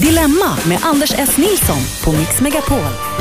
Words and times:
Dilemma 0.00 0.56
med 0.68 0.78
Anders 0.82 1.12
S. 1.18 1.36
Nilsson 1.36 1.78
på 2.04 2.12
Mix 2.12 2.40
Megapol. 2.40 2.78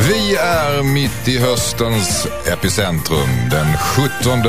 Vi 0.10 0.36
är 0.36 0.84
mitt 0.84 1.28
i 1.28 1.40
höstens 1.40 2.28
epicentrum. 2.48 3.30
Den 3.52 3.78
17 3.78 4.40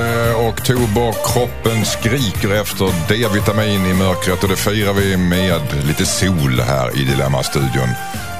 oktober. 0.48 1.14
Kroppen 1.32 1.84
skriker 1.84 2.54
efter 2.54 2.94
D-vitamin 3.08 3.86
i 3.86 3.94
mörkret 3.94 4.42
och 4.42 4.48
det 4.48 4.56
firar 4.56 4.92
vi 4.92 5.16
med 5.16 5.60
lite 5.86 6.06
sol 6.06 6.60
här 6.60 7.00
i 7.00 7.04
Dilemma-studion. 7.04 7.88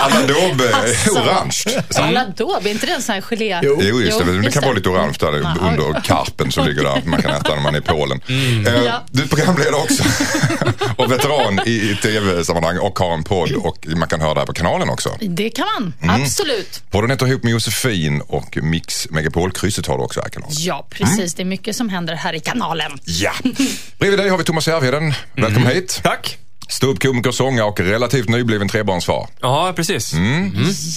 alla 0.01 0.19
är 0.19 0.73
Alltså. 0.73 1.11
orange. 1.11 1.83
Alla 1.95 2.25
då, 2.37 2.59
är 2.63 2.67
inte 2.67 2.85
det 2.85 2.91
en 2.91 3.01
sån 3.01 3.13
här 3.15 3.21
gelé? 3.21 3.59
Jo. 3.63 3.77
Jo, 3.81 4.01
just 4.01 4.19
det. 4.19 4.25
Men 4.25 4.37
det 4.37 4.43
just 4.43 4.53
kan 4.53 4.63
vara 4.63 4.73
lite 4.73 4.89
orange 4.89 5.15
där 5.19 5.33
Ja, 5.39 5.55
under 5.69 6.01
karpen 6.01 6.51
som 6.51 6.65
ligger 6.67 6.83
där. 6.83 7.01
Man 7.05 7.21
kan 7.21 7.31
äta 7.31 7.55
när 7.55 7.61
man 7.61 7.75
är 7.75 7.79
i 7.79 7.81
Polen. 7.81 8.21
Eh, 8.67 8.83
Ja. 8.85 9.03
Du 9.11 9.23
är 9.23 9.27
programledare 9.27 9.75
också. 9.75 10.03
och 10.97 11.11
veteran 11.11 11.59
i, 11.65 11.71
i 11.91 11.95
tv-sammanhang 12.01 12.77
och 12.77 12.99
har 12.99 13.13
en 13.13 13.23
podd. 13.23 13.51
Och 13.51 13.87
man 13.87 14.07
kan 14.07 14.21
höra 14.21 14.33
det 14.33 14.39
här 14.39 14.45
på 14.47 14.53
kanalen 14.53 14.89
också. 14.89 15.09
Det 15.21 15.49
kan 15.49 15.65
man, 15.79 15.93
Mm. 16.01 16.21
absolut. 16.23 16.81
Podden 16.91 17.09
heter 17.11 17.27
ihop 17.27 17.43
med 17.43 17.51
Josefin 17.51 18.21
och 18.21 18.57
Mix 18.61 19.07
Megapol-krysset 19.09 19.87
har 19.87 19.97
du 19.97 20.03
också 20.03 20.19
här 20.19 20.27
i 20.27 20.31
kanalen. 20.31 20.55
Ja, 20.59 20.87
precis. 20.89 21.33
Det 21.33 21.43
är 21.43 21.45
mycket 21.45 21.75
som 21.75 21.89
händer 21.89 22.15
här 22.15 22.33
i 22.33 22.39
kanalen. 22.39 22.91
Ja. 23.03 23.31
Bredvid 23.99 24.19
dig 24.19 24.29
har 24.29 24.37
vi 24.37 24.43
Thomas 24.43 24.67
Järvheden. 24.67 25.13
Välkommen 25.35 25.56
hit. 25.65 25.99
Tack. 26.03 26.37
Ståuppkomiker, 26.69 27.31
sångare 27.31 27.65
och 27.65 27.79
relativt 27.79 28.29
nybliven 28.29 28.67
trebarnsfar. 28.69 29.27
Ja, 29.41 29.73
precis. 29.75 30.13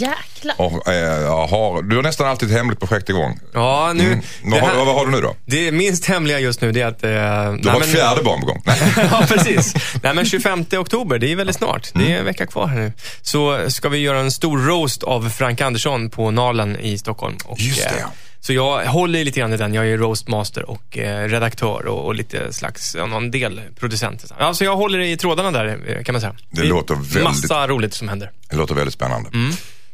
Jäklar. 0.00 0.54
Och, 0.60 0.88
eh, 0.88 1.48
har, 1.48 1.82
du 1.82 1.96
har 1.96 2.02
nästan 2.02 2.26
alltid 2.28 2.50
ett 2.50 2.56
hemligt 2.56 2.78
projekt 2.80 3.08
igång. 3.08 3.38
Ja, 3.54 3.92
nu... 3.94 4.04
Mm. 4.06 4.20
Det, 4.20 4.50
Vad, 4.50 4.60
här, 4.60 4.68
har, 4.78 4.84
vad 4.84 4.94
har 4.94 5.06
du 5.06 5.12
nu 5.12 5.20
då? 5.20 5.36
det 5.46 5.72
minst 5.72 6.04
hemliga 6.04 6.38
just 6.38 6.60
nu 6.60 6.72
det 6.72 6.80
är 6.80 6.86
att... 6.86 7.04
Eh, 7.04 7.62
Du 7.62 7.68
har 7.68 7.80
ett 7.80 7.86
fjärde 7.92 8.22
barn 8.22 8.40
på 8.40 8.46
gång. 8.46 8.62
Ja, 9.10 9.24
precis. 9.28 9.74
Nej, 10.02 10.14
men 10.14 10.24
25 10.26 10.64
oktober, 10.76 11.18
det 11.18 11.32
är 11.32 11.36
väldigt 11.36 11.56
snart. 11.56 11.88
Det 11.94 12.12
är 12.12 12.18
en 12.18 12.24
vecka 12.24 12.46
kvar 12.46 12.66
här 12.66 12.78
nu. 12.78 12.92
Så 13.22 13.70
ska 13.70 13.88
vi 13.88 13.98
göra 13.98 14.18
en 14.20 14.30
stor 14.30 14.58
roast 14.58 15.02
av 15.02 15.30
Frank 15.30 15.60
Andersson 15.60 16.10
på 16.10 16.30
Nalen 16.30 16.80
i 16.80 16.98
Stockholm. 16.98 17.36
Och, 17.44 17.60
Just 17.60 17.82
det, 17.82 17.88
eh, 17.88 17.94
ja. 18.00 18.12
Så 18.42 18.52
jag 18.52 18.84
håller 18.86 19.18
i 19.18 19.24
lite 19.24 19.40
grann 19.40 19.52
i 19.52 19.56
den. 19.56 19.74
Jag 19.74 19.86
är 19.88 19.96
roastmaster 19.98 20.70
och 20.70 20.98
eh, 20.98 21.28
redaktör 21.28 21.86
och, 21.86 22.06
och 22.06 22.14
lite 22.14 22.52
slags, 22.52 22.94
ja, 22.94 23.06
någon 23.06 23.30
del 23.30 23.60
producent. 23.78 24.24
Alltså 24.38 24.64
jag 24.64 24.76
håller 24.76 24.98
i 24.98 25.16
trådarna 25.16 25.50
där 25.50 25.80
eh, 25.86 26.02
kan 26.02 26.12
man 26.12 26.20
säga. 26.20 26.34
Det 26.50 26.62
låter 26.62 26.94
väldigt- 26.94 27.22
Massa 27.24 27.68
roligt 27.68 27.94
som 27.94 28.08
händer. 28.08 28.30
Det 28.50 28.56
låter 28.56 28.74
väldigt 28.74 28.94
spännande. 28.94 29.30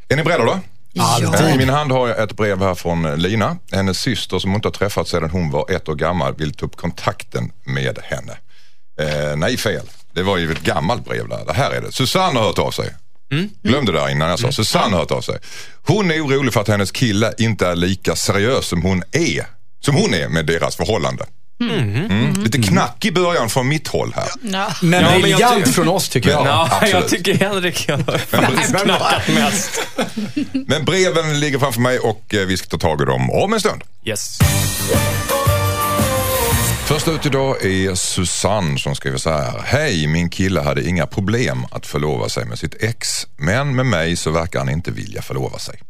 Är 0.08 0.16
ni 0.16 0.22
beredda 0.22 0.44
då? 0.44 0.60
Alltid. 0.98 1.54
I 1.54 1.58
min 1.58 1.68
hand 1.68 1.92
har 1.92 2.08
jag 2.08 2.22
ett 2.22 2.32
brev 2.36 2.58
här 2.62 2.74
från 2.74 3.02
Lina. 3.16 3.56
Hennes 3.72 3.98
syster 4.00 4.38
som 4.38 4.50
hon 4.50 4.58
inte 4.58 4.68
har 4.68 4.72
träffat 4.72 5.08
sedan 5.08 5.30
hon 5.30 5.50
var 5.50 5.70
ett 5.70 5.88
år 5.88 5.94
gammal 5.94 6.34
vill 6.34 6.54
ta 6.54 6.66
upp 6.66 6.76
kontakten 6.76 7.52
med 7.64 7.98
henne. 8.02 8.32
Eh, 9.00 9.36
nej, 9.36 9.56
fel. 9.56 9.86
Det 10.12 10.22
var 10.22 10.36
ju 10.36 10.52
ett 10.52 10.62
gammalt 10.62 11.04
brev 11.04 11.28
där. 11.28 11.44
Det 11.46 11.52
här 11.52 11.70
är 11.70 11.80
det. 11.80 11.92
Susanne 11.92 12.38
har 12.38 12.46
hört 12.46 12.58
av 12.58 12.70
sig. 12.70 12.94
Glömde 13.62 13.92
det 13.92 13.98
där 13.98 14.08
innan 14.08 14.28
jag 14.30 14.38
sa. 14.38 14.52
Susanne 14.52 14.94
har 14.94 15.00
hört 15.00 15.10
av 15.10 15.20
sig. 15.20 15.38
Hon 15.86 16.10
är 16.10 16.26
orolig 16.26 16.52
för 16.52 16.60
att 16.60 16.68
hennes 16.68 16.90
kille 16.92 17.32
inte 17.38 17.66
är 17.66 17.76
lika 17.76 18.16
seriös 18.16 18.66
som 18.66 18.82
hon 18.82 19.02
är. 19.12 19.46
Som 19.80 19.94
hon 19.94 20.14
är 20.14 20.28
med 20.28 20.46
deras 20.46 20.76
förhållande. 20.76 21.24
Mm. 21.60 22.32
Lite 22.44 22.58
knack 22.62 23.04
i 23.04 23.12
början 23.12 23.48
från 23.50 23.68
mitt 23.68 23.88
håll 23.88 24.12
här. 24.16 24.28
Ja. 24.42 24.72
Men 24.82 25.02
Ja, 25.02 25.18
briljant 25.20 25.64
ty- 25.64 25.72
från 25.72 25.88
oss 25.88 26.08
tycker 26.08 26.30
jag. 26.30 26.46
Ja, 26.46 26.68
absolut. 26.72 26.94
jag 26.94 27.08
tycker 27.08 27.34
Henrik 27.34 27.88
har 27.88 28.82
knackat 28.82 29.28
mest. 29.28 29.80
Men 30.66 30.84
breven 30.84 31.40
ligger 31.40 31.58
framför 31.58 31.80
mig 31.80 31.98
och 31.98 32.34
eh, 32.34 32.46
vi 32.46 32.56
ska 32.56 32.66
ta 32.68 32.78
tag 32.78 33.02
i 33.02 33.04
dem 33.04 33.30
om 33.30 33.52
en 33.52 33.60
stund. 33.60 33.82
Yes. 34.04 34.38
Först 36.88 37.08
ut 37.08 37.26
idag 37.26 37.64
är 37.64 37.94
Susanne 37.94 38.78
som 38.78 38.94
skriver 38.94 39.18
så 39.18 39.30
här. 39.30 39.62
Hej, 39.64 40.06
min 40.06 40.30
kille 40.30 40.60
hade 40.60 40.88
inga 40.88 41.06
problem 41.06 41.64
att 41.70 41.86
förlova 41.86 42.28
sig 42.28 42.44
med 42.44 42.58
sitt 42.58 42.82
ex. 42.82 43.08
Men 43.36 43.76
med 43.76 43.86
mig 43.86 44.16
så 44.16 44.30
verkar 44.30 44.58
han 44.58 44.68
inte 44.68 44.90
vilja 44.90 45.22
förlova 45.22 45.58
sig. 45.58 45.80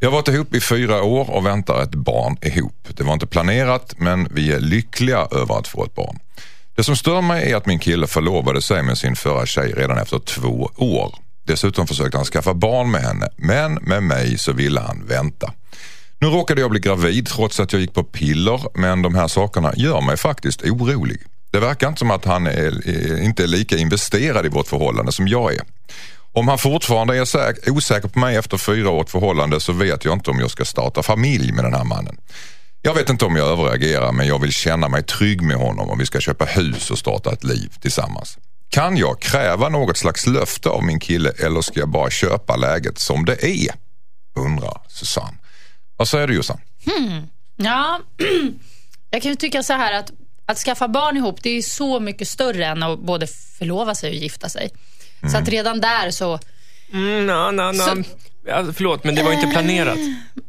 Vi 0.00 0.06
har 0.06 0.12
varit 0.12 0.28
ihop 0.28 0.54
i 0.54 0.60
fyra 0.60 1.02
år 1.02 1.30
och 1.30 1.46
väntar 1.46 1.82
ett 1.82 1.94
barn 1.94 2.36
ihop. 2.42 2.88
Det 2.88 3.04
var 3.04 3.12
inte 3.12 3.26
planerat 3.26 3.94
men 3.98 4.28
vi 4.30 4.52
är 4.52 4.60
lyckliga 4.60 5.28
över 5.30 5.58
att 5.58 5.68
få 5.68 5.84
ett 5.84 5.94
barn. 5.94 6.18
Det 6.76 6.84
som 6.84 6.96
stör 6.96 7.20
mig 7.20 7.52
är 7.52 7.56
att 7.56 7.66
min 7.66 7.78
kille 7.78 8.06
förlovade 8.06 8.62
sig 8.62 8.82
med 8.82 8.98
sin 8.98 9.16
förra 9.16 9.46
tjej 9.46 9.72
redan 9.76 9.98
efter 9.98 10.18
två 10.18 10.70
år. 10.76 11.14
Dessutom 11.46 11.86
försökte 11.86 12.18
han 12.18 12.26
skaffa 12.26 12.54
barn 12.54 12.90
med 12.90 13.02
henne 13.02 13.28
men 13.36 13.74
med 13.74 14.02
mig 14.02 14.38
så 14.38 14.52
ville 14.52 14.80
han 14.80 15.06
vänta. 15.06 15.52
Nu 16.20 16.28
råkade 16.28 16.60
jag 16.60 16.70
bli 16.70 16.80
gravid 16.80 17.26
trots 17.28 17.60
att 17.60 17.72
jag 17.72 17.80
gick 17.82 17.94
på 17.94 18.04
piller 18.04 18.60
men 18.74 19.02
de 19.02 19.14
här 19.14 19.28
sakerna 19.28 19.72
gör 19.76 20.00
mig 20.00 20.16
faktiskt 20.16 20.62
orolig. 20.62 21.22
Det 21.50 21.60
verkar 21.60 21.88
inte 21.88 21.98
som 21.98 22.10
att 22.10 22.24
han 22.24 22.46
är, 22.46 22.88
är, 22.88 23.22
inte 23.22 23.42
är 23.42 23.46
lika 23.46 23.76
investerad 23.76 24.46
i 24.46 24.48
vårt 24.48 24.68
förhållande 24.68 25.12
som 25.12 25.28
jag 25.28 25.54
är. 25.54 25.60
Om 26.32 26.48
han 26.48 26.58
fortfarande 26.58 27.16
är 27.16 27.24
säk- 27.24 27.68
osäker 27.70 28.08
på 28.08 28.18
mig 28.18 28.36
efter 28.36 28.56
fyra 28.58 28.90
års 28.90 29.10
förhållande 29.10 29.60
så 29.60 29.72
vet 29.72 30.04
jag 30.04 30.14
inte 30.14 30.30
om 30.30 30.38
jag 30.38 30.50
ska 30.50 30.64
starta 30.64 31.02
familj 31.02 31.52
med 31.52 31.64
den 31.64 31.74
här 31.74 31.84
mannen. 31.84 32.16
Jag 32.82 32.94
vet 32.94 33.08
inte 33.10 33.24
om 33.24 33.36
jag 33.36 33.48
överreagerar 33.48 34.12
men 34.12 34.26
jag 34.26 34.38
vill 34.40 34.52
känna 34.52 34.88
mig 34.88 35.02
trygg 35.02 35.42
med 35.42 35.56
honom 35.56 35.90
om 35.90 35.98
vi 35.98 36.06
ska 36.06 36.20
köpa 36.20 36.44
hus 36.44 36.90
och 36.90 36.98
starta 36.98 37.32
ett 37.32 37.44
liv 37.44 37.72
tillsammans. 37.80 38.38
Kan 38.70 38.96
jag 38.96 39.20
kräva 39.20 39.68
något 39.68 39.96
slags 39.96 40.26
löfte 40.26 40.68
av 40.68 40.84
min 40.84 41.00
kille 41.00 41.32
eller 41.38 41.60
ska 41.60 41.80
jag 41.80 41.88
bara 41.88 42.10
köpa 42.10 42.56
läget 42.56 42.98
som 42.98 43.24
det 43.24 43.44
är? 43.44 43.74
Undrar 44.36 44.80
Susanne. 44.88 45.36
Vad 45.98 46.08
säger 46.08 46.26
du 46.26 46.34
Jossan? 46.34 46.60
Ja, 47.56 48.00
jag 49.10 49.22
kan 49.22 49.30
ju 49.30 49.36
tycka 49.36 49.62
så 49.62 49.72
här 49.72 49.92
att 49.92 50.10
att 50.46 50.58
skaffa 50.58 50.88
barn 50.88 51.16
ihop, 51.16 51.42
det 51.42 51.50
är 51.50 51.54
ju 51.54 51.62
så 51.62 52.00
mycket 52.00 52.28
större 52.28 52.66
än 52.66 52.82
att 52.82 52.98
både 52.98 53.26
förlova 53.58 53.94
sig 53.94 54.10
och 54.10 54.16
gifta 54.16 54.48
sig. 54.48 54.70
Så 55.32 55.36
att 55.38 55.48
redan 55.48 55.80
där 55.80 56.10
så, 56.10 56.38
Mm. 56.92 57.26
Så- 58.04 58.10
Ja, 58.46 58.66
förlåt, 58.74 59.04
men 59.04 59.14
det 59.14 59.22
var 59.22 59.32
inte 59.32 59.46
planerat. 59.46 59.96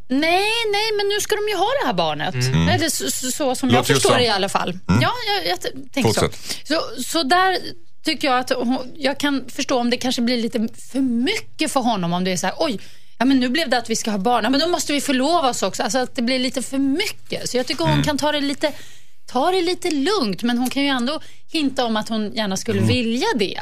nej, 0.07 0.51
nej, 0.71 0.91
men 0.97 1.07
nu 1.07 1.19
ska 1.21 1.35
de 1.35 1.47
ju 1.49 1.55
ha 1.57 1.67
det 1.81 1.85
här 1.87 1.93
barnet. 1.93 2.35
Eller 2.69 2.89
så, 2.89 3.11
så, 3.11 3.31
så 3.31 3.55
som 3.55 3.69
jag 3.69 3.75
Låter 3.77 3.89
ju 3.89 3.95
förstår 3.95 4.15
det 4.15 4.23
i 4.25 4.29
alla 4.29 4.49
fall. 4.49 4.79
Ja, 5.01 5.13
jag, 5.27 5.47
jag 5.47 5.59
tänker 5.91 6.09
så. 6.13 6.29
Så. 6.63 7.03
Så 7.03 7.23
där 7.23 7.57
tycker 8.05 8.27
jag 8.27 8.39
att 8.39 8.49
hon- 8.49 8.91
jag 8.95 9.19
kan 9.19 9.49
förstå 9.49 9.79
om 9.79 9.89
det 9.89 9.97
kanske 9.97 10.21
blir 10.21 10.37
lite 10.41 10.67
för 10.91 10.99
mycket 10.99 11.71
för 11.71 11.79
honom 11.79 12.13
om 12.13 12.23
det 12.23 12.31
är 12.31 12.37
så 12.37 12.47
här, 12.47 12.55
oj, 12.59 12.79
ja 13.19 13.25
men 13.25 13.39
nu 13.39 13.49
blev 13.49 13.69
det 13.69 13.77
att 13.77 13.89
vi 13.89 13.95
ska 13.95 14.11
ha 14.11 14.17
barn, 14.17 14.43
ja, 14.43 14.49
men 14.49 14.59
då 14.59 14.67
måste 14.67 14.93
vi 14.93 15.01
förlova 15.01 15.49
oss 15.49 15.63
också. 15.63 15.83
Alltså 15.83 15.97
att 15.97 16.15
det 16.15 16.21
blir 16.21 16.39
lite 16.39 16.61
för 16.61 16.77
mycket. 16.77 17.49
Så 17.49 17.57
jag 17.57 17.67
tycker 17.67 17.85
hon 17.85 18.03
kan 18.03 18.17
ta 18.17 18.31
det 18.31 18.41
lite 18.41 18.71
ta 19.31 19.51
det 19.51 19.61
lite 19.61 19.89
lugnt. 19.91 20.43
Men 20.43 20.57
hon 20.57 20.69
kan 20.69 20.83
ju 20.83 20.89
ändå 20.89 21.19
hinta 21.51 21.85
om 21.85 21.97
att 21.97 22.09
hon 22.09 22.31
gärna 22.33 22.57
skulle 22.57 22.81
vilja 22.81 23.25
det. 23.35 23.59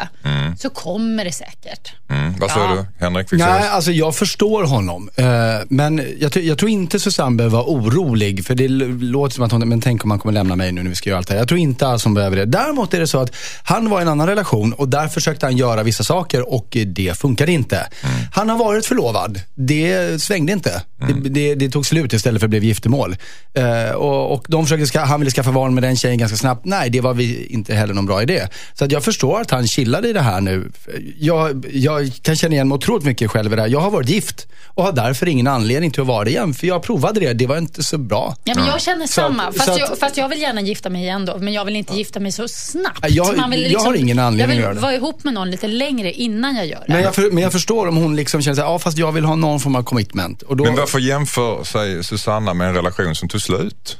Så 0.59 0.69
kommer 0.69 1.25
det 1.25 1.31
säkert. 1.31 1.93
Mm. 2.09 2.33
Vad 2.39 2.51
säger 2.51 2.67
Ja. 2.67 2.75
du 2.75 3.05
Henrik? 3.05 3.27
Nej, 3.31 3.67
alltså 3.69 3.91
jag 3.91 4.15
förstår 4.15 4.63
honom. 4.63 5.09
Eh, 5.15 5.25
men 5.69 6.01
jag, 6.19 6.37
jag 6.37 6.57
tror 6.57 6.71
inte 6.71 6.99
Susanne 6.99 7.35
behöver 7.35 7.57
vara 7.57 7.65
orolig. 7.67 8.45
För 8.45 8.55
det 8.55 8.67
låter 8.67 9.35
som 9.35 9.43
att 9.43 9.51
hon, 9.51 9.69
men 9.69 9.81
tänk 9.81 10.03
om 10.03 10.11
han 10.11 10.19
kommer 10.19 10.33
lämna 10.33 10.55
mig 10.55 10.71
nu 10.71 10.83
när 10.83 10.89
vi 10.89 10.95
ska 10.95 11.09
göra 11.09 11.17
allt 11.17 11.27
det 11.27 11.33
här. 11.33 11.39
Jag 11.41 11.47
tror 11.47 11.59
inte 11.59 11.87
alls 11.87 12.03
hon 12.03 12.13
behöver 12.13 12.37
det. 12.37 12.45
Däremot 12.45 12.93
är 12.93 12.99
det 12.99 13.07
så 13.07 13.19
att 13.19 13.35
han 13.63 13.89
var 13.89 13.99
i 13.99 14.01
en 14.01 14.07
annan 14.07 14.27
relation 14.27 14.73
och 14.73 14.89
där 14.89 15.07
försökte 15.07 15.45
han 15.45 15.57
göra 15.57 15.83
vissa 15.83 16.03
saker 16.03 16.53
och 16.53 16.77
det 16.85 17.19
funkade 17.19 17.51
inte. 17.51 17.87
Han 18.33 18.49
har 18.49 18.57
varit 18.57 18.85
förlovad. 18.85 19.41
Det 19.55 20.21
svängde 20.21 20.53
inte. 20.53 20.81
Det, 21.07 21.29
det, 21.29 21.55
det 21.55 21.69
tog 21.69 21.85
slut 21.85 22.13
istället 22.13 22.39
för 22.41 22.45
att 22.47 22.49
blev 22.49 22.63
giftermål. 22.63 23.15
Eh, 23.53 23.95
och, 23.95 24.33
och 24.33 24.45
de 24.47 24.65
försökte, 24.65 24.87
ska, 24.87 24.99
han 24.99 25.19
ville 25.19 25.31
skaffa 25.31 25.51
barn 25.57 25.73
med 25.73 25.83
den 25.83 25.95
tjejen 25.95 26.17
ganska 26.17 26.37
snabbt. 26.37 26.65
Nej, 26.65 26.89
det 26.89 27.01
var 27.01 27.13
vi 27.13 27.45
inte 27.45 27.73
heller 27.75 27.93
någon 27.93 28.05
bra 28.05 28.21
idé. 28.21 28.47
Så 28.73 28.85
att 28.85 28.91
jag 28.91 29.03
förstår 29.03 29.41
att 29.41 29.51
han 29.51 29.67
chillade 29.67 30.09
i 30.09 30.13
det 30.13 30.21
här 30.21 30.41
nu. 30.41 30.71
Jag, 31.19 31.65
jag 31.73 32.11
kan 32.21 32.35
känna 32.35 32.53
igen 32.55 32.67
mig 32.67 32.75
otroligt 32.75 33.05
mycket 33.05 33.31
själv 33.31 33.53
i 33.53 33.55
det 33.55 33.61
här. 33.61 33.69
Jag 33.69 33.79
har 33.79 33.91
varit 33.91 34.09
gift 34.09 34.47
och 34.75 34.83
har 34.83 34.91
därför 34.91 35.27
ingen 35.27 35.47
anledning 35.47 35.91
till 35.91 36.01
att 36.01 36.07
vara 36.07 36.23
det 36.23 36.29
igen. 36.31 36.53
För 36.53 36.67
jag 36.67 36.83
provade 36.83 37.19
det, 37.19 37.33
det 37.33 37.47
var 37.47 37.57
inte 37.57 37.83
så 37.83 37.97
bra. 37.97 38.35
Ja, 38.43 38.53
men 38.55 38.65
jag 38.65 38.81
känner 38.81 39.07
Så 39.07 39.21
att- 39.21 39.27
samma. 39.27 39.51
så 39.51 39.57
fast, 39.57 39.69
att- 39.69 39.79
jag, 39.79 39.97
fast 39.99 40.17
jag 40.17 40.29
vill 40.29 40.41
gärna 40.41 40.61
gifta 40.61 40.89
mig 40.89 41.01
igen 41.01 41.25
då. 41.25 41.37
Men 41.37 41.53
jag 41.53 41.65
vill 41.65 41.75
inte 41.75 41.93
gifta 41.95 42.19
mig 42.19 42.31
så 42.31 42.47
snabbt. 42.47 42.99
Jag- 43.09 43.37
Man 43.37 43.49
vill 43.51 43.59
liksom- 43.59 43.79
jag 43.83 43.89
har 43.91 43.95
ingen 43.97 44.19
anledning 44.19 44.57
Jag 44.57 44.57
att 44.57 44.61
göra 44.61 44.69
vill 44.73 44.75
det. 44.75 44.81
vara 44.81 44.95
ihop 44.95 45.23
med 45.23 45.33
någon 45.33 45.51
lite 45.51 45.67
längre 45.67 46.11
innan 46.13 46.55
jag 46.55 46.65
gör 46.67 46.83
det. 46.87 46.93
Men 46.93 47.01
jag, 47.03 47.15
för, 47.15 47.31
men 47.31 47.43
jag 47.43 47.51
förstår 47.51 47.87
om 47.87 47.97
hon 47.97 48.15
liksom 48.15 48.41
känner 48.41 48.55
sig, 48.55 48.63
ja 48.63 48.79
fast 48.79 48.97
jag 48.97 49.11
vill 49.11 49.25
ha 49.25 49.35
någon 49.35 49.59
form 49.59 49.75
av 49.75 49.83
commitment. 49.83 50.41
Och 50.41 50.57
då, 50.57 50.63
Men 50.63 50.75
varför 50.75 50.99
jämför 50.99 51.63
sig 51.63 52.03
Susanna 52.03 52.53
med 52.53 52.67
en 52.69 52.75
relation 52.75 53.15
som 53.15 53.29
tog 53.29 53.41
slut? 53.41 53.97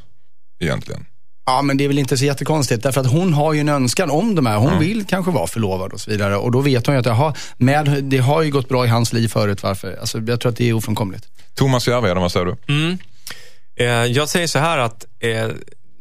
Egentligen. 0.59 1.05
Ja, 1.47 1.61
men 1.61 1.77
det 1.77 1.83
är 1.83 1.87
väl 1.87 1.97
inte 1.97 2.17
så 2.17 2.25
jättekonstigt. 2.25 2.83
Därför 2.83 3.01
att 3.01 3.07
hon 3.11 3.33
har 3.33 3.53
ju 3.53 3.59
en 3.59 3.69
önskan 3.69 4.11
om 4.11 4.35
de 4.35 4.45
här. 4.45 4.57
Hon 4.57 4.79
vill 4.79 5.05
kanske 5.05 5.31
vara 5.31 5.47
förlovad 5.47 5.93
och 5.93 5.99
så 5.99 6.11
vidare. 6.11 6.37
Och 6.37 6.51
då 6.51 6.61
vet 6.61 6.85
hon 6.85 6.95
ju 6.95 6.99
att 6.99 7.05
jaha, 7.05 7.33
med, 7.57 8.03
det 8.03 8.17
har 8.17 8.41
ju 8.41 8.51
gått 8.51 8.69
bra 8.69 8.85
i 8.85 8.87
hans 8.87 9.13
liv 9.13 9.27
förut. 9.27 9.63
Varför? 9.63 9.97
Alltså, 9.99 10.19
jag 10.19 10.39
tror 10.39 10.51
att 10.51 10.57
det 10.57 10.69
är 10.69 10.73
ofrånkomligt. 10.73 11.27
Thomas 11.55 11.87
Järvheden, 11.87 12.21
vad 12.21 12.31
säger 12.31 12.45
du? 12.45 12.97
Eh, 13.75 13.87
jag 13.87 14.29
säger 14.29 14.47
så 14.47 14.59
här 14.59 14.77
att 14.77 15.05
eh, 15.19 15.47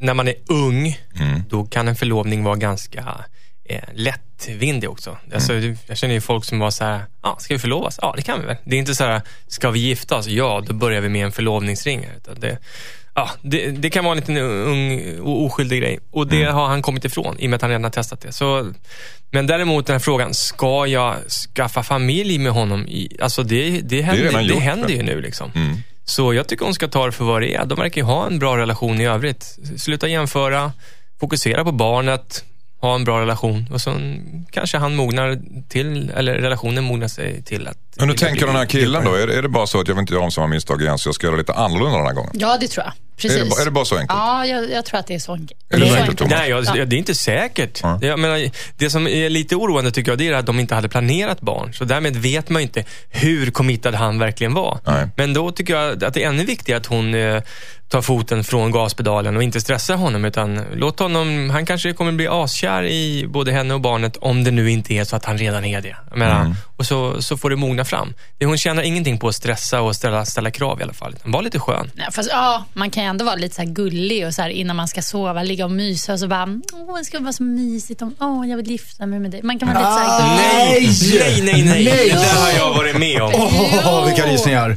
när 0.01 0.15
man 0.15 0.29
är 0.29 0.35
ung, 0.49 1.01
då 1.49 1.65
kan 1.65 1.89
en 1.89 1.97
förlovning 1.97 2.45
vara 2.45 2.57
ganska 2.57 3.25
eh, 3.65 3.81
lättvindig 3.95 4.91
också. 4.91 5.19
Alltså, 5.35 5.55
jag 5.87 5.97
känner 5.99 6.15
ju 6.15 6.21
folk 6.21 6.45
som 6.45 6.59
var 6.59 6.71
så 6.71 6.85
här, 6.85 7.05
ah, 7.21 7.37
ska 7.39 7.55
vi 7.55 7.59
förlovas? 7.59 7.99
Ja, 8.03 8.15
det 8.17 8.23
kan 8.23 8.41
vi 8.41 8.47
väl. 8.47 8.57
Det 8.65 8.77
är 8.77 8.81
inte 8.81 8.95
så 8.95 9.05
här, 9.05 9.23
ska 9.49 9.71
vi 9.71 9.81
gifta 9.81 10.17
oss? 10.17 10.27
Ja, 10.27 10.63
då 10.67 10.75
börjar 10.75 11.01
vi 11.01 11.09
med 11.09 11.25
en 11.25 11.33
förlovningsring. 11.33 12.07
Utan 12.17 12.41
det, 12.41 12.59
ja, 13.17 13.31
det, 13.43 13.71
det 13.71 13.91
kan 13.91 14.05
vara 14.05 14.13
en 14.13 14.19
liten 14.19 14.37
ung 14.37 15.19
och 15.21 15.45
oskyldig 15.45 15.81
grej. 15.81 15.99
Och 16.11 16.27
det 16.27 16.45
har 16.45 16.67
han 16.67 16.83
kommit 16.83 17.05
ifrån 17.05 17.37
i 17.39 17.47
och 17.47 17.51
med 17.51 17.57
att 17.57 17.63
han 17.63 17.71
redan 17.71 17.85
har 17.85 17.91
testat 17.91 18.21
det. 18.21 18.33
Så, 18.33 18.73
men 19.31 19.47
däremot 19.47 19.87
den 19.87 19.95
här 19.95 20.01
frågan, 20.01 20.35
ska 20.35 20.87
jag 20.87 21.15
skaffa 21.31 21.83
familj 21.83 22.39
med 22.39 22.53
honom? 22.53 22.87
I, 22.87 23.17
alltså 23.21 23.43
det, 23.43 23.81
det, 23.81 24.03
händer, 24.03 24.33
det 24.33 24.43
gjort, 24.43 24.63
händer 24.63 24.89
ju 24.89 25.03
nu. 25.03 25.21
Liksom. 25.21 25.51
Så 26.05 26.35
jag 26.35 26.49
tycker 26.49 26.65
hon 26.65 26.75
ska 26.75 26.89
ta 26.89 27.07
det 27.07 27.13
för 27.13 27.25
vad 27.25 27.43
det 27.43 27.55
är. 27.55 27.65
De 27.65 27.79
verkar 27.79 28.01
ju 28.01 28.05
ha 28.05 28.27
en 28.27 28.39
bra 28.39 28.57
relation 28.57 29.01
i 29.01 29.07
övrigt. 29.07 29.59
Sluta 29.79 30.09
jämföra, 30.09 30.73
fokusera 31.21 31.65
på 31.65 31.73
barnet, 31.73 32.45
ha 32.81 32.95
en 32.95 33.05
bra 33.05 33.21
relation 33.21 33.69
och 33.73 33.81
sen 33.81 34.23
kanske 34.51 34.79
han 34.79 34.97
mognar 34.97 35.39
till, 35.69 36.11
eller 36.11 36.35
relationen 36.35 36.85
mognar 36.85 37.09
sig 37.09 37.43
till 37.43 37.69
att... 37.69 37.79
Men 37.97 38.09
hur 38.09 38.17
tänker 38.17 38.47
den 38.47 38.57
här 38.57 38.67
killen 38.67 39.05
då? 39.05 39.15
Är 39.15 39.27
det, 39.27 39.35
är 39.39 39.43
det 39.43 39.49
bara 39.49 39.67
så 39.67 39.81
att 39.81 39.89
jag 39.89 39.95
vill 39.95 40.01
inte 40.01 40.15
göra 40.15 40.25
om 40.25 40.31
samma 40.31 40.47
misstag 40.47 40.83
igen 40.83 40.99
så 40.99 41.09
jag 41.09 41.15
ska 41.15 41.27
göra 41.27 41.37
lite 41.37 41.53
annorlunda 41.53 41.97
den 41.97 42.07
här 42.07 42.15
gången? 42.15 42.31
Ja, 42.35 42.57
det 42.61 42.69
tror 42.69 42.85
jag. 42.85 42.93
Precis. 43.17 43.41
Är 43.41 43.45
det, 43.45 43.63
är 43.63 43.65
det 43.65 43.71
bara 43.71 43.85
så 43.85 43.95
enkelt? 43.97 44.19
Ja, 44.19 44.47
jag, 44.47 44.71
jag 44.71 44.85
tror 44.85 45.01
att 45.01 45.07
det 45.07 45.15
är 45.15 45.19
så 45.19 45.33
enkelt. 45.33 45.61
Är 45.71 45.79
det 45.81 45.89
så 45.91 45.97
enkelt, 45.97 46.19
Thomas? 46.19 46.33
Nej, 46.39 46.51
jag, 46.51 46.65
Ja. 46.65 46.85
det 46.85 46.97
är 46.97 46.99
inte 46.99 47.15
säkert. 47.15 47.81
Ja. 47.83 47.99
Jag 48.03 48.19
menar, 48.19 48.51
det 48.77 48.91
som 48.91 49.07
är 49.09 49.31
lite 49.31 49.57
oroande 49.57 49.91
tycker 49.91 50.11
jag, 50.13 50.19
det 50.19 50.29
är 50.29 50.33
att 50.33 50.47
de 50.47 50.61
inte 50.61 50.75
hade 50.75 50.89
planerat 50.89 51.41
barn. 51.41 51.73
Så 51.75 51.85
därmed 51.85 52.17
vet 52.17 52.49
man 52.49 52.63
ju 52.63 52.67
inte 52.67 52.85
hur 53.11 53.51
committad 53.51 53.95
han 53.95 54.19
verkligen 54.19 54.55
var. 54.55 54.79
Nej. 54.87 55.09
Men 55.17 55.35
då 55.35 55.51
tycker 55.53 55.75
jag 55.77 56.05
att 56.05 56.15
det 56.15 56.23
är 56.25 56.29
ännu 56.29 56.45
viktigare 56.45 56.81
att 56.81 56.87
hon 56.87 57.15
tar 57.89 58.03
foten 58.03 58.45
från 58.45 58.71
gaspedalen 58.71 59.37
och 59.37 59.43
inte 59.43 59.61
stressar 59.61 59.95
honom. 59.97 60.25
Utan 60.25 60.61
låt 60.75 60.99
honom, 60.99 61.51
han 61.51 61.67
kanske 61.67 61.93
kommer 61.93 62.13
bli 62.13 62.29
askär 62.29 62.85
i 62.85 63.27
både 63.29 63.53
henne 63.53 63.75
och 63.75 63.81
barnet 63.81 64.17
om 64.17 64.45
det 64.45 64.51
nu 64.51 64.71
inte 64.71 64.95
är 64.95 65.05
så 65.05 65.17
att 65.17 65.25
han 65.25 65.39
redan 65.39 65.65
är 65.65 65.81
det. 65.81 65.97
Menar, 66.15 66.41
Mm. 66.41 66.55
Och 66.77 66.87
så, 66.87 67.23
så 67.23 67.37
får 67.37 67.51
det 67.51 67.57
mogna 67.57 67.85
fram. 67.85 68.15
Det, 68.39 68.47
hon 68.47 68.59
tjänar 68.59 68.83
ingenting 68.83 69.19
på 69.19 69.29
att 69.29 69.35
stressa 69.35 69.81
och 69.81 69.97
ställa, 69.97 70.25
ställa 70.25 70.51
krav 70.51 70.81
i 70.81 70.83
alla 70.83 70.93
fall. 70.93 71.17
Var 71.25 71.43
lite 71.43 71.59
skön. 71.59 71.91
Nej, 71.95 72.07
fast, 72.13 72.29
ja, 72.33 72.65
man 72.73 72.91
kan 72.91 73.03
ju 73.03 73.09
ändå 73.09 73.25
vara 73.25 73.35
lite 73.35 73.55
så 73.55 73.63
här 73.63 73.69
gullig 73.69 74.27
och 74.27 74.35
så 74.35 74.43
här, 74.43 74.49
innan 74.49 74.77
man 74.77 74.89
ska 74.89 75.03
sova, 75.03 75.43
ligga 75.43 75.65
och 75.65 75.71
mysa 75.71 76.13
och 76.13 76.21
så 76.21 76.29
bara, 76.29 76.61
åh, 76.73 76.99
det 76.99 77.05
ska 77.05 77.19
vara 77.21 77.33
så 77.33 77.43
mysigt 77.43 78.03
om, 78.03 78.15
åh, 78.21 78.49
jag 78.49 78.57
vill 78.57 78.71
gifta 78.71 79.07
mig 79.07 79.19
med 79.19 79.31
dig. 79.31 79.43
Man 79.43 79.59
kan 79.59 79.69
vara 79.69 79.79
lite 79.79 79.93
så 79.93 79.99
här 79.99 80.81
gullig. 80.81 81.21
Nej, 81.21 81.43
nej, 81.43 81.55
nej, 81.55 81.65
nej. 81.65 81.85
Nej. 81.85 82.09
Det 82.09 82.15
där 82.15 82.41
har 82.41 82.51
jag 82.69 82.75
varit 82.75 82.99
med 82.99 83.23
om. 83.23 83.33
Åh, 83.35 84.07
vilka 84.07 84.27
rysningar. 84.27 84.77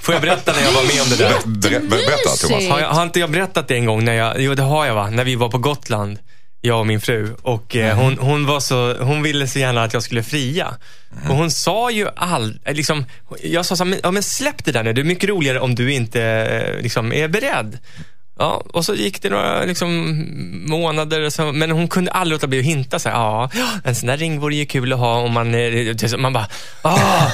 Får 0.00 0.14
jag 0.14 0.22
berätta 0.22 0.52
när 0.52 0.62
jag 0.62 0.72
var 0.72 0.82
med 0.82 1.02
om 1.02 1.08
det 1.08 1.16
där? 1.16 1.34
Ber, 1.46 1.80
ber, 1.80 1.88
berätta 1.88 2.30
Thomas. 2.40 2.68
Har, 2.68 2.80
jag, 2.80 2.88
har 2.88 3.02
inte 3.02 3.20
jag 3.20 3.30
berättat 3.30 3.68
det 3.68 3.74
en 3.74 3.86
gång? 3.86 4.04
När 4.04 4.14
jag, 4.14 4.40
jo, 4.40 4.54
det 4.54 4.62
har 4.62 4.86
jag 4.86 4.94
va? 4.94 5.10
När 5.10 5.24
vi 5.24 5.34
var 5.34 5.48
på 5.48 5.58
Gotland, 5.58 6.18
jag 6.60 6.78
och 6.78 6.86
min 6.86 7.00
fru. 7.00 7.34
Och 7.42 7.76
eh, 7.76 7.96
hon, 7.96 8.18
hon, 8.18 8.46
var 8.46 8.60
så, 8.60 8.94
hon 9.00 9.22
ville 9.22 9.46
så 9.46 9.58
gärna 9.58 9.82
att 9.82 9.94
jag 9.94 10.02
skulle 10.02 10.22
fria. 10.22 10.74
Och 11.28 11.36
hon 11.36 11.50
sa 11.50 11.90
ju 11.90 12.08
all, 12.16 12.58
eh, 12.64 12.74
liksom, 12.74 13.04
jag 13.42 13.66
sa 13.66 13.76
så 13.76 13.84
här, 13.84 13.90
men, 13.90 14.00
ja, 14.02 14.10
men 14.10 14.22
släpp 14.22 14.64
det 14.64 14.72
där 14.72 14.82
nu. 14.82 14.92
Det 14.92 15.00
är 15.00 15.04
mycket 15.04 15.30
roligare 15.30 15.60
om 15.60 15.74
du 15.74 15.92
inte 15.92 16.22
eh, 16.22 16.82
liksom, 16.82 17.12
är 17.12 17.28
beredd. 17.28 17.78
Ja, 18.38 18.62
och 18.72 18.84
så 18.84 18.94
gick 18.94 19.22
det 19.22 19.28
några 19.30 19.64
liksom, 19.64 20.24
månader, 20.68 21.30
så, 21.30 21.52
men 21.52 21.70
hon 21.70 21.88
kunde 21.88 22.10
aldrig 22.10 22.32
låta 22.36 22.46
bli 22.46 22.58
att 22.58 22.64
hinta. 22.64 22.98
Så 22.98 23.08
här, 23.08 23.16
ja, 23.16 23.50
en 23.84 23.94
sån 23.94 24.06
där 24.06 24.16
ring 24.16 24.40
vore 24.40 24.54
ju 24.54 24.66
kul 24.66 24.92
att 24.92 24.98
ha 24.98 25.14
om 25.18 25.32
man... 25.32 25.54
Man 26.18 26.32
bara, 26.32 26.46
ah. 26.82 27.26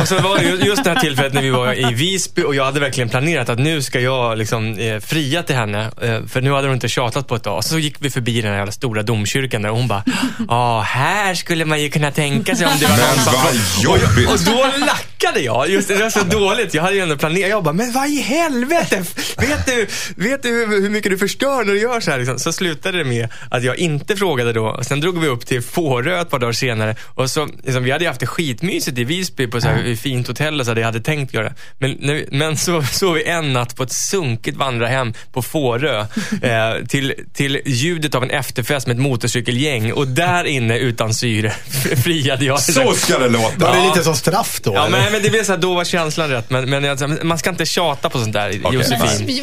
Och 0.00 0.08
så 0.08 0.18
var 0.20 0.38
det 0.38 0.44
ju- 0.44 0.56
just 0.66 0.84
det 0.84 0.90
här 0.90 1.00
tillfället 1.00 1.32
när 1.34 1.42
vi 1.42 1.50
var 1.50 1.90
i 1.90 1.94
Visby 1.94 2.42
och 2.42 2.54
jag 2.54 2.64
hade 2.64 2.80
verkligen 2.80 3.08
planerat 3.08 3.48
att 3.48 3.58
nu 3.58 3.82
ska 3.82 4.00
jag 4.00 4.38
liksom, 4.38 4.78
eh, 4.78 5.00
fria 5.00 5.42
till 5.42 5.56
henne. 5.56 5.90
Eh, 6.02 6.26
för 6.26 6.40
nu 6.40 6.52
hade 6.52 6.66
hon 6.66 6.74
inte 6.74 6.88
tjatat 6.88 7.28
på 7.28 7.36
ett 7.36 7.42
tag. 7.42 7.64
Så 7.64 7.78
gick 7.78 7.96
vi 7.98 8.10
förbi 8.10 8.40
den 8.40 8.50
här 8.50 8.58
jävla 8.58 8.72
stora 8.72 9.02
domkyrkan 9.02 9.62
där 9.62 9.70
och 9.70 9.76
hon 9.76 9.88
bara, 9.88 10.04
ja, 10.48 10.80
här 10.80 11.34
skulle 11.34 11.64
man 11.64 11.82
ju 11.82 11.90
kunna 11.90 12.10
tänka 12.10 12.56
sig 12.56 12.66
om 12.66 12.72
det 12.80 12.86
var 12.86 12.96
någon 12.96 13.06
Men 13.16 13.24
som... 13.24 13.34
vad 13.34 14.00
jobbigt. 14.00 14.30
Och 14.30 14.38
då 14.38 14.64
lackade 14.86 15.17
jag. 15.40 15.68
Just 15.70 15.88
det, 15.88 15.94
var 15.94 16.10
så 16.10 16.24
dåligt. 16.38 16.74
Jag 16.74 16.82
hade 16.82 16.94
ju 16.94 17.00
ändå 17.02 17.16
planerat. 17.16 17.50
Jag 17.50 17.64
bara, 17.64 17.74
men 17.74 17.92
vad 17.92 18.08
i 18.08 18.20
helvete? 18.20 19.04
Vet 19.38 19.66
du, 19.66 19.86
vet 20.16 20.42
du 20.42 20.48
hur, 20.48 20.82
hur 20.82 20.90
mycket 20.90 21.10
du 21.10 21.18
förstör 21.18 21.64
när 21.64 21.72
du 21.72 21.80
gör 21.80 22.00
så 22.00 22.10
här? 22.10 22.18
Liksom? 22.18 22.38
Så 22.38 22.52
slutade 22.52 22.98
det 22.98 23.04
med 23.04 23.28
att 23.50 23.64
jag 23.64 23.76
inte 23.76 24.16
frågade 24.16 24.52
då. 24.52 24.80
Sen 24.82 25.00
drog 25.00 25.20
vi 25.20 25.28
upp 25.28 25.46
till 25.46 25.62
Fårö 25.62 26.20
ett 26.20 26.30
par 26.30 26.38
dagar 26.38 26.52
senare. 26.52 26.96
Och 27.04 27.30
så, 27.30 27.48
liksom, 27.64 27.84
vi 27.84 27.90
hade 27.90 28.04
ju 28.04 28.08
haft 28.08 28.20
det 28.20 28.26
skitmysigt 28.26 28.98
i 28.98 29.04
Visby 29.04 29.46
på 29.46 29.60
så 29.60 29.68
här, 29.68 29.86
i 29.86 29.96
fint 29.96 30.28
hotell 30.28 30.60
och 30.60 30.66
så 30.66 30.70
hade 30.70 30.80
jag 30.80 30.86
hade 30.86 31.00
tänkt 31.00 31.34
göra. 31.34 31.52
Men, 31.78 32.24
men 32.30 32.56
så 32.56 32.82
sov 32.82 33.14
vi 33.14 33.24
en 33.24 33.52
natt 33.52 33.76
på 33.76 33.82
ett 33.82 33.92
sunkigt 33.92 34.56
vandrarhem 34.56 35.14
på 35.32 35.42
Fårö. 35.42 36.06
Eh, 36.42 36.86
till, 36.88 37.14
till 37.34 37.60
ljudet 37.66 38.14
av 38.14 38.22
en 38.22 38.30
efterfest 38.30 38.86
med 38.86 38.94
ett 38.94 39.02
motorcykelgäng. 39.02 39.92
Och 39.92 40.06
där 40.08 40.44
inne 40.44 40.78
utan 40.78 41.14
syre 41.14 41.50
friade 42.04 42.44
jag. 42.44 42.60
Så 42.60 42.92
ska 42.92 43.18
det 43.18 43.28
låta. 43.28 43.66
Var 43.66 43.76
det 43.76 43.88
lite 43.88 44.04
som 44.04 44.16
straff 44.16 44.60
då? 44.62 44.74
Ja, 44.74 44.86
eller? 44.86 45.07
Men, 45.10 45.12
men 45.12 45.22
det 45.22 45.30
blir 45.30 45.44
så 45.44 45.52
här, 45.52 45.58
då 45.58 45.74
var 45.74 45.84
känslan 45.84 46.28
rätt. 46.30 46.50
Men, 46.50 46.70
men 46.70 46.84
jag- 46.84 47.24
man 47.24 47.38
ska 47.38 47.50
inte 47.50 47.66
tjata 47.66 48.10
på 48.10 48.18
sånt 48.18 48.32
där, 48.32 48.50
Josefin. 48.72 49.42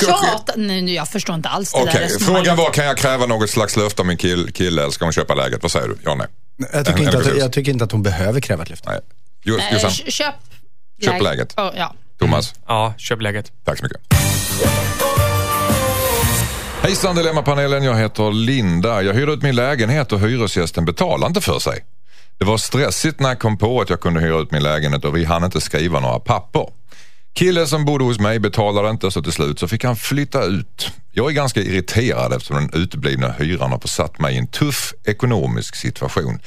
Tjata. 0.00 0.52
Nej, 0.56 0.82
nu, 0.82 0.92
jag 0.92 1.08
förstår 1.08 1.34
inte 1.34 1.48
alls 1.48 1.72
det 1.72 1.78
Okej, 1.78 2.08
där 2.18 2.24
frågan 2.24 2.56
var 2.56 2.70
kan 2.70 2.84
jag 2.84 2.96
kräva 2.96 3.26
något 3.26 3.50
slags 3.50 3.76
löfte 3.76 4.02
av 4.02 4.06
min 4.06 4.16
kill, 4.16 4.52
kille 4.52 4.82
eller 4.82 4.90
ska 4.92 5.04
hon 5.04 5.12
köpa 5.12 5.34
läget? 5.34 5.62
Vad 5.62 5.72
säger 5.72 5.88
du? 5.88 5.96
Ja, 6.04 6.14
nej. 6.14 6.26
jag, 6.72 6.86
tycker 6.86 6.98
En- 6.98 7.04
inte 7.04 7.16
en 7.18 7.32
att, 7.32 7.38
jag 7.38 7.52
tycker 7.52 7.72
inte 7.72 7.84
att 7.84 7.92
hon 7.92 8.02
behöver 8.02 8.40
kräva 8.40 8.62
ett 8.62 8.70
löfte. 8.70 8.88
nej. 8.90 9.00
Nej, 9.58 9.80
kö- 9.82 10.10
köp, 10.10 10.34
Köp 11.04 11.22
läget. 11.22 11.54
Ja, 11.56 11.72
ja. 11.76 11.94
Thomas, 12.20 12.54
Ja, 12.68 12.94
köp 12.98 13.20
läget. 13.22 13.52
tack 13.64 13.78
så 13.78 13.84
mycket. 13.84 14.00
Hejsan 16.82 17.16
Dilemmapanelen, 17.16 17.84
jag 17.84 17.96
heter 17.96 18.32
Linda. 18.32 19.02
Jag 19.02 19.14
hyrde 19.14 19.32
ut 19.32 19.42
min 19.42 19.56
lägenhet 19.56 20.12
och 20.12 20.20
hyresgästen 20.20 20.84
betalade 20.84 21.26
inte 21.26 21.40
för 21.40 21.58
sig. 21.58 21.84
Det 22.38 22.44
var 22.44 22.56
stressigt 22.56 23.20
när 23.20 23.28
jag 23.28 23.38
kom 23.38 23.58
på 23.58 23.80
att 23.80 23.90
jag 23.90 24.00
kunde 24.00 24.20
hyra 24.20 24.38
ut 24.38 24.50
min 24.50 24.62
lägenhet 24.62 25.04
och 25.04 25.16
vi 25.16 25.24
hann 25.24 25.44
inte 25.44 25.60
skriva 25.60 26.00
några 26.00 26.18
papper. 26.18 26.66
Killen 27.34 27.66
som 27.66 27.84
bodde 27.84 28.04
hos 28.04 28.18
mig 28.18 28.38
betalade 28.38 28.90
inte 28.90 29.10
så 29.10 29.22
till 29.22 29.32
slut 29.32 29.58
så 29.58 29.68
fick 29.68 29.84
han 29.84 29.96
flytta 29.96 30.44
ut. 30.44 30.90
Jag 31.12 31.30
är 31.30 31.32
ganska 31.32 31.60
irriterad 31.60 32.32
eftersom 32.32 32.56
den 32.56 32.82
uteblivna 32.82 33.32
hyran 33.38 33.72
har 33.72 33.78
försatt 33.78 34.18
mig 34.18 34.34
i 34.34 34.38
en 34.38 34.46
tuff 34.46 34.94
ekonomisk 35.04 35.76
situation. 35.76 36.38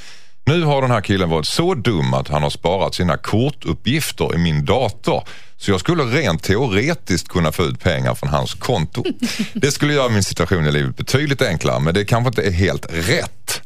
Nu 0.46 0.64
har 0.64 0.82
den 0.82 0.92
här 0.92 1.02
killen 1.02 1.30
varit 1.30 1.46
så 1.46 1.74
dum 1.74 2.14
att 2.14 2.28
han 2.28 2.44
har 2.44 2.50
sparat 2.50 2.96
sina 2.96 3.18
kortuppgifter 3.18 4.36
i 4.36 4.38
min 4.38 4.66
dator. 4.66 5.24
Så 5.58 5.72
jag 5.72 5.80
skulle 5.80 6.04
rent 6.04 6.44
teoretiskt 6.44 7.28
kunna 7.28 7.52
få 7.52 7.64
ut 7.64 7.80
pengar 7.80 8.16
från 8.16 8.30
hans 8.30 8.54
konto. 8.54 9.04
Det 9.54 9.72
skulle 9.72 9.94
göra 9.94 10.10
min 10.10 10.24
situation 10.24 10.66
i 10.66 10.72
livet 10.72 10.98
betydligt 10.98 11.42
enklare 11.42 11.80
men 11.80 11.94
det 11.94 12.06
kanske 12.06 12.28
inte 12.28 12.42
är 12.42 12.52
helt 12.52 12.86
rätt. 12.90 13.62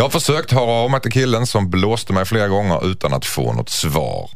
Jag 0.00 0.04
har 0.04 0.10
försökt 0.10 0.52
höra 0.52 0.70
av 0.70 0.90
mig 0.90 1.00
till 1.00 1.12
killen 1.12 1.46
som 1.46 1.70
blåste 1.70 2.12
mig 2.12 2.24
flera 2.24 2.48
gånger 2.48 2.90
utan 2.90 3.12
att 3.12 3.26
få 3.26 3.52
något 3.52 3.70
svar. 3.70 4.30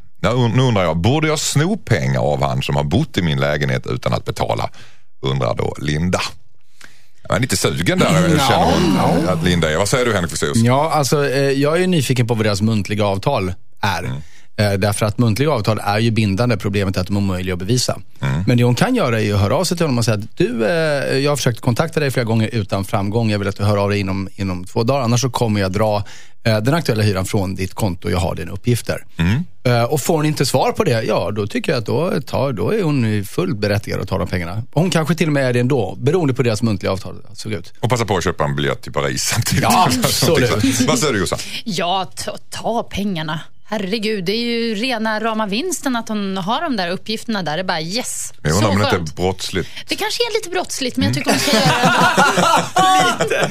Nu 0.54 0.62
undrar 0.62 0.84
jag, 0.84 0.96
borde 0.96 1.28
jag 1.28 1.38
sno 1.38 1.76
pengar 1.76 2.20
av 2.20 2.42
han 2.42 2.62
som 2.62 2.76
har 2.76 2.84
bott 2.84 3.18
i 3.18 3.22
min 3.22 3.40
lägenhet 3.40 3.86
utan 3.86 4.12
att 4.12 4.24
betala? 4.24 4.70
Undrar 5.20 5.54
då 5.54 5.74
Linda. 5.78 6.20
Jag 7.28 7.36
är 7.36 7.40
lite 7.40 7.56
sugen 7.56 7.98
där, 7.98 8.06
känner 8.38 8.64
hon 8.64 9.28
att 9.28 9.44
Linda 9.44 9.72
är. 9.72 9.76
Vad 9.76 9.88
säger 9.88 10.06
du 10.06 10.12
Henrik 10.12 10.30
Fexeus? 10.30 10.56
Ja, 10.56 10.90
alltså 10.90 11.28
eh, 11.28 11.50
jag 11.50 11.82
är 11.82 11.86
nyfiken 11.86 12.26
på 12.26 12.34
vad 12.34 12.46
deras 12.46 12.62
muntliga 12.62 13.04
avtal 13.04 13.54
är. 13.80 14.04
Eh, 14.04 14.12
Därför 14.56 15.06
att 15.06 15.18
muntliga 15.18 15.50
avtal 15.50 15.80
är 15.84 15.98
ju 15.98 16.10
bindande. 16.10 16.56
Problemet 16.56 16.96
är 16.96 17.00
att 17.00 17.06
de 17.06 17.16
är 17.16 17.20
omöjliga 17.20 17.52
att 17.52 17.58
bevisa. 17.58 17.98
Men 18.46 18.56
det 18.58 18.64
hon 18.64 18.74
kan 18.74 18.94
göra 18.94 19.20
är 19.20 19.34
att 19.34 19.40
höra 19.40 19.56
av 19.56 19.64
sig 19.64 19.76
till 19.76 19.86
honom 19.86 19.98
och 19.98 20.04
säga 20.04 20.14
att 20.16 20.36
du, 20.36 20.66
eh, 20.66 21.18
jag 21.18 21.30
har 21.30 21.36
försökt 21.36 21.60
kontakta 21.60 22.00
dig 22.00 22.10
flera 22.10 22.24
gånger 22.24 22.48
utan 22.52 22.84
framgång. 22.84 23.30
Jag 23.30 23.38
vill 23.38 23.48
att 23.48 23.56
du 23.56 23.64
hör 23.64 23.76
av 23.76 23.90
dig 23.90 24.00
inom, 24.00 24.28
inom 24.36 24.64
två 24.64 24.82
dagar. 24.82 25.00
Annars 25.00 25.20
så 25.20 25.30
kommer 25.30 25.60
jag 25.60 25.72
dra 25.72 26.04
eh, 26.44 26.58
den 26.58 26.74
aktuella 26.74 27.02
hyran 27.02 27.24
från 27.24 27.54
ditt 27.54 27.74
konto. 27.74 28.10
Jag 28.10 28.18
har 28.18 28.34
dina 28.34 28.52
uppgifter. 28.52 29.04
Eh, 29.64 29.82
Och 29.84 30.00
får 30.00 30.16
hon 30.16 30.26
inte 30.26 30.46
svar 30.46 30.72
på 30.72 30.84
det, 30.84 31.02
ja 31.02 31.30
då 31.30 31.46
tycker 31.46 31.72
jag 31.72 31.78
att 31.78 31.86
då, 31.86 32.20
tar, 32.26 32.52
då 32.52 32.70
är 32.70 32.82
hon 32.82 33.24
fullt 33.24 33.58
berättigad 33.58 34.00
att 34.00 34.08
ta 34.08 34.18
de 34.18 34.28
pengarna. 34.28 34.62
Hon 34.72 34.90
kanske 34.90 35.14
till 35.14 35.26
och 35.26 35.32
med 35.32 35.44
är 35.48 35.52
det 35.52 35.60
ändå, 35.60 35.96
beroende 36.00 36.34
på 36.34 36.42
deras 36.42 36.62
muntliga 36.62 36.92
avtal 36.92 37.16
såg 37.32 37.52
ut. 37.52 37.72
Och 37.80 37.90
passa 37.90 38.04
på 38.04 38.16
att 38.16 38.24
köpa 38.24 38.44
en 38.44 38.56
biljett 38.56 38.82
till 38.82 38.92
Paris 38.92 39.22
samtidigt. 39.22 39.62
Ja, 39.62 39.88
absolut. 40.04 40.80
Vad 40.80 40.98
säger 40.98 41.12
du 41.12 41.18
Jossan? 41.18 41.38
Ja, 41.64 42.10
ta, 42.16 42.36
ta 42.50 42.82
pengarna. 42.82 43.40
Herregud, 43.78 44.24
det 44.24 44.32
är 44.32 44.44
ju 44.44 44.74
rena 44.74 45.20
rama 45.20 45.46
vinsten 45.46 45.96
att 45.96 46.08
hon 46.08 46.36
har 46.36 46.60
de 46.60 46.76
där 46.76 46.88
uppgifterna 46.88 47.42
där. 47.42 47.56
Det 47.56 47.62
är 47.62 47.64
bara 47.64 47.80
yes. 47.80 48.32
Jag 48.42 48.52
Så 48.52 48.56
undrar 48.58 48.70
om 48.72 48.78
det 48.90 48.96
inte 48.96 49.14
brottsligt. 49.14 49.68
Det 49.88 49.96
kanske 49.96 50.22
är 50.22 50.34
lite 50.34 50.50
brottsligt, 50.50 50.96
men 50.96 51.06
jag 51.06 51.14
tycker 51.14 51.30
hon 51.30 51.40
ska 51.40 51.56
göra 51.56 51.64
det. 53.18 53.24
lite. 53.24 53.48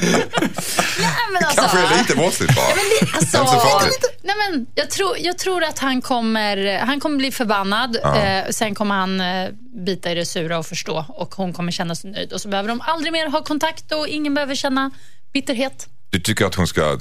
Nej, 1.00 1.10
men 1.32 1.44
alltså, 1.44 1.60
Kanske 1.60 1.78
är 1.94 1.98
lite 1.98 2.16
brottsligt 2.16 2.56
bara. 2.56 2.64
Ja, 2.68 2.74
men 2.76 2.84
det, 3.08 3.16
alltså, 3.16 3.36
så 3.36 3.60
farligt. 3.60 4.04
nej, 4.22 4.34
men 4.50 4.66
jag, 4.74 4.90
tror, 4.90 5.16
jag 5.18 5.38
tror 5.38 5.64
att 5.64 5.78
han 5.78 6.02
kommer, 6.02 6.78
han 6.78 7.00
kommer 7.00 7.16
bli 7.16 7.30
förbannad. 7.32 7.96
Eh, 8.04 8.50
sen 8.50 8.74
kommer 8.74 8.94
han 8.94 9.20
eh, 9.20 9.48
bita 9.86 10.12
i 10.12 10.14
det 10.14 10.26
sura 10.26 10.58
och 10.58 10.66
förstå. 10.66 11.04
Och 11.08 11.34
hon 11.34 11.52
kommer 11.52 11.72
känna 11.72 11.94
sig 11.94 12.10
nöjd. 12.10 12.32
Och 12.32 12.40
så 12.40 12.48
behöver 12.48 12.68
de 12.68 12.80
aldrig 12.80 13.12
mer 13.12 13.28
ha 13.28 13.42
kontakt 13.44 13.92
och 13.92 14.08
ingen 14.08 14.34
behöver 14.34 14.54
känna 14.54 14.90
bitterhet. 15.32 15.86
Du 16.14 16.20
tycker 16.20 16.46
att 16.46 16.54
hon 16.54 16.66
ska 16.66 16.80
eh, 16.92 16.96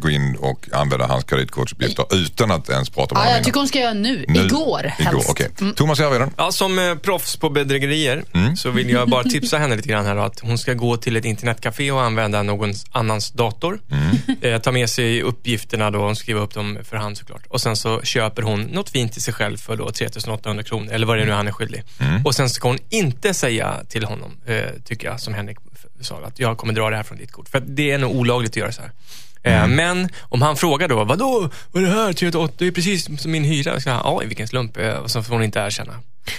gå 0.00 0.10
in 0.10 0.36
och 0.40 0.68
använda 0.72 1.06
hans 1.06 1.24
kreditkortsuppgifter 1.24 2.04
utan 2.14 2.50
att 2.50 2.68
ens 2.70 2.90
prata 2.90 3.14
med 3.14 3.20
Ja, 3.20 3.24
honom 3.24 3.30
jag 3.30 3.36
innan? 3.38 3.44
tycker 3.44 3.58
hon 3.60 3.68
ska 3.68 3.78
göra 3.78 3.92
nu. 3.92 4.24
Nu? 4.28 4.40
Igår 4.40 4.82
helst. 4.82 5.12
Igår, 5.12 5.24
okej. 5.28 5.74
Thomas 5.76 6.00
Järvheden? 6.00 6.30
Ja, 6.36 6.52
som 6.52 6.78
eh, 6.78 6.94
proffs 6.94 7.36
på 7.36 7.50
bedrägerier 7.50 8.24
så 8.56 8.70
vill 8.70 8.90
jag 8.90 9.08
bara 9.08 9.24
tipsa 9.24 9.58
henne 9.58 9.76
lite 9.76 9.88
grann 9.88 10.06
här 10.06 10.14
då, 10.14 10.22
att 10.22 10.40
hon 10.40 10.58
ska 10.58 10.74
gå 10.74 10.96
till 10.96 11.16
ett 11.16 11.24
internetcafé 11.24 11.90
och 11.90 12.02
använda 12.02 12.42
någon 12.42 12.72
annans 12.92 13.30
dator. 13.30 13.80
Eh, 14.42 14.58
ta 14.60 14.72
med 14.72 14.90
sig 14.90 15.22
uppgifterna 15.22 15.90
då, 15.90 15.98
hon 15.98 16.16
skriver 16.16 16.40
upp 16.40 16.54
dem 16.54 16.78
för 16.84 16.96
hand 16.96 17.18
såklart. 17.18 17.46
Och 17.48 17.60
sen 17.60 17.76
så 17.76 18.00
köper 18.02 18.42
hon 18.42 18.62
något 18.62 18.90
fint 18.90 19.12
till 19.12 19.22
sig 19.22 19.34
själv 19.34 19.56
för 19.56 19.76
då 19.76 19.90
3800 19.90 20.62
kronor 20.64 20.92
eller 20.92 21.06
vad 21.06 21.16
det 21.16 21.22
är 21.22 21.26
nu 21.26 21.32
han 21.32 21.48
är 21.48 21.52
skyldig. 21.52 21.82
Och 22.24 22.34
sen 22.34 22.50
ska 22.50 22.68
hon 22.68 22.78
inte 22.90 23.34
säga 23.34 23.74
till 23.88 24.04
honom, 24.04 24.32
eh, 24.46 24.62
tycker 24.84 25.06
jag, 25.08 25.20
som 25.20 25.34
Henrik 25.34 25.56
sa, 26.04 26.20
att 26.24 26.38
jag 26.38 26.58
kommer 26.58 26.72
dra 26.74 26.90
det 26.90 26.96
här 26.96 27.02
från 27.02 27.18
ditt 27.18 27.32
kort. 27.32 27.48
För 27.48 27.60
det 27.60 27.90
är 27.90 27.98
nog 27.98 28.16
olagligt 28.16 28.52
att 28.52 28.56
göra 28.56 28.72
så 28.72 28.82
här. 28.82 28.90
Eh, 29.42 29.68
Men 29.68 30.08
om 30.22 30.42
han 30.42 30.56
frågar 30.56 30.88
då, 30.88 31.04
vadå, 31.04 31.50
vad 31.72 31.82
är 31.82 31.86
det 31.86 31.92
här? 31.94 32.12
308, 32.12 32.54
det 32.58 32.66
är 32.66 32.70
precis 32.70 33.22
som 33.22 33.30
min 33.32 33.44
hyra. 33.44 33.80
Så 33.80 33.88
ja, 33.88 34.22
vilken 34.26 34.48
slump. 34.48 34.76
Eh, 34.76 34.90
Och 34.94 35.10
så 35.10 35.22
får 35.22 35.32
hon 35.34 35.42
inte 35.44 35.58
erkänna. 35.58 35.92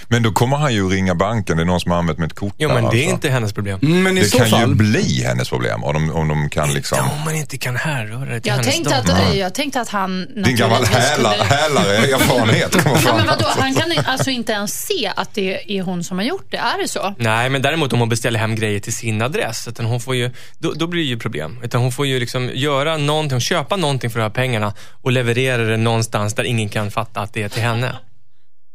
Men 0.08 0.22
då 0.22 0.32
kommer 0.32 0.56
han 0.56 0.74
ju 0.74 0.88
ringa 0.88 1.14
banken. 1.14 1.56
Det 1.56 1.62
är 1.62 1.64
någon 1.64 1.80
som 1.80 1.90
har 1.90 1.98
använt 1.98 2.18
mitt 2.18 2.34
kort 2.34 2.54
Jo, 2.58 2.68
men 2.68 2.76
det 2.76 2.80
är 2.82 2.86
alltså. 2.86 2.98
inte 2.98 3.28
hennes 3.30 3.52
problem. 3.52 3.78
Men 3.82 4.18
i 4.18 4.20
Det 4.20 4.26
så 4.26 4.38
kan 4.38 4.46
fall, 4.46 4.68
ju 4.68 4.74
bli 4.74 5.22
hennes 5.24 5.48
problem 5.48 5.84
om 5.84 5.94
de, 5.94 6.10
om 6.10 6.28
de 6.28 6.50
kan 6.50 6.74
liksom... 6.74 6.98
Ja, 6.98 7.10
om 7.18 7.24
man 7.24 7.34
inte 7.34 7.58
kan 7.58 7.76
härröra 7.76 8.24
det 8.24 8.40
till 8.40 8.48
Jag 8.48 8.54
hennes 8.54 8.74
tänkte, 8.74 8.96
att, 8.96 9.34
jag 9.36 9.54
tänkte 9.54 9.80
att 9.80 9.88
han 9.88 10.26
Din 10.44 10.56
gammal 10.56 10.84
häla- 10.84 11.32
skulle- 11.32 11.44
hälare 11.44 11.96
erfarenhet 11.96 12.72
kommer 12.82 12.96
Ja, 12.96 13.00
fram. 13.02 13.16
men 13.16 13.26
vadå, 13.26 13.44
han 13.58 13.74
kan 13.74 13.92
alltså 14.06 14.30
inte 14.30 14.52
ens 14.52 14.86
se 14.86 15.12
att 15.16 15.34
det 15.34 15.78
är 15.78 15.82
hon 15.82 16.04
som 16.04 16.18
har 16.18 16.24
gjort 16.24 16.46
det. 16.50 16.56
Är 16.56 16.82
det 16.82 16.88
så? 16.88 17.14
Nej, 17.18 17.50
men 17.50 17.62
däremot 17.62 17.92
om 17.92 17.98
hon 18.00 18.08
beställer 18.08 18.38
hem 18.40 18.54
grejer 18.56 18.80
till 18.80 18.92
sin 18.94 19.22
adress, 19.22 19.68
utan 19.68 19.86
hon 19.86 20.00
får 20.00 20.14
ju, 20.16 20.30
då, 20.58 20.72
då 20.72 20.86
blir 20.86 21.02
det 21.02 21.08
ju 21.08 21.18
problem. 21.18 21.60
Utan 21.64 21.80
hon 21.80 21.92
får 21.92 22.06
ju 22.06 22.20
liksom 22.20 22.50
göra 22.54 22.96
någonting, 22.96 23.40
köpa 23.40 23.76
någonting 23.76 24.10
för 24.10 24.18
de 24.18 24.22
här 24.22 24.30
pengarna 24.30 24.72
och 25.02 25.12
leverera 25.12 25.62
det 25.64 25.76
någonstans 25.76 26.34
där 26.34 26.44
ingen 26.44 26.68
kan 26.68 26.90
fatta 26.90 27.20
att 27.20 27.32
det 27.34 27.42
är 27.42 27.48
till 27.48 27.62
henne. 27.62 27.92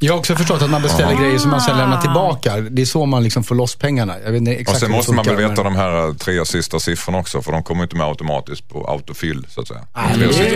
Jag 0.04 0.14
har 0.14 0.20
också 0.20 0.36
förstått 0.36 0.62
att 0.62 0.70
man 0.70 0.82
beställer 0.82 1.16
grejer 1.22 1.38
som 1.38 1.52
man 1.52 1.62
sen 1.62 1.78
lämnar 1.78 2.02
tillbaka. 2.02 2.58
Det 2.58 2.82
är 2.82 2.86
så 2.86 3.06
man 3.06 3.24
liksom 3.24 3.44
får 3.44 3.56
loss 3.56 3.76
pengarna. 3.76 4.16
Jag 4.26 4.32
vet 4.32 4.38
inte 4.40 4.52
exakt 4.52 4.70
Och 4.76 4.80
sen 4.82 4.92
måste 4.92 5.14
man 5.14 5.26
väl 5.26 5.36
veta 5.36 5.64
de 5.64 5.76
här 5.76 6.08
eh, 6.08 6.14
tre 6.14 6.46
sista 6.46 6.80
siffrorna 6.80 7.18
också 7.18 7.42
för 7.42 7.52
de 7.52 7.64
kommer 7.64 7.84
inte 7.84 7.96
med 7.96 8.08
automatiskt 8.08 8.70
på 8.70 8.86
autofill 8.88 9.46
så 9.50 9.62
att 9.62 9.68
säga. 9.68 9.82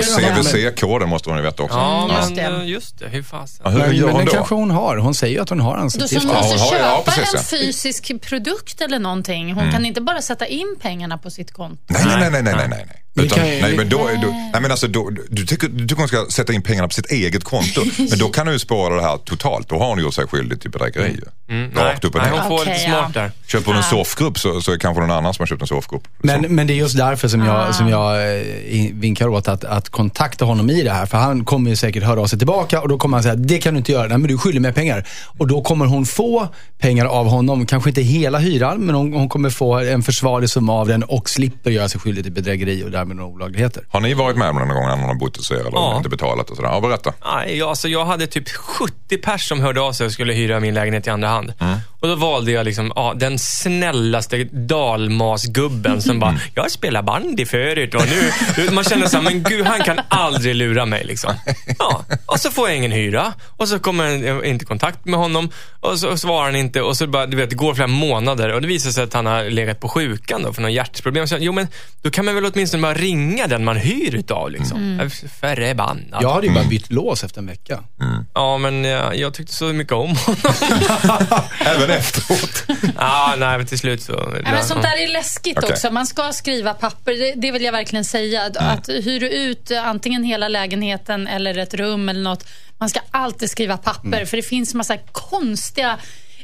CVC-koden 0.04 1.10
måste 1.10 1.30
hon 1.30 1.38
ju 1.38 1.44
veta 1.44 1.64
också. 1.64 1.78
Ja, 1.78 2.10
just 2.20 2.36
det. 2.36 2.42
eh, 2.42 2.66
just 2.66 3.00
det. 3.00 3.08
Hur 3.10 3.24
fasen? 3.24 3.62
Ja, 3.64 3.70
hur 3.70 3.80
Men, 3.80 3.96
gör 3.96 4.06
men 4.06 4.16
hon 4.16 4.26
det 4.26 4.32
då? 4.32 4.36
kanske 4.38 4.56
hon 4.56 4.72
har. 4.72 4.98
Hon 4.98 5.16
säger 5.16 5.34
ju 5.36 5.42
att 5.42 5.50
hon 5.50 5.60
har 5.60 5.78
uppgifter. 5.86 6.00
måste 6.16 6.28
hon 6.28 6.36
har- 6.36 6.44
ja, 6.58 6.70
köpa 6.72 7.12
precis, 7.12 7.34
en 7.52 7.58
ja. 7.60 7.66
fysisk 7.66 8.12
produkt 8.22 8.82
eller 8.82 9.00
någonting. 9.00 9.54
Hon 9.54 9.72
kan 9.72 9.86
inte 9.86 10.02
bara 10.02 10.22
sätta 10.22 10.46
in 10.46 10.76
pengarna 10.82 11.18
på 11.18 11.30
sitt 11.30 11.52
konto. 11.54 11.78
Nej, 11.88 12.04
nej, 12.06 12.18
nej, 12.32 12.44
nej, 12.44 12.54
nej, 12.56 12.68
nej. 12.70 13.02
Utan, 13.24 13.38
kan 13.40 13.48
ju- 13.50 13.62
nej, 13.62 13.78
men 13.78 13.90
då, 13.90 13.98
är- 14.08 14.16
då, 14.22 14.28
nej, 14.54 14.62
men 14.62 14.72
alltså, 14.72 14.88
då, 14.88 15.10
du, 15.30 15.46
tycker, 15.46 15.68
du 15.68 15.80
tycker 15.88 15.96
hon 15.96 16.08
ska 16.08 16.26
sätta 16.30 16.54
in 16.54 16.62
pengarna 16.62 16.88
på 16.88 16.94
sitt 16.94 17.12
eget 17.12 17.44
konto. 17.44 17.82
Men 18.10 18.20
då 18.20 18.30
kan 18.30 18.48
hon 18.48 18.54
ju 18.54 18.60
spåra 18.60 18.96
det 18.96 19.02
här 19.02 19.18
totalt. 19.18 19.70
Då 19.70 19.80
har 19.80 19.88
hon 19.90 20.00
gjort 20.00 20.14
sig 20.14 20.28
skyldig 20.28 20.62
till 20.62 20.72
bedrägeri. 20.72 21.12
ju. 21.12 21.22
Mm, 21.56 21.72
nej, 21.76 21.84
Rakt 21.84 22.04
upp 22.04 22.16
och 22.16 22.22
nej, 22.22 22.32
hon 22.32 22.48
får 22.48 22.62
Okej, 22.62 22.74
lite 22.74 22.86
smart 22.86 23.14
där. 23.14 23.32
Köper 23.48 23.66
hon 23.68 23.76
en 23.76 23.84
soffgrupp 23.84 24.40
så, 24.40 24.62
så 24.62 24.72
är 24.72 24.76
det 24.76 24.80
kanske 24.82 25.02
någon 25.02 25.12
annan 25.12 25.34
som 25.34 25.42
har 25.42 25.48
köpt 25.48 25.62
en 25.62 25.68
soffgrupp. 25.68 26.08
Men, 26.18 26.42
men 26.42 26.68
det 26.68 26.74
är 26.74 26.76
just 26.76 26.98
därför 26.98 27.28
som 27.28 27.42
jag, 27.46 27.56
Ah. 27.70 27.74
som 27.74 27.88
jag 27.90 28.38
eh, 28.40 28.46
vinkar 28.94 29.28
åt 29.28 29.48
att, 29.48 29.64
att 29.64 29.90
kontakta 29.90 30.46
honom 30.46 30.70
i 30.70 30.84
det 30.84 30.92
här. 30.92 31.06
För 31.06 31.18
han 31.18 31.46
kommer 31.46 31.70
ju 31.70 31.76
säkert 31.76 32.04
höra 32.04 32.22
av 32.22 32.28
sig 32.28 32.40
tillbaka 32.40 32.82
och 32.82 32.90
då 32.90 32.98
kommer 32.98 33.18
han 33.18 33.24
säga 33.24 33.36
det 33.36 33.58
kan 33.58 33.74
du 33.74 33.78
inte 33.78 33.92
göra. 33.92 34.08
Nej, 34.08 34.18
men 34.18 34.28
du 34.28 34.38
skyldig 34.38 34.62
mig 34.62 34.74
pengar. 34.74 35.08
Och 35.38 35.48
då 35.48 35.62
kommer 35.62 35.86
hon 35.86 36.06
få 36.06 36.48
pengar 36.80 37.06
av 37.06 37.28
honom. 37.28 37.66
Kanske 37.66 37.90
inte 37.90 38.02
hela 38.02 38.38
hyran, 38.40 38.78
men 38.80 38.96
hon, 38.96 39.14
hon 39.14 39.30
kommer 39.30 39.50
få 39.50 39.74
en 39.80 40.04
försvarlig 40.04 40.50
summa 40.50 40.74
av 40.74 40.88
den 40.88 41.04
och 41.04 41.30
slipper 41.30 41.72
göra 41.72 41.90
sig 41.90 42.00
skyldig 42.02 42.24
till 42.24 42.34
bedrägeri 42.34 42.84
och 42.84 42.92
därmed 43.06 43.16
några 43.18 43.32
olagligheter. 43.32 43.84
Har 43.90 44.00
ni 44.02 44.14
varit 44.14 44.38
med 44.38 44.50
om 44.50 44.56
någon 44.56 44.68
gång 44.68 44.86
när 44.88 44.96
någon 44.96 45.06
har 45.06 45.14
bott 45.16 45.38
hos 45.38 45.52
er 45.52 45.56
eller 45.56 45.72
Ja. 45.72 45.98
inte 45.98 46.10
betalat 46.10 46.50
och 46.50 46.56
sådär? 46.56 46.70
Ja, 46.70 46.80
berätta. 46.82 47.14
Nej, 47.26 47.62
alltså, 47.62 47.88
jag 47.88 48.06
hade 48.06 48.28
typ 48.28 48.50
70 48.50 49.18
pers 49.18 49.48
som 49.48 49.60
hörde 49.60 49.82
av 49.82 49.92
sig 49.94 50.06
och 50.06 50.12
skulle 50.12 50.34
hyra 50.34 50.60
min 50.60 50.74
lägenhet 50.74 51.08
i 51.08 51.10
andra 51.10 51.28
hand. 51.28 51.54
Och 52.06 52.10
då 52.10 52.16
valde 52.16 52.52
jag 52.52 52.66
liksom, 52.66 52.92
ja, 52.96 53.14
den 53.16 53.40
snällaste 53.40 54.44
dalmasgubben 54.44 56.02
som 56.02 56.20
bara, 56.20 56.40
jag 56.56 56.72
spelar 56.72 57.02
bandy 57.02 57.46
förut 57.46 57.96
och 57.96 58.02
nu, 58.58 58.70
man 58.72 58.84
känner 58.84 59.08
så 59.08 59.18
här, 59.18 59.24
men 59.24 59.44
gud, 59.44 59.66
han 59.66 59.84
kan 59.84 60.00
aldrig 60.10 60.56
lura 60.56 60.86
mig 60.86 61.04
liksom. 61.04 61.34
Ja, 61.80 62.06
och 62.26 62.40
så 62.40 62.52
får 62.52 62.68
jag 62.68 62.78
ingen 62.78 62.92
hyra 62.92 63.34
och 63.58 63.68
så 63.68 63.80
kommer 63.80 64.26
jag 64.26 64.46
inte 64.46 64.64
i 64.64 64.66
kontakt 64.66 65.06
med 65.06 65.20
honom 65.20 65.50
och 65.80 66.00
så 66.00 66.18
svarar 66.18 66.46
han 66.46 66.56
inte 66.56 66.82
och 66.82 66.98
så 66.98 67.08
bara, 67.08 67.26
du 67.26 67.38
vet, 67.38 67.50
det 67.50 67.56
går 67.56 67.74
flera 67.74 67.88
månader 67.88 68.54
och 68.54 68.62
det 68.62 68.68
visar 68.68 68.92
sig 68.92 69.04
att 69.04 69.14
han 69.14 69.26
har 69.26 69.44
legat 69.44 69.80
på 69.80 69.90
sjukan 69.90 70.44
då 70.44 70.54
för 70.54 70.62
något 70.62 70.72
hjärtproblem. 70.72 71.28
Så, 71.28 71.38
jo, 71.40 71.52
men 71.52 71.68
då 72.02 72.12
kan 72.12 72.26
man 72.26 72.36
väl 72.36 72.46
åtminstone 72.46 72.82
bara 72.82 72.94
ringa 72.94 73.48
den 73.48 73.64
man 73.64 73.76
hyr 73.76 74.16
utav 74.16 74.52
liksom. 74.52 74.78
Mm. 74.78 75.10
Förbannad. 75.40 76.24
Jag 76.24 76.34
hade 76.34 76.48
ju 76.48 76.54
bara 76.54 76.64
bytt 76.64 76.92
lås 76.92 77.24
efter 77.24 77.40
en 77.40 77.48
vecka. 77.48 77.84
Ja, 78.34 78.58
men 78.58 78.84
jag, 78.84 79.18
jag 79.18 79.34
tyckte 79.34 79.54
så 79.54 79.66
mycket 79.66 79.94
om 79.94 80.16
honom. 80.16 80.36
Även 81.60 81.90
efteråt. 81.96 82.64
ja, 82.98 83.36
nej, 83.38 83.58
men 83.58 83.68
till 83.68 83.80
slut 83.80 84.04
så... 84.04 84.14
Nej, 84.14 84.42
men 84.44 84.64
sånt 84.64 84.82
där 84.82 85.04
är 85.04 85.08
läskigt 85.08 85.58
Okej. 85.58 85.70
också. 85.72 85.92
Man 85.92 86.06
ska 86.06 86.34
skriva 86.34 86.74
papper. 86.74 87.14
Det, 87.14 87.34
det 87.36 87.52
vill 87.52 87.64
jag 87.64 87.72
verkligen 87.72 88.06
säga. 88.06 88.44
Att, 88.44 88.58
att 88.58 88.90
hyr 88.90 89.20
du 89.20 89.30
ut 89.30 89.72
antingen 89.72 90.24
hela 90.24 90.48
lägenheten 90.48 91.28
eller 91.28 91.58
ett 91.58 91.74
rum 91.74 92.10
eller 92.10 92.22
något. 92.22 92.48
Man 92.78 92.90
ska 92.90 93.00
alltid 93.12 93.50
skriva 93.50 93.78
papper. 93.78 94.26
För 94.26 94.38
det 94.38 94.44
finns 94.44 94.74
massa 94.74 94.98
konstiga 94.98 95.98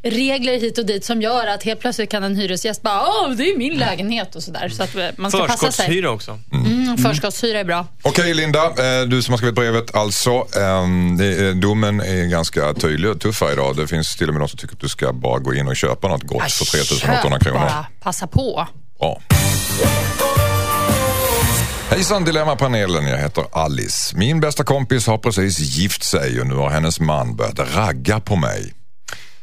regler 0.03 0.60
hit 0.60 0.77
och 0.77 0.86
dit 0.86 1.05
som 1.05 1.22
gör 1.22 1.48
att 1.48 1.63
helt 1.63 1.79
plötsligt 1.79 2.10
kan 2.12 2.24
en 2.24 2.36
hyresgäst 2.36 2.81
bara 2.81 3.01
Åh, 3.01 3.31
det 3.31 3.43
är 3.51 3.58
min 3.58 3.74
lägenhet 3.79 4.36
och 4.36 4.43
sådär. 4.43 4.70
Så 4.70 4.84
att 4.84 4.96
eh, 4.96 5.05
man 5.17 5.31
ska 5.31 5.39
passa 5.48 5.58
sig. 5.58 5.70
Förskottshyra 5.72 6.12
också. 6.12 6.39
Mm, 6.53 6.98
förskottshyra 6.98 7.60
är 7.60 7.63
bra. 7.63 7.88
Okej 8.01 8.34
Linda, 8.34 8.65
eh, 8.65 9.01
du 9.08 9.22
som 9.22 9.31
har 9.31 9.38
skrivit 9.38 9.55
brevet 9.55 9.96
alltså. 9.96 10.31
ehm, 10.31 11.20
är- 11.22 11.53
Domen 11.62 12.00
är 12.01 12.25
ganska 12.25 12.74
tydlig 12.74 13.12
och 13.12 13.20
tuffare 13.22 13.53
idag. 13.53 13.75
Det 13.77 13.88
finns 13.88 14.15
till 14.15 14.27
och 14.27 14.34
med 14.34 14.41
de 14.41 14.50
som 14.50 14.58
tycker 14.58 14.74
att 14.75 14.79
du 14.81 14.89
ska 14.89 15.13
bara 15.13 15.39
gå 15.39 15.53
in 15.53 15.67
och 15.67 15.75
köpa 15.75 16.08
något 16.08 16.24
gott 16.24 16.51
för 16.51 16.65
3800 16.65 17.39
Köp 17.39 17.43
kronor. 17.48 17.60
bara. 17.60 17.86
Passa 18.03 18.27
på. 18.27 18.67
Bra. 19.00 19.22
Hejsan 21.89 22.24
Dilemmapanelen, 22.25 23.08
jag 23.08 23.17
heter 23.17 23.43
Alice. 23.51 24.17
Min 24.17 24.39
bästa 24.39 24.63
kompis 24.63 25.08
har 25.08 25.17
precis 25.17 25.60
gift 25.60 26.03
sig 26.03 26.41
och 26.41 26.48
nu 26.48 26.55
har 26.55 26.70
hennes 26.70 27.00
man 27.00 27.36
börjat 27.36 27.75
ragga 27.75 28.20
på 28.20 28.36
mig. 28.36 28.74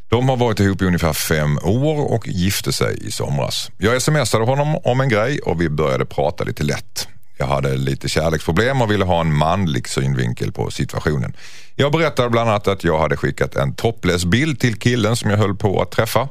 De 0.08 0.28
har 0.28 0.36
varit 0.36 0.60
ihop 0.60 0.82
i 0.82 0.84
ungefär 0.84 1.12
fem 1.12 1.58
år 1.62 2.12
och 2.12 2.28
gifte 2.28 2.72
sig 2.72 3.06
i 3.06 3.10
somras. 3.10 3.70
Jag 3.78 4.02
smsade 4.02 4.44
honom 4.44 4.76
om 4.76 5.00
en 5.00 5.08
grej 5.08 5.38
och 5.38 5.60
vi 5.60 5.68
började 5.68 6.06
prata 6.06 6.44
lite 6.44 6.62
lätt. 6.62 7.08
Jag 7.38 7.46
hade 7.46 7.76
lite 7.76 8.08
kärleksproblem 8.08 8.82
och 8.82 8.90
ville 8.90 9.04
ha 9.04 9.20
en 9.20 9.34
manlig 9.34 9.88
synvinkel 9.88 10.52
på 10.52 10.70
situationen. 10.70 11.36
Jag 11.76 11.92
berättade 11.92 12.30
bland 12.30 12.50
annat 12.50 12.68
att 12.68 12.84
jag 12.84 12.98
hade 12.98 13.16
skickat 13.16 13.56
en 13.56 13.74
topless-bild 13.74 14.60
till 14.60 14.78
killen 14.78 15.16
som 15.16 15.30
jag 15.30 15.38
höll 15.38 15.54
på 15.54 15.82
att 15.82 15.90
träffa. 15.90 16.28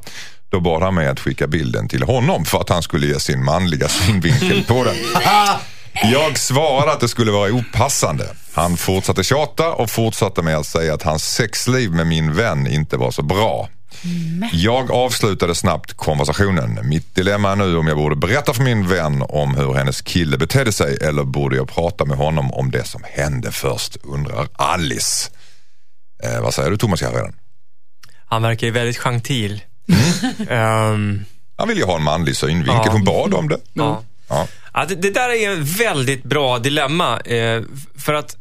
Då 0.49 0.59
bad 0.59 0.83
han 0.83 0.95
mig 0.95 1.07
att 1.07 1.19
skicka 1.19 1.47
bilden 1.47 1.87
till 1.87 2.03
honom 2.03 2.45
för 2.45 2.61
att 2.61 2.69
han 2.69 2.81
skulle 2.81 3.07
ge 3.07 3.19
sin 3.19 3.43
manliga 3.43 3.87
synvinkel 3.87 4.63
på 4.63 4.83
den. 4.83 4.95
Jag 6.03 6.37
svarade 6.37 6.91
att 6.91 6.99
det 6.99 7.07
skulle 7.07 7.31
vara 7.31 7.51
opassande. 7.51 8.25
Han 8.53 8.77
fortsatte 8.77 9.23
tjata 9.23 9.73
och 9.73 9.89
fortsatte 9.89 10.41
med 10.41 10.57
att 10.57 10.65
säga 10.65 10.93
att 10.93 11.03
hans 11.03 11.33
sexliv 11.33 11.91
med 11.91 12.07
min 12.07 12.33
vän 12.33 12.67
inte 12.67 12.97
var 12.97 13.11
så 13.11 13.21
bra. 13.23 13.69
Jag 14.51 14.91
avslutade 14.91 15.55
snabbt 15.55 15.93
konversationen. 15.93 16.79
Mitt 16.89 17.15
dilemma 17.15 17.51
är 17.51 17.55
nu 17.55 17.77
om 17.77 17.87
jag 17.87 17.97
borde 17.97 18.15
berätta 18.15 18.53
för 18.53 18.63
min 18.63 18.87
vän 18.87 19.23
om 19.29 19.55
hur 19.55 19.73
hennes 19.73 20.01
kille 20.01 20.37
betedde 20.37 20.71
sig 20.71 20.97
eller 21.01 21.23
borde 21.23 21.55
jag 21.55 21.67
prata 21.69 22.05
med 22.05 22.17
honom 22.17 22.51
om 22.53 22.71
det 22.71 22.83
som 22.87 23.01
hände 23.05 23.51
först, 23.51 23.97
undrar 24.03 24.47
Alice. 24.53 25.29
Eh, 26.23 26.41
vad 26.41 26.53
säger 26.53 26.69
du 26.71 26.77
Thomas 26.77 27.01
Järvheden? 27.01 27.33
Han 28.25 28.41
verkar 28.41 28.67
ju 28.67 28.73
väldigt 28.73 28.97
gentil. 28.97 29.61
Ehm, 30.49 31.25
Han 31.57 31.67
vill 31.67 31.77
ju 31.77 31.83
ha 31.85 31.95
en 31.95 32.03
manlig 32.03 32.35
synvinkel. 32.35 32.81
Ja. 32.85 32.91
Hon 32.91 33.03
bad 33.03 33.33
om 33.33 33.47
det. 33.49 33.57
ja. 33.73 34.03
Ja. 34.29 34.47
Ja, 34.77 34.85
det, 34.85 34.95
det 34.95 35.09
där 35.09 35.29
är 35.29 35.53
ett 35.53 35.79
väldigt 35.79 36.23
bra 36.23 36.59
dilemma. 36.59 37.19
Eh, 37.19 37.61
för 37.97 38.13
att 38.13 38.35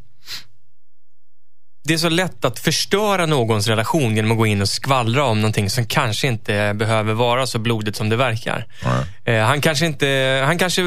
det 1.84 1.94
är 1.94 1.98
så 1.98 2.08
lätt 2.08 2.44
att 2.44 2.58
förstöra 2.58 3.26
någons 3.26 3.68
relation 3.68 4.16
genom 4.16 4.30
att 4.30 4.38
gå 4.38 4.46
in 4.46 4.62
och 4.62 4.68
skvallra 4.68 5.24
om 5.24 5.40
någonting 5.40 5.70
som 5.70 5.86
kanske 5.86 6.26
inte 6.26 6.74
behöver 6.74 7.12
vara 7.14 7.46
så 7.46 7.58
blodigt 7.58 7.96
som 7.96 8.08
det 8.08 8.16
verkar. 8.16 8.66
Eh, 9.24 9.44
han 9.44 9.60
kanske 9.60 9.86
inte, 9.86 10.42
han 10.46 10.58
kanske, 10.58 10.82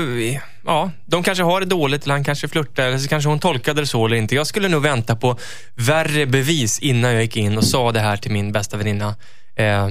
ja, 0.65 0.91
de 1.05 1.23
kanske 1.23 1.43
har 1.43 1.59
det 1.59 1.65
dåligt 1.65 2.03
eller 2.03 2.13
han 2.13 2.23
kanske 2.23 2.47
flörtar 2.47 2.83
eller 2.83 2.97
så 2.97 3.07
kanske 3.07 3.29
hon 3.29 3.39
tolkade 3.39 3.81
det 3.81 3.87
så 3.87 4.05
eller 4.05 4.17
inte. 4.17 4.35
Jag 4.35 4.47
skulle 4.47 4.67
nog 4.67 4.81
vänta 4.81 5.15
på 5.15 5.39
värre 5.75 6.25
bevis 6.25 6.79
innan 6.79 7.13
jag 7.13 7.21
gick 7.21 7.37
in 7.37 7.57
och 7.57 7.63
sa 7.63 7.91
det 7.91 7.99
här 7.99 8.17
till 8.17 8.31
min 8.31 8.51
bästa 8.51 8.77
väninna. 8.77 9.15
Eh, 9.55 9.89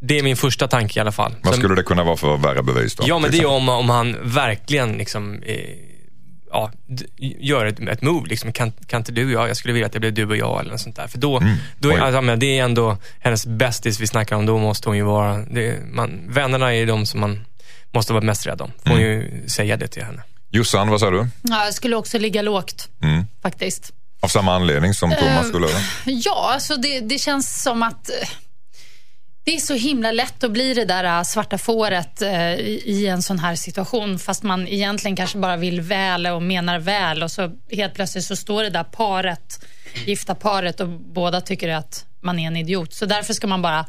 det 0.00 0.18
är 0.18 0.22
min 0.22 0.36
första 0.36 0.68
tanke 0.68 0.98
i 0.98 1.00
alla 1.00 1.12
fall. 1.12 1.34
Vad 1.42 1.54
skulle 1.54 1.74
det 1.74 1.82
kunna 1.82 2.04
vara 2.04 2.16
för 2.16 2.36
värre 2.36 2.62
bevis 2.62 2.94
då? 2.94 3.02
Ja, 3.06 3.18
men 3.18 3.30
det 3.30 3.38
är 3.38 3.46
om, 3.46 3.68
om 3.68 3.90
han 3.90 4.16
verkligen 4.22 4.92
liksom, 4.98 5.42
eh, 5.42 5.56
ja, 6.50 6.70
gör 7.18 7.66
ett, 7.66 7.80
ett 7.80 8.02
move. 8.02 8.28
Liksom. 8.28 8.52
Kan, 8.52 8.72
kan 8.86 9.00
inte 9.00 9.12
du 9.12 9.24
och 9.24 9.30
jag, 9.42 9.48
jag 9.48 9.56
skulle 9.56 9.74
vilja 9.74 9.86
att 9.86 9.92
det 9.92 10.00
blev 10.00 10.14
du 10.14 10.26
och 10.26 10.36
jag 10.36 10.60
eller 10.60 10.70
något 10.70 10.80
sånt 10.80 10.96
där. 10.96 11.06
För 11.06 11.18
då, 11.18 11.42
då 11.78 11.88
är, 11.90 11.94
Oj. 11.94 12.00
alltså, 12.00 12.22
men 12.22 12.38
det 12.38 12.58
är 12.58 12.64
ändå 12.64 12.96
hennes 13.18 13.46
bästis 13.46 14.00
vi 14.00 14.06
snackar 14.06 14.36
om. 14.36 14.46
Då 14.46 14.58
måste 14.58 14.88
hon 14.88 14.96
ju 14.96 15.02
vara, 15.04 15.38
det, 15.38 15.78
man, 15.92 16.20
vännerna 16.28 16.74
är 16.74 16.86
de 16.86 17.06
som 17.06 17.20
man 17.20 17.46
måste 17.92 18.12
vara 18.12 18.24
mest 18.24 18.46
rädd 18.46 18.60
om. 18.60 18.72
Får 18.84 18.90
hon 18.90 19.00
ju 19.00 19.44
säga 19.48 19.76
det 19.76 19.88
till 19.88 20.02
henne. 20.02 20.22
Jossan, 20.50 20.88
vad 20.88 21.00
säger 21.00 21.12
du? 21.12 21.26
Ja, 21.42 21.64
jag 21.64 21.74
skulle 21.74 21.96
också 21.96 22.18
ligga 22.18 22.42
lågt 22.42 22.88
Mm. 23.02 23.24
faktiskt. 23.42 23.92
Av 24.22 24.28
samma 24.28 24.54
anledning 24.54 24.94
som 24.94 25.10
Thomas 25.20 25.48
skulle? 25.48 25.66
eller? 25.66 25.80
Ja, 26.04 26.50
alltså 26.54 26.76
det, 26.76 27.00
det 27.00 27.18
känns 27.18 27.62
som 27.62 27.82
att 27.82 28.08
eh, 28.10 28.28
det 29.50 29.56
är 29.56 29.60
så 29.60 29.74
himla 29.74 30.12
lätt 30.12 30.44
att 30.44 30.50
bli 30.50 30.74
det 30.74 30.84
där 30.84 31.04
eh, 31.04 31.22
svarta 31.22 31.58
fåret 31.58 32.22
eh, 32.22 32.54
i 32.54 33.06
en 33.06 33.22
sån 33.22 33.38
här 33.38 33.54
situation 33.54 34.18
fast 34.18 34.42
man 34.42 34.68
egentligen 34.68 35.16
kanske 35.16 35.38
bara 35.38 35.56
vill 35.56 35.80
väl 35.80 36.26
och 36.26 36.42
menar 36.42 36.78
väl 36.78 37.22
och 37.22 37.30
så 37.30 37.50
helt 37.70 37.94
plötsligt 37.94 38.24
så 38.24 38.36
står 38.36 38.62
det 38.62 38.70
där 38.70 38.84
paret, 38.84 39.66
gifta 40.06 40.34
paret 40.34 40.80
och 40.80 40.88
båda 40.88 41.40
tycker 41.40 41.68
att 41.68 42.04
man 42.20 42.38
är 42.38 42.46
en 42.46 42.56
idiot. 42.56 42.94
Så 42.94 43.06
därför 43.06 43.34
ska 43.34 43.46
man 43.46 43.62
bara 43.62 43.78
eh, 43.78 43.84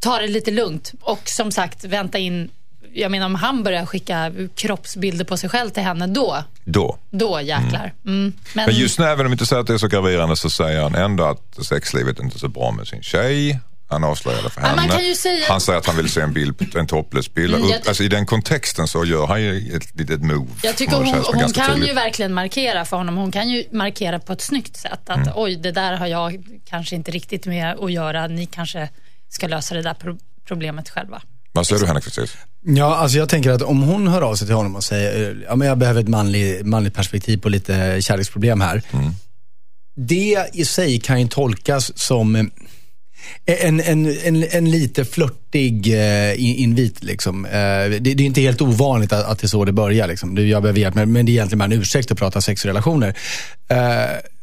ta 0.00 0.18
det 0.18 0.26
lite 0.26 0.50
lugnt 0.50 0.92
och 1.00 1.28
som 1.28 1.50
sagt 1.50 1.84
vänta 1.84 2.18
in 2.18 2.50
jag 2.94 3.10
menar 3.10 3.26
om 3.26 3.34
han 3.34 3.62
börjar 3.62 3.86
skicka 3.86 4.32
kroppsbilder 4.54 5.24
på 5.24 5.36
sig 5.36 5.50
själv 5.50 5.70
till 5.70 5.82
henne, 5.82 6.06
då, 6.06 6.44
Då. 6.64 6.98
då 7.10 7.40
jäklar. 7.40 7.92
Mm. 8.06 8.32
Men, 8.54 8.66
Men 8.66 8.74
just 8.74 8.98
nu, 8.98 9.04
även 9.04 9.26
om 9.26 9.30
vi 9.30 9.34
inte 9.34 9.46
säger 9.46 9.60
att 9.60 9.66
det 9.66 9.74
är 9.74 9.78
så 9.78 9.88
graverande, 9.88 10.36
så 10.36 10.50
säger 10.50 10.82
han 10.82 10.94
ändå 10.94 11.24
att 11.24 11.64
sexlivet 11.64 12.18
inte 12.18 12.36
är 12.36 12.38
så 12.38 12.48
bra 12.48 12.70
med 12.70 12.86
sin 12.86 13.02
tjej. 13.02 13.60
Han 13.92 14.04
avslöjade 14.04 14.50
för 14.50 14.60
Ja, 14.60 14.66
man 14.68 14.78
henne. 14.78 14.92
kan 14.92 15.04
ju 15.04 15.14
säga- 15.14 15.44
Han 15.48 15.60
säger 15.60 15.78
att 15.78 15.86
han 15.86 15.96
vill 15.96 16.08
se 16.10 16.20
en 16.20 16.32
bild, 16.32 16.76
en 16.76 16.86
topless-bild. 16.86 17.54
Mm, 17.54 17.68
jag 17.68 17.88
alltså, 17.88 18.02
I 18.02 18.08
den 18.08 18.26
kontexten 18.26 18.86
så 18.88 19.04
gör 19.04 19.26
han 19.26 19.42
ju 19.42 19.76
ett 19.76 19.98
litet 19.98 20.22
move. 20.22 20.50
Jag 20.62 20.76
tycker 20.76 20.96
hon, 20.96 21.06
hon 21.06 21.38
ganska 21.38 21.60
kan 21.60 21.70
tydligt. 21.74 21.90
ju 21.90 21.94
verkligen 21.94 22.34
markera 22.34 22.84
för 22.84 22.96
honom. 22.96 23.16
Hon 23.16 23.32
kan 23.32 23.48
ju 23.48 23.64
markera 23.72 24.18
på 24.18 24.32
ett 24.32 24.40
snyggt 24.42 24.76
sätt. 24.76 25.00
Att 25.10 25.16
Mm. 25.16 25.28
oj, 25.36 25.56
det 25.56 25.72
där 25.72 25.96
har 25.96 26.06
jag 26.06 26.44
kanske 26.68 26.94
inte 26.96 27.10
riktigt 27.10 27.46
med 27.46 27.76
att 27.80 27.92
göra. 27.92 28.26
Ni 28.26 28.46
kanske 28.46 28.88
ska 29.28 29.46
lösa 29.46 29.74
det 29.74 29.82
där 29.82 29.94
pro- 29.94 30.18
problemet 30.48 30.90
själva. 30.90 31.22
Vad 31.52 31.66
säger 31.66 31.80
du 31.80 31.86
Henrik 31.86 32.04
precis? 32.04 32.36
Ja, 32.64 32.96
alltså 32.96 33.18
jag 33.18 33.28
tänker 33.28 33.50
att 33.50 33.62
om 33.62 33.82
hon 33.82 34.08
hör 34.08 34.22
av 34.22 34.34
sig 34.34 34.46
till 34.46 34.56
honom 34.56 34.76
och 34.76 34.84
säger, 34.84 35.30
eh, 35.30 35.36
ja 35.48 35.56
men 35.56 35.68
jag 35.68 35.78
behöver 35.78 36.00
ett 36.00 36.08
manlig, 36.08 36.66
manligt 36.66 36.94
perspektiv 36.94 37.36
på 37.38 37.48
lite 37.48 38.02
kärleksproblem 38.02 38.60
här. 38.60 38.82
Det 39.96 40.46
i 40.52 40.64
sig 40.64 41.00
kan 41.00 41.20
ju 41.20 41.28
tolkas 41.28 41.98
som 41.98 42.36
eh, 42.36 42.42
en, 43.46 43.80
en, 43.80 44.18
en, 44.24 44.44
en 44.50 44.70
lite 44.70 45.04
flörtig 45.04 45.94
eh, 45.94 46.60
invit. 46.60 47.04
Liksom. 47.04 47.44
Eh, 47.44 47.50
det, 47.50 47.98
det 47.98 48.10
är 48.10 48.20
inte 48.20 48.40
helt 48.40 48.62
ovanligt 48.62 49.12
att, 49.12 49.24
att 49.24 49.38
det 49.38 49.44
är 49.44 49.48
så 49.48 49.64
det 49.64 49.72
börjar. 49.72 50.06
Liksom. 50.08 50.48
Jag 50.48 50.62
behöver 50.62 50.80
hjälp, 50.80 50.94
men, 50.94 51.12
men 51.12 51.26
det 51.26 51.32
är 51.32 51.34
egentligen 51.34 51.58
bara 51.58 51.64
en 51.64 51.72
ursäkt 51.72 52.10
att 52.10 52.18
prata 52.18 52.40
sexrelationer. 52.40 53.14
Eh, 53.68 53.78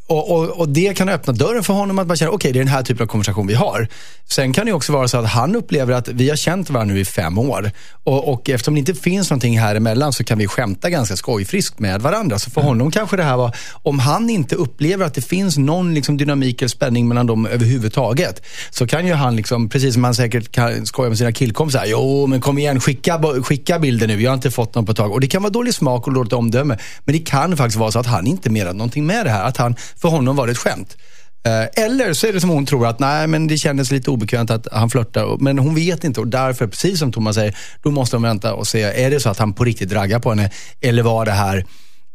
och, 0.09 0.31
och, 0.31 0.59
och 0.59 0.69
det 0.69 0.97
kan 0.97 1.09
öppna 1.09 1.33
dörren 1.33 1.63
för 1.63 1.73
honom 1.73 1.99
att 1.99 2.07
bara 2.07 2.15
känna, 2.15 2.31
okej 2.31 2.51
det 2.51 2.59
är 2.59 2.63
den 2.63 2.73
här 2.73 2.83
typen 2.83 3.03
av 3.03 3.07
konversation 3.07 3.47
vi 3.47 3.53
har. 3.53 3.87
Sen 4.29 4.53
kan 4.53 4.65
det 4.65 4.73
också 4.73 4.93
vara 4.93 5.07
så 5.07 5.17
att 5.17 5.29
han 5.29 5.55
upplever 5.55 5.93
att 5.93 6.07
vi 6.07 6.29
har 6.29 6.35
känt 6.35 6.69
varandra 6.69 6.93
nu 6.93 6.99
i 6.99 7.05
fem 7.05 7.37
år. 7.37 7.71
Och, 8.03 8.33
och 8.33 8.49
eftersom 8.49 8.73
det 8.73 8.79
inte 8.79 8.93
finns 8.93 9.29
någonting 9.29 9.59
här 9.59 9.75
emellan 9.75 10.13
så 10.13 10.23
kan 10.23 10.37
vi 10.37 10.47
skämta 10.47 10.89
ganska 10.89 11.15
skojfriskt 11.15 11.79
med 11.79 12.01
varandra. 12.01 12.39
Så 12.39 12.51
för 12.51 12.61
honom 12.61 12.91
kanske 12.91 13.17
det 13.17 13.23
här 13.23 13.37
var, 13.37 13.55
om 13.83 13.99
han 13.99 14.29
inte 14.29 14.55
upplever 14.55 15.05
att 15.05 15.13
det 15.13 15.21
finns 15.21 15.57
någon 15.57 15.93
liksom 15.93 16.17
dynamik 16.17 16.61
eller 16.61 16.69
spänning 16.69 17.07
mellan 17.07 17.27
dem 17.27 17.45
överhuvudtaget. 17.45 18.41
Så 18.69 18.87
kan 18.87 19.07
ju 19.07 19.13
han, 19.13 19.35
liksom, 19.35 19.69
precis 19.69 19.93
som 19.93 20.03
han 20.03 20.15
säkert 20.15 20.51
kan 20.51 20.85
skoja 20.85 21.09
med 21.09 21.17
sina 21.17 21.31
killkompisar, 21.31 21.85
jo 21.87 22.27
men 22.27 22.41
kom 22.41 22.57
igen 22.57 22.79
skicka, 22.79 23.21
skicka 23.43 23.79
bilder 23.79 24.07
nu, 24.07 24.21
jag 24.21 24.31
har 24.31 24.35
inte 24.35 24.51
fått 24.51 24.75
någon 24.75 24.85
på 24.85 24.91
ett 24.91 24.97
tag. 24.97 25.11
Och 25.11 25.21
det 25.21 25.27
kan 25.27 25.41
vara 25.41 25.51
dålig 25.51 25.73
smak 25.73 26.07
och 26.07 26.13
dåligt 26.13 26.33
omdöme. 26.33 26.77
Men 27.05 27.13
det 27.13 27.19
kan 27.19 27.57
faktiskt 27.57 27.79
vara 27.79 27.91
så 27.91 27.99
att 27.99 28.05
han 28.05 28.27
inte 28.27 28.49
menade 28.49 28.77
någonting 28.77 29.05
med 29.05 29.25
det 29.25 29.29
här. 29.29 29.43
Att 29.43 29.57
han, 29.57 29.75
för 30.01 30.09
honom 30.09 30.35
var 30.35 30.47
det 30.47 30.51
ett 30.51 30.57
skämt. 30.57 30.97
Eh, 31.45 31.83
eller 31.83 32.13
så 32.13 32.27
är 32.27 32.33
det 32.33 32.41
som 32.41 32.49
hon 32.49 32.65
tror 32.65 32.87
att 32.87 32.99
nej, 32.99 33.27
men 33.27 33.47
det 33.47 33.57
kändes 33.57 33.91
lite 33.91 34.11
obekvämt 34.11 34.51
att 34.51 34.67
han 34.71 34.89
flörtar. 34.89 35.37
Men 35.39 35.59
hon 35.59 35.75
vet 35.75 36.03
inte 36.03 36.19
och 36.19 36.27
därför, 36.27 36.67
precis 36.67 36.99
som 36.99 37.11
Thomas 37.11 37.35
säger, 37.35 37.57
då 37.83 37.91
måste 37.91 38.15
hon 38.15 38.23
vänta 38.23 38.53
och 38.53 38.67
se, 38.67 38.81
är 38.81 39.11
det 39.11 39.19
så 39.19 39.29
att 39.29 39.39
han 39.39 39.53
på 39.53 39.63
riktigt 39.63 39.91
raggar 39.91 40.19
på 40.19 40.29
henne? 40.29 40.51
Eller 40.81 41.03
var 41.03 41.25
det 41.25 41.31
här 41.31 41.65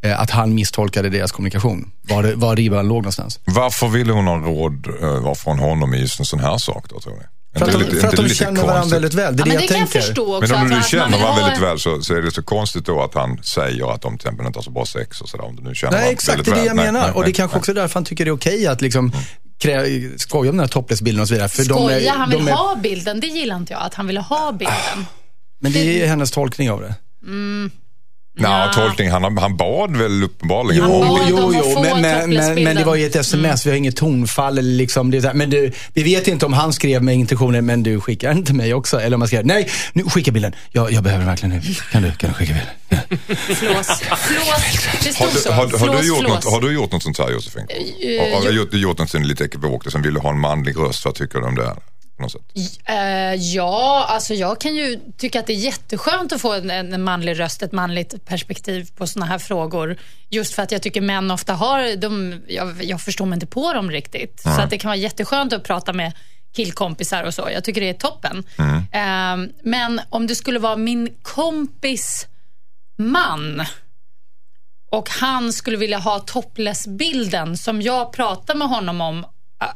eh, 0.05 0.21
att 0.21 0.31
han 0.31 0.55
misstolkade 0.55 1.09
deras 1.09 1.33
kommunikation? 1.33 1.91
Var, 2.09 2.23
det, 2.23 2.35
var 2.35 2.57
ribban 2.57 2.89
låg 2.89 2.97
någonstans? 2.97 3.41
Varför 3.45 3.89
ville 3.89 4.13
hon 4.13 4.27
ha 4.27 4.37
råd 4.37 4.87
eh, 5.03 5.35
från 5.35 5.59
honom 5.59 5.95
i 5.95 5.99
just 6.01 6.19
en 6.19 6.27
sån 6.27 6.41
här 6.41 6.59
sak 6.59 6.85
då 6.89 7.01
tror 7.01 7.13
ni? 7.13 7.23
För 7.59 7.65
att 7.67 7.73
de, 7.73 7.79
lite- 7.79 7.97
för 7.97 8.09
att 8.09 8.17
de 8.17 8.29
känner 8.29 8.63
varandra 8.63 8.95
väldigt 8.97 9.15
väl. 9.15 9.37
Det 9.37 9.43
är 9.43 9.47
Ja, 9.47 9.53
men 9.53 9.57
det 9.57 9.59
det 9.59 9.63
jag 9.63 9.69
kan 9.69 9.79
jag 9.79 9.91
tänker. 9.91 10.07
förstå 10.07 10.37
också. 10.39 10.53
Men 10.53 10.63
om 10.63 10.69
du 10.71 10.77
att 10.77 10.87
känner 10.89 11.05
vill 11.05 11.13
varandra 11.21 11.43
ha- 11.43 11.47
väldigt 11.49 11.63
väl 11.63 11.79
så, 11.79 12.03
så 12.03 12.15
är 12.15 12.23
det 12.23 12.31
så 12.31 12.43
konstigt 12.43 12.87
då 12.87 13.03
att 13.03 13.15
han 13.15 13.43
säger 13.43 13.95
att 13.95 14.03
de 14.03 14.19
till 14.19 14.27
exempel 14.27 14.47
inte 14.47 14.59
har 14.59 14.63
så 14.65 14.71
bra 14.71 14.87
sex 14.87 15.21
och 15.21 15.29
sådär. 15.29 15.45
Om 15.45 15.57
du 15.57 15.63
nu 15.63 15.75
känner 15.75 15.99
Nej, 15.99 16.13
exakt. 16.13 16.45
Det 16.45 16.51
är 16.51 16.55
det 16.55 16.61
väl. 16.61 16.67
jag 16.67 16.77
Nej, 16.77 16.85
menar. 16.87 17.01
nej, 17.01 17.11
och 17.13 17.25
det 17.25 17.31
är 17.31 17.33
kanske 17.33 17.55
nej. 17.57 17.59
också 17.61 17.73
därför 17.75 17.95
han 17.95 18.05
tycker 18.05 18.25
det 18.25 18.29
är 18.29 18.35
okej 18.37 18.67
att 18.67 18.81
liksom 18.81 19.13
krä- 19.65 20.19
skoja 20.19 20.51
om 20.51 20.57
den 20.57 20.61
här 20.67 20.73
topless-bilden 20.73 21.23
och 21.23 21.29
så 21.29 21.35
vidare. 21.35 21.49
För 21.49 21.65
de 21.65 21.85
är- 21.89 21.89
Skoja, 21.89 22.13
han 22.13 22.31
vill 22.31 22.49
är- 22.49 22.53
ha 22.53 22.77
bilden. 22.83 23.21
Det 23.21 23.27
gillar 23.27 23.57
inte 23.57 23.73
jag, 23.73 23.83
att 23.83 23.95
han 23.95 24.07
ville 24.07 24.21
ha 24.21 24.53
bilden. 24.53 25.07
Men 25.61 25.73
det 25.73 26.03
är 26.03 26.07
hennes 26.07 26.31
tolkning 26.31 26.71
av 26.71 26.81
det. 26.81 26.95
Nej, 28.37 28.51
Ja. 28.67 28.73
tolkning. 28.75 29.11
Han, 29.11 29.39
han 29.39 29.57
bad 29.57 29.97
väl 29.97 30.23
uppenbarligen 30.23 30.83
Han 30.83 30.93
om 30.93 31.01
det. 31.19 31.25
Jo, 31.31 31.53
jo, 31.55 31.63
jo. 31.75 31.81
Men, 31.83 32.01
men, 32.01 32.31
men, 32.35 32.65
men 32.65 32.77
det 32.77 32.85
var 32.85 32.95
ju 32.95 33.07
ett 33.07 33.17
sms, 33.17 33.67
vi 33.67 33.71
har 33.71 33.77
inget 33.77 33.97
tonfall. 33.97 34.59
Eller 34.59 34.71
liksom, 34.77 35.11
det 35.11 35.17
är 35.17 35.21
så 35.21 35.27
här, 35.27 35.35
men 35.35 35.51
du, 35.51 35.73
vi 35.93 36.03
vet 36.03 36.29
inte 36.29 36.47
om 36.47 36.53
han 36.53 36.73
skrev 36.73 37.03
med 37.03 37.15
intentionen, 37.15 37.67
men 37.67 37.83
du 37.83 38.01
skickar 38.01 38.29
den 38.29 38.45
till 38.45 38.55
mig 38.55 38.75
också. 38.75 39.01
Eller 39.01 39.15
om 39.15 39.19
man 39.19 39.29
skrev, 39.29 39.47
nej, 39.47 39.69
nu 39.93 40.05
skicka 40.05 40.31
bilden. 40.33 40.55
Jag, 40.73 40.93
jag 40.93 41.03
behöver 41.03 41.25
verkligen 41.25 41.55
nu. 41.57 41.63
Kan 41.93 42.03
du, 42.03 42.13
kan 42.13 42.31
du 42.31 42.35
skicka 42.35 42.53
bilden? 42.53 43.19
Flås. 43.47 43.87
Flås. 44.19 45.19
Har 45.19 45.27
du, 45.35 45.41
så. 45.41 45.53
har, 45.53 45.63
har, 45.63 45.79
Flås, 45.79 46.01
du 46.01 46.07
gjort 46.09 46.19
flås. 46.19 46.33
något, 46.35 46.45
har 46.53 46.61
du 46.61 46.73
gjort 46.75 46.93
något 46.93 47.03
sånt 47.03 47.19
här 47.19 47.31
Josefin? 47.31 47.63
Eh, 47.71 48.21
Har, 48.21 48.37
har 48.37 48.45
jo. 48.45 48.51
du 48.51 48.57
gjort, 48.57 48.75
gjort 48.75 48.99
något 48.99 49.27
lite 49.27 49.45
ekivokt? 49.45 49.93
Som 49.93 50.03
vill 50.03 50.15
du 50.15 50.21
ha 50.21 50.31
en 50.31 50.41
manlig 50.41 50.77
röst? 50.79 51.05
Vad 51.05 51.15
tycker 51.15 51.39
du 51.39 51.45
om 51.45 51.55
det? 51.55 51.75
På 52.17 52.23
något 52.23 52.33
sätt? 52.33 52.43
Eh, 52.85 53.35
ja, 53.35 54.07
alltså 54.09 54.35
jag 54.35 54.61
kan 54.61 54.75
ju 54.75 55.01
tycka 55.17 55.41
att 55.41 55.47
det 55.47 55.53
är 55.53 55.57
jätteskönt 55.57 56.33
att 56.33 56.41
få 56.41 56.53
en, 56.53 56.71
en 56.71 57.03
manlig 57.03 57.41
röst, 57.41 57.63
ett 57.63 57.73
manligt 57.73 58.25
perspektiv 58.25 58.89
på 58.97 59.07
såna 59.07 59.27
här 59.27 59.39
frågor. 59.39 59.97
Just 60.31 60.55
för 60.55 60.63
att 60.63 60.73
jag 60.73 60.83
tycker 60.83 61.01
män 61.01 61.31
ofta 61.31 61.53
har, 61.53 61.97
de, 61.97 62.41
jag, 62.49 62.85
jag 62.85 63.01
förstår 63.01 63.27
mig 63.27 63.37
inte 63.37 63.47
på 63.47 63.73
dem 63.73 63.91
riktigt. 63.91 64.41
Så 64.41 64.61
att 64.61 64.71
det 64.71 64.79
kan 64.79 64.89
vara 64.89 64.97
jätteskönt 64.97 65.53
att 65.53 65.65
prata 65.65 65.93
med 65.93 66.13
killkompisar 66.57 67.25
och 67.25 67.35
så. 67.35 67.49
Jag 67.53 67.65
tycker 67.65 67.81
det 67.81 67.89
är 67.89 67.95
toppen. 67.95 68.45
Eh, 68.93 69.51
men 69.63 70.01
om 70.11 70.27
det 70.27 70.35
skulle 70.35 70.59
vara 70.59 70.77
min 70.77 71.15
kompis 71.23 72.27
man 72.97 73.63
och 74.91 75.11
han 75.11 75.53
skulle 75.53 75.77
vilja 75.77 75.99
ha 75.99 76.19
topless-bilden 76.19 77.57
som 77.57 77.83
jag 77.83 78.13
pratar 78.13 78.55
med 78.55 78.69
honom 78.69 79.01
om, 79.01 79.27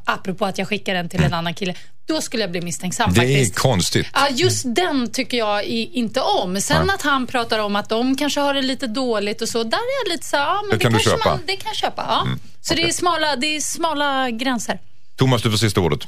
apropå 0.04 0.46
att 0.46 0.58
jag 0.58 0.68
skickar 0.68 0.94
den 0.94 1.08
till 1.08 1.22
en 1.22 1.34
annan 1.34 1.54
kille, 1.54 1.74
då 2.08 2.20
skulle 2.20 2.42
jag 2.42 2.50
bli 2.50 2.60
misstänksam 2.60 3.14
Det 3.14 3.20
är 3.20 3.22
faktiskt. 3.22 3.58
konstigt. 3.58 4.06
Ja, 4.14 4.28
just 4.30 4.74
den 4.74 5.12
tycker 5.12 5.38
jag 5.38 5.64
i, 5.64 5.90
inte 5.92 6.20
om. 6.20 6.60
Sen 6.60 6.90
att 6.90 7.02
han 7.02 7.26
pratar 7.26 7.58
om 7.58 7.76
att 7.76 7.88
de 7.88 8.16
kanske 8.16 8.40
har 8.40 8.54
det 8.54 8.62
lite 8.62 8.86
dåligt 8.86 9.42
och 9.42 9.48
så, 9.48 9.62
där 9.64 9.78
är 9.78 10.04
jag 10.04 10.12
lite 10.12 10.26
så 10.26 10.36
ja, 10.36 10.62
men 10.62 10.70
Det 10.70 10.76
det, 10.76 10.82
kan 10.82 10.92
kanske 10.92 11.10
köpa. 11.10 11.28
Man, 11.30 11.40
det 11.46 11.56
kan 11.56 11.66
jag 11.68 11.76
köpa. 11.76 12.04
Ja. 12.08 12.26
Så 12.60 12.74
det, 12.74 12.82
är 12.82 12.92
smala, 12.92 13.36
det 13.36 13.56
är 13.56 13.60
smala 13.60 14.30
gränser. 14.30 14.78
Thomas, 15.16 15.42
du 15.42 15.50
får 15.50 15.58
sista 15.58 15.80
ordet. 15.80 16.00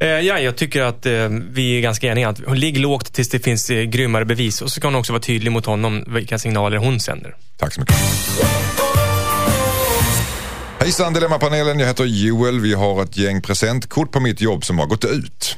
Eh, 0.00 0.08
ja, 0.08 0.38
jag 0.38 0.56
tycker 0.56 0.82
att 0.82 1.06
eh, 1.06 1.12
vi 1.50 1.76
är 1.76 1.80
ganska 1.80 2.06
eniga. 2.06 2.28
Att 2.28 2.38
hon 2.46 2.60
ligger 2.60 2.80
lågt 2.80 3.12
tills 3.12 3.28
det 3.28 3.38
finns 3.38 3.70
eh, 3.70 3.82
grymmare 3.82 4.24
bevis. 4.24 4.62
Och 4.62 4.70
så 4.72 4.80
kan 4.80 4.92
hon 4.92 5.00
också 5.00 5.12
vara 5.12 5.22
tydlig 5.22 5.52
mot 5.52 5.66
honom 5.66 6.04
vilka 6.06 6.38
signaler 6.38 6.76
hon 6.76 7.00
sänder. 7.00 7.34
Tack 7.56 7.74
så 7.74 7.80
mycket. 7.80 7.96
Hejsan 10.80 11.12
Dilemmapanelen, 11.12 11.78
jag 11.78 11.86
heter 11.86 12.04
Joel. 12.04 12.60
Vi 12.60 12.74
har 12.74 13.02
ett 13.02 13.16
gäng 13.16 13.42
presentkort 13.42 14.12
på 14.12 14.20
mitt 14.20 14.40
jobb 14.40 14.64
som 14.64 14.78
har 14.78 14.86
gått 14.86 15.04
ut. 15.04 15.56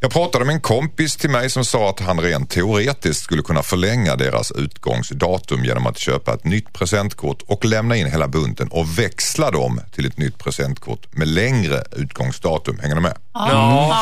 Jag 0.00 0.10
pratade 0.10 0.44
med 0.44 0.54
en 0.54 0.60
kompis 0.60 1.16
till 1.16 1.30
mig 1.30 1.50
som 1.50 1.64
sa 1.64 1.90
att 1.90 2.00
han 2.00 2.20
rent 2.20 2.50
teoretiskt 2.50 3.22
skulle 3.22 3.42
kunna 3.42 3.62
förlänga 3.62 4.16
deras 4.16 4.52
utgångsdatum 4.52 5.64
genom 5.64 5.86
att 5.86 5.98
köpa 5.98 6.34
ett 6.34 6.44
nytt 6.44 6.72
presentkort 6.72 7.42
och 7.46 7.64
lämna 7.64 7.96
in 7.96 8.06
hela 8.06 8.28
bunten 8.28 8.68
och 8.68 8.98
växla 8.98 9.50
dem 9.50 9.80
till 9.94 10.06
ett 10.06 10.18
nytt 10.18 10.38
presentkort 10.38 11.14
med 11.14 11.28
längre 11.28 11.84
utgångsdatum. 11.96 12.78
Hänger 12.78 12.94
ni 12.94 13.00
med? 13.00 13.16
Ja. 13.34 13.96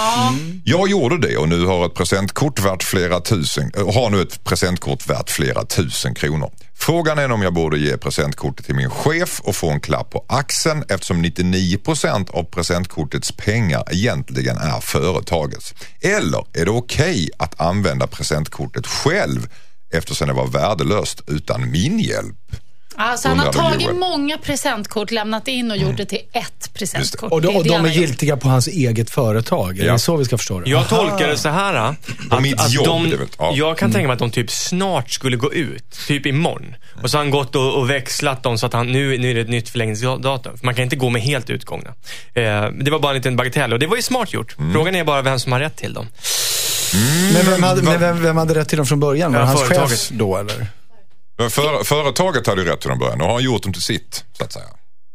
Jag 0.64 0.88
gjorde 0.88 1.29
det 1.29 1.37
och 1.37 1.49
nu 1.49 1.66
har 1.66 1.87
ett 1.87 1.94
presentkort 1.94 2.61
värt 2.61 2.83
flera 2.83 3.20
tusen, 3.20 3.73
äh, 3.77 3.94
har 3.94 4.11
nu 4.11 4.23
ett 4.23 4.44
presentkort 4.44 5.07
värt 5.07 5.31
flera 5.31 5.64
tusen 5.64 6.14
kronor. 6.14 6.51
Frågan 6.83 7.19
är 7.19 7.31
om 7.31 7.43
jag 7.43 7.55
borde 7.55 7.79
ge 7.79 7.97
presentkortet 7.97 8.66
till 8.66 8.75
min 8.75 8.90
chef 8.90 9.40
och 9.40 9.57
få 9.57 9.71
en 9.71 9.81
klapp 9.81 10.11
på 10.11 10.25
axeln 10.29 10.85
eftersom 10.88 11.25
99% 11.25 12.31
av 12.31 12.43
presentkortets 12.45 13.33
pengar 13.33 13.85
egentligen 13.90 14.57
är 14.57 14.81
företagets. 14.81 15.75
Eller 16.01 16.45
är 16.53 16.64
det 16.64 16.71
okej 16.71 17.11
okay 17.11 17.29
att 17.37 17.61
använda 17.61 18.07
presentkortet 18.07 18.87
själv 18.87 19.49
eftersom 19.93 20.29
det 20.29 20.35
var 20.35 20.47
värdelöst 20.47 21.23
utan 21.27 21.71
min 21.71 21.99
hjälp? 21.99 22.69
Alltså, 23.01 23.29
han 23.29 23.39
har 23.39 23.53
tagit 23.53 23.83
Joel? 23.83 23.95
många 23.95 24.39
presentkort, 24.39 25.11
lämnat 25.11 25.49
in 25.49 25.71
och 25.71 25.77
gjort 25.77 25.97
det 25.97 26.05
till 26.05 26.21
ett 26.33 26.75
presentkort. 26.75 27.33
Och, 27.33 27.43
de, 27.43 27.57
och 27.57 27.65
de 27.65 27.85
är 27.85 27.89
giltiga 27.89 28.37
på 28.37 28.49
hans 28.49 28.67
eget 28.69 29.11
företag. 29.11 29.79
Är 29.79 29.87
Ja. 29.87 29.93
det 29.93 29.99
så 29.99 30.17
vi 30.17 30.25
ska 30.25 30.39
förstå 30.39 30.61
det? 30.61 30.71
Jag 30.71 30.89
tolkar 30.89 31.29
det 31.29 31.37
så 31.37 31.49
här. 31.49 31.75
Att, 31.75 31.97
att 32.59 32.73
jobb, 32.73 32.87
de, 32.87 33.07
är 33.07 33.19
ja. 33.39 33.53
Jag 33.55 33.79
kan 33.79 33.93
tänka 33.93 34.07
mig 34.09 34.13
att 34.13 34.19
de 34.19 34.31
typ 34.31 34.51
snart 34.51 35.11
skulle 35.11 35.37
gå 35.37 35.53
ut. 35.53 35.99
Typ 36.07 36.27
imorgon. 36.27 36.75
Och 37.03 37.11
så 37.11 37.17
har 37.17 37.25
han 37.25 37.31
gått 37.31 37.57
och, 37.57 37.75
och 37.79 37.91
växlat 37.91 38.43
dem 38.43 38.59
så 38.59 38.67
att 38.67 38.73
han, 38.73 38.93
nu, 38.93 39.19
nu 39.19 39.31
är 39.31 39.35
det 39.35 39.41
ett 39.41 39.49
nytt 39.49 39.69
förlängningsdatum. 39.69 40.59
För 40.59 40.65
man 40.67 40.75
kan 40.75 40.83
inte 40.85 40.97
gå 40.97 41.11
med 41.11 41.23
helt 41.23 41.51
utgångna. 41.51 41.91
Eh, 42.35 42.43
det 42.83 42.91
var 42.91 42.99
bara 42.99 43.11
en 43.13 43.17
liten 43.17 43.37
bagatell 43.37 43.73
och 43.73 43.79
det 43.79 43.87
var 43.87 43.97
ju 43.97 44.03
smart 44.03 44.33
gjort. 44.33 44.59
Mm. 44.59 44.73
Frågan 44.73 44.95
är 44.95 45.05
bara 45.05 45.23
vem 45.23 45.39
som 45.39 45.53
har 45.53 45.61
rätt 45.61 45.77
till 45.77 45.93
dem. 45.95 46.07
Men 47.35 47.47
vem 47.51 47.63
hade, 47.63 47.83
men 47.83 48.01
vem, 48.01 48.23
vem 48.23 48.37
hade 48.37 48.55
rätt 48.55 48.69
till 48.69 48.77
dem 48.77 48.87
från 48.87 49.01
början? 49.01 49.33
Var 49.33 49.41
det 49.41 49.47
hans 49.47 49.61
företaget. 49.61 49.91
chef 49.91 50.09
då 50.11 50.37
eller? 50.37 50.67
För, 51.48 51.85
företaget 51.85 52.46
hade 52.46 52.62
ju 52.62 52.68
rätt 52.68 52.81
till 52.81 52.90
den 52.90 52.98
början 52.98 53.20
och 53.20 53.26
har 53.29 53.40
gjort 53.40 53.62
dem 53.62 53.72
till 53.72 53.83
sitt 53.83 54.24
så 54.38 54.44
att 54.44 54.53
säga. 54.53 54.64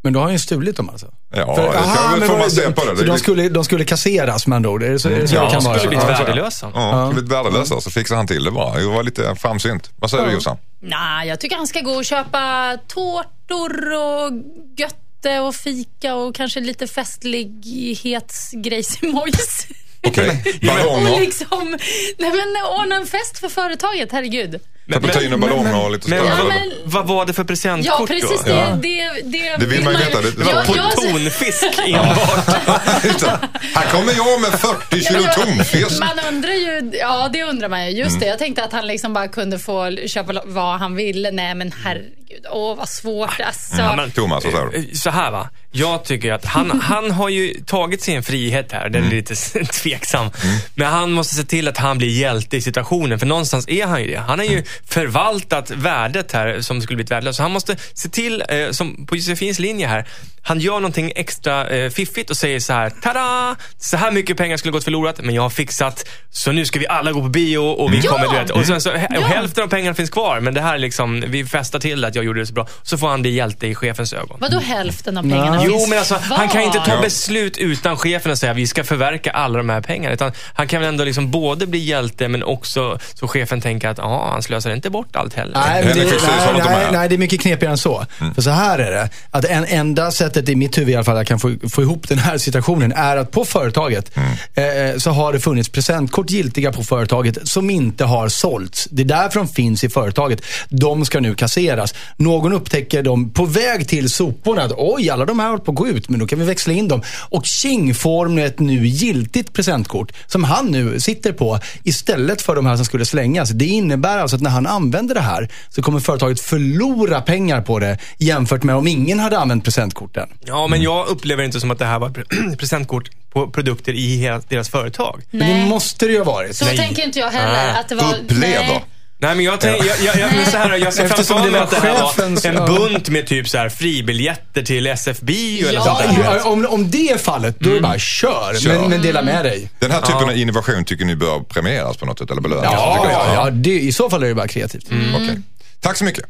Men 0.03 0.13
då 0.13 0.19
har 0.19 0.23
han 0.23 0.33
ju 0.33 0.39
stulit 0.39 0.77
dem 0.77 0.89
alltså? 0.89 1.07
Ja, 1.35 1.55
För- 1.55 1.63
det 1.63 1.69
aha, 1.79 2.09
väl 2.11 2.19
men 2.19 2.27
får 2.27 2.33
var 2.35 2.41
man 2.41 2.51
se 2.51 2.71
på 2.71 2.85
det. 2.85 2.95
Det. 2.95 3.03
de 3.03 3.17
skulle, 3.19 3.49
de 3.49 3.63
skulle 3.63 3.85
kasseras 3.85 4.47
med 4.47 4.55
andra 4.55 4.69
ord? 4.69 4.83
Är 4.83 4.89
det 4.91 4.99
så, 4.99 5.09
är 5.09 5.19
det, 5.19 5.27
så 5.27 5.35
Ja, 5.35 5.45
det 5.45 5.51
kan 5.51 5.63
vara? 5.63 5.77
skulle 5.77 5.89
blivit 5.89 6.09
Ja, 6.09 6.17
så- 6.17 6.23
värdelösa. 6.23 6.71
Ja, 6.75 7.09
blivit 7.13 7.31
värdelösa 7.31 7.81
så 7.81 7.91
fixar 7.91 8.15
han 8.15 8.27
till 8.27 8.43
det 8.43 8.51
bara. 8.51 8.75
Det 8.79 8.85
var 8.85 9.03
lite 9.03 9.35
framsynt. 9.35 9.89
Vad 9.95 10.09
säger 10.09 10.25
du 10.25 10.31
Jossan? 10.31 10.57
Nej, 10.81 11.27
jag 11.27 11.39
tycker 11.39 11.55
han 11.55 11.67
ska 11.67 11.81
gå 11.81 11.91
och 11.91 12.05
köpa 12.05 12.77
tårtor 12.87 13.93
och 13.93 14.31
götte 14.77 15.39
och 15.39 15.55
fika 15.55 16.15
och 16.15 16.35
kanske 16.35 16.59
lite 16.59 16.87
festlighetsgrejsimojs. 16.87 19.67
Okej, 20.05 20.29
och 20.61 20.67
ballonger. 20.67 21.19
liksom, 21.19 21.77
nej 22.17 22.31
men 22.31 22.63
ordna 22.79 22.95
en 22.95 23.05
fest 23.07 23.39
för 23.39 23.49
företaget, 23.49 24.11
herregud. 24.11 24.59
Terpentin 24.93 25.33
och 25.33 25.39
ballonger 25.39 25.85
och 25.85 25.91
lite 25.91 26.09
Men, 26.09 26.23
vad, 26.23 26.47
men- 26.47 26.71
vad 26.83 27.07
var 27.07 27.25
det 27.25 27.33
för 27.33 27.43
presentkort 27.43 27.99
Ja, 27.99 28.05
precis. 28.07 28.43
då? 28.45 28.53
Det, 28.53 28.65
det, 28.83 29.11
det, 29.23 29.55
Det 29.59 29.65
vill 29.65 29.83
man 29.83 29.93
ju 29.93 29.99
veta. 29.99 30.21
Det- 30.21 30.31
Det 30.31 30.43
var 30.43 30.53
Jag- 30.53 30.65
på 30.65 30.75
jag- 30.77 30.91
tonfisk 30.91 31.63
enbart. 31.85 32.47
Här 33.75 33.91
kommer 33.91 34.13
jag 34.13 34.41
med 34.41 34.51
40 34.59 35.01
kilo 35.03 35.23
tonfisk. 35.35 35.99
Man 35.99 36.19
undrar 36.27 36.51
ju, 36.53 36.91
ja 36.99 37.29
det 37.33 37.43
undrar 37.43 37.69
man 37.69 37.85
ju. 37.85 37.91
Just 38.03 38.19
det, 38.19 38.25
jag 38.25 38.39
tänkte 38.39 38.63
att 38.63 38.71
han 38.73 38.87
liksom 38.87 39.13
bara 39.13 39.27
kunde 39.27 39.59
få 39.59 39.91
köpa 40.07 40.41
vad 40.45 40.79
han 40.79 40.95
ville. 40.95 41.31
Nej 41.31 41.55
men 41.55 41.71
herregud, 41.83 42.45
åh 42.51 42.75
vad 42.77 42.89
svårt 42.89 43.39
alltså. 43.39 43.75
Ja, 43.77 43.95
men- 43.95 44.11
Thomas, 44.11 44.43
vad 44.43 44.53
säger 44.53 44.65
du? 44.65 44.77
Eh, 44.77 44.83
Så 44.93 45.09
här 45.09 45.31
va. 45.31 45.49
Jag 45.77 46.03
tycker 46.03 46.33
att 46.33 46.45
han, 46.45 46.81
han 46.83 47.11
har 47.11 47.29
ju 47.29 47.53
tagit 47.65 48.01
sin 48.01 48.23
frihet 48.23 48.71
här. 48.71 48.89
Den 48.89 49.03
är 49.03 49.09
lite 49.09 49.35
tveksam. 49.73 50.29
Men 50.75 50.87
han 50.87 51.11
måste 51.11 51.35
se 51.35 51.43
till 51.43 51.67
att 51.67 51.77
han 51.77 51.97
blir 51.97 52.09
hjälte 52.19 52.57
i 52.57 52.61
situationen. 52.61 53.19
För 53.19 53.25
någonstans 53.25 53.67
är 53.67 53.85
han 53.85 54.01
ju 54.01 54.07
det. 54.07 54.19
Han 54.19 54.39
har 54.39 54.45
ju 54.45 54.63
förvaltat 54.89 55.69
värdet 55.71 56.31
här 56.31 56.61
som 56.61 56.81
skulle 56.81 56.95
blivit 56.95 57.11
värdelöst. 57.11 57.37
Så 57.37 57.43
han 57.43 57.51
måste 57.51 57.75
se 57.93 58.09
till, 58.09 58.43
eh, 58.49 58.71
som 58.71 59.05
på 59.05 59.15
Josefins 59.15 59.59
linje 59.59 59.87
här. 59.87 60.05
Han 60.47 60.59
gör 60.59 60.73
någonting 60.73 61.11
extra 61.15 61.67
eh, 61.69 61.89
fiffigt 61.89 62.29
och 62.29 62.37
säger 62.37 62.59
så 62.59 62.73
här. 62.73 62.89
Tada! 62.89 63.55
Så 63.77 63.97
här 63.97 64.11
mycket 64.11 64.37
pengar 64.37 64.57
skulle 64.57 64.71
gått 64.71 64.83
förlorat, 64.83 65.19
men 65.23 65.35
jag 65.35 65.41
har 65.41 65.49
fixat. 65.49 66.03
Så 66.31 66.51
nu 66.51 66.65
ska 66.65 66.79
vi 66.79 66.87
alla 66.87 67.11
gå 67.11 67.21
på 67.21 67.29
bio 67.29 67.57
och 67.57 67.93
vi 67.93 67.99
Ja! 68.03 68.11
kommer, 68.11 68.27
du 68.27 68.35
vet. 68.39 68.49
Och, 68.49 68.65
sen 68.65 68.81
så, 68.81 68.91
och 68.91 68.97
Ja. 69.09 69.21
hälften 69.27 69.63
av 69.63 69.67
pengarna 69.67 69.95
finns 69.95 70.09
kvar. 70.09 70.39
Men 70.39 70.53
det 70.53 70.61
här 70.61 70.73
är 70.73 70.77
liksom, 70.77 71.23
vi 71.27 71.45
festar 71.45 71.79
till 71.79 72.05
att 72.05 72.15
jag 72.15 72.25
gjorde 72.25 72.39
det 72.39 72.45
så 72.45 72.53
bra. 72.53 72.67
Så 72.83 72.97
får 72.97 73.07
han 73.07 73.21
bli 73.21 73.31
hjälte 73.31 73.67
i 73.67 73.75
chefens 73.75 74.13
ögon. 74.13 74.37
Vadå 74.41 74.59
hälften 74.59 75.17
av 75.17 75.21
pengarna 75.21 75.64
Jo, 75.69 75.85
men 75.89 75.99
alltså, 75.99 76.15
han 76.21 76.49
kan 76.49 76.61
inte 76.61 76.79
ta 76.79 77.01
beslut 77.01 77.57
utan 77.57 77.97
chefen 77.97 78.31
och 78.31 78.37
säga 78.37 78.53
vi 78.53 78.67
ska 78.67 78.83
förverka 78.83 79.31
alla 79.31 79.57
de 79.57 79.69
här 79.69 79.81
pengarna. 79.81 80.13
Utan 80.13 80.31
han 80.53 80.67
kan 80.67 80.81
väl 80.81 80.89
ändå 80.89 81.03
liksom 81.03 81.31
både 81.31 81.67
bli 81.67 81.79
hjälte 81.79 82.27
men 82.27 82.43
också 82.43 82.99
så 83.13 83.27
chefen 83.27 83.61
tänker 83.61 83.87
att 83.87 83.97
ja, 83.97 84.29
han 84.31 84.43
slösar 84.43 84.71
inte 84.71 84.89
bort 84.89 85.15
allt 85.15 85.33
heller. 85.33 85.53
Nej, 85.53 85.85
men 85.85 85.97
det, 85.97 86.03
nej, 86.03 86.63
nej, 86.65 86.87
nej, 86.91 87.09
det 87.09 87.15
är 87.15 87.17
mycket 87.17 87.41
knepigare 87.41 87.71
än 87.71 87.77
så. 87.77 88.05
För 88.35 88.41
så 88.41 88.49
här 88.49 88.79
är 88.79 88.91
det. 88.91 89.09
Att 89.31 89.45
en, 89.45 89.65
enda 89.65 90.11
sättet 90.11 90.49
i 90.49 90.55
mitt 90.55 90.77
huvud 90.77 90.89
i 90.89 90.95
alla 90.95 91.03
fall 91.03 91.17
jag 91.17 91.27
kan 91.27 91.39
få, 91.39 91.55
få 91.71 91.81
ihop 91.81 92.07
den 92.07 92.19
här 92.19 92.37
situationen 92.37 92.91
är 92.91 93.17
att 93.17 93.31
på 93.31 93.45
företaget 93.45 94.17
eh, 94.55 94.97
så 94.97 95.11
har 95.11 95.33
det 95.33 95.39
funnits 95.39 95.69
presentkort 95.69 96.29
giltiga 96.29 96.71
på 96.71 96.83
företaget 96.83 97.47
som 97.47 97.69
inte 97.69 98.05
har 98.05 98.29
sålts. 98.29 98.87
Det 98.91 99.01
är 99.01 99.05
därför 99.05 99.39
de 99.39 99.47
finns 99.47 99.83
i 99.83 99.89
företaget. 99.89 100.41
De 100.69 101.05
ska 101.05 101.19
nu 101.19 101.35
kasseras. 101.35 101.93
Någon 102.17 102.53
upptäcker 102.53 103.03
dem 103.03 103.29
på 103.29 103.45
väg 103.45 103.87
till 103.87 104.09
soporna. 104.09 104.63
Att, 104.63 104.71
Oj, 104.77 105.09
alla 105.09 105.25
de 105.25 105.39
här 105.39 105.53
håller 105.55 105.65
på 105.65 105.71
att 105.71 105.77
gå 105.77 105.87
ut, 105.87 106.09
men 106.09 106.19
då 106.19 106.27
kan 106.27 106.39
vi 106.39 106.45
växla 106.45 106.73
in 106.73 106.87
dem. 106.87 107.01
Och 107.29 107.45
Ching 107.45 107.95
får 107.95 108.27
nu 108.27 108.45
ett 108.45 108.59
nu 108.59 108.87
giltigt 108.87 109.53
presentkort 109.53 110.11
som 110.27 110.43
han 110.43 110.65
nu 110.67 110.99
sitter 110.99 111.31
på 111.33 111.59
istället 111.83 112.41
för 112.41 112.55
de 112.55 112.65
här 112.65 112.75
som 112.75 112.85
skulle 112.85 113.05
slängas. 113.05 113.49
Det 113.49 113.65
innebär 113.65 114.17
alltså 114.17 114.35
att 114.35 114.41
när 114.41 114.49
han 114.49 114.67
använder 114.67 115.15
det 115.15 115.21
här 115.21 115.49
så 115.69 115.81
kommer 115.81 115.99
företaget 115.99 116.39
förlora 116.39 117.21
pengar 117.21 117.61
på 117.61 117.79
det 117.79 117.97
jämfört 118.17 118.63
med 118.63 118.75
om 118.75 118.87
ingen 118.87 119.19
hade 119.19 119.39
använt 119.39 119.63
presentkorten. 119.63 120.29
Ja, 120.45 120.67
men 120.67 120.81
jag 120.81 121.07
upplever 121.07 121.43
inte 121.43 121.59
som 121.59 121.71
att 121.71 121.79
det 121.79 121.85
här 121.85 121.99
var 121.99 122.09
pre- 122.09 122.55
presentkort 122.57 123.09
på 123.33 123.47
produkter 123.51 123.93
i 123.93 124.17
hela 124.17 124.41
deras 124.49 124.69
företag. 124.69 125.21
Men 125.31 125.39
det 125.47 125.53
Nej. 125.53 125.69
måste 125.69 126.05
det 126.05 126.11
ju 126.11 126.17
ha 126.17 126.25
varit. 126.25 126.55
Så 126.55 126.65
tänker 126.65 127.03
inte 127.05 127.19
jag 127.19 127.31
heller. 127.31 127.53
Nej. 127.53 127.79
Att 127.79 127.89
det 127.89 127.95
var, 127.95 128.13
Upplever. 128.13 128.67
nej. 128.67 128.85
Nej, 129.25 129.35
men 129.35 129.45
jag, 129.45 129.61
tänk, 129.61 129.85
jag, 129.85 129.99
jag, 129.99 130.15
jag, 130.15 130.33
men 130.35 130.45
så 130.45 130.57
här, 130.57 130.77
jag 130.77 130.93
ser 130.93 131.07
framför 131.07 131.51
mig 131.51 131.61
att 131.61 131.69
det 131.69 131.79
här 131.79 132.01
var 132.01 132.13
en 132.49 132.55
ja. 132.55 132.67
bunt 132.67 133.09
med 133.09 133.27
typ 133.27 133.49
så 133.49 133.57
här 133.57 133.69
fribiljetter 133.69 134.61
till 134.61 134.87
SF-bio 134.87 135.67
eller 135.67 135.79
Ja, 135.79 135.83
sånt 135.83 135.99
där. 135.99 136.17
Ja, 136.35 136.43
om, 136.43 136.65
om 136.65 136.91
det 136.91 137.09
är 137.09 137.17
fallet, 137.17 137.55
då 137.59 137.69
är 137.69 137.73
det 137.73 137.81
bara 137.81 137.99
kör. 137.99 138.55
Kör. 138.59 138.79
Men, 138.79 138.89
men 138.89 139.01
dela 139.01 139.21
med 139.21 139.45
dig. 139.45 139.69
Den 139.79 139.91
här 139.91 140.01
typen 140.01 140.23
av 140.23 140.37
innovation 140.37 140.85
tycker 140.85 141.05
ni 141.05 141.15
bör 141.15 141.39
premieras 141.39 141.97
på 141.97 142.05
något 142.05 142.19
sätt 142.19 142.31
eller 142.31 142.41
belönas? 142.41 142.69
Ja, 142.71 143.07
ja, 143.11 143.33
ja 143.33 143.49
det, 143.49 143.79
i 143.79 143.91
så 143.91 144.09
fall 144.09 144.23
är 144.23 144.27
det 144.27 144.35
bara 144.35 144.47
kreativt. 144.47 144.85
Okej. 145.15 145.39
Tack 145.81 145.97
så 145.97 146.03
mycket. 146.03 146.25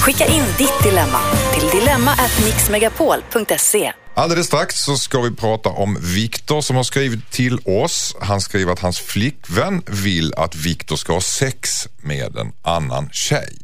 Skicka 0.00 0.26
in 0.26 0.44
ditt 0.58 0.82
dilemma 0.82 1.18
till 1.54 1.68
dilemma@mixmegapol.se. 1.80 3.92
Alldeles 4.18 4.46
strax 4.46 4.74
så 4.84 4.96
ska 4.96 5.20
vi 5.20 5.30
prata 5.30 5.68
om 5.68 5.98
Viktor 6.00 6.60
som 6.60 6.76
har 6.76 6.82
skrivit 6.84 7.30
till 7.30 7.58
oss. 7.64 8.16
Han 8.20 8.40
skriver 8.40 8.72
att 8.72 8.78
hans 8.78 8.98
flickvän 8.98 9.82
vill 9.86 10.34
att 10.34 10.54
Viktor 10.54 10.96
ska 10.96 11.12
ha 11.12 11.20
sex 11.20 11.88
med 11.96 12.36
en 12.36 12.52
annan 12.62 13.08
tjej. 13.12 13.56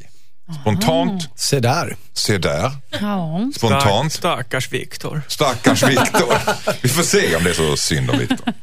Spontant, 0.60 1.28
Se 1.36 1.60
där. 1.60 1.96
se 2.12 2.38
där. 2.38 2.70
Ja. 3.00 3.50
Spontant, 3.56 4.12
Stackars 4.12 4.72
Viktor. 4.72 5.22
stackars 5.28 5.82
Viktor. 5.88 6.34
Vi 6.82 6.88
får 6.88 7.02
se 7.02 7.36
om 7.36 7.44
det 7.44 7.50
är 7.50 7.54
så 7.54 7.76
synd 7.76 8.10
om 8.10 8.18
Viktor. 8.18 8.52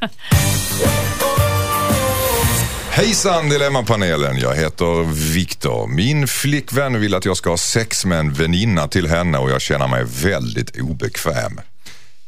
Hejsan 2.90 3.48
Dilemmapanelen, 3.48 4.38
jag 4.38 4.54
heter 4.54 5.04
Viktor. 5.32 5.86
Min 5.86 6.28
flickvän 6.28 7.00
vill 7.00 7.14
att 7.14 7.24
jag 7.24 7.36
ska 7.36 7.50
ha 7.50 7.56
sex 7.56 8.04
med 8.04 8.18
en 8.18 8.32
väninna 8.32 8.88
till 8.88 9.06
henne 9.08 9.38
och 9.38 9.50
jag 9.50 9.60
känner 9.60 9.88
mig 9.88 10.04
väldigt 10.22 10.80
obekväm. 10.80 11.60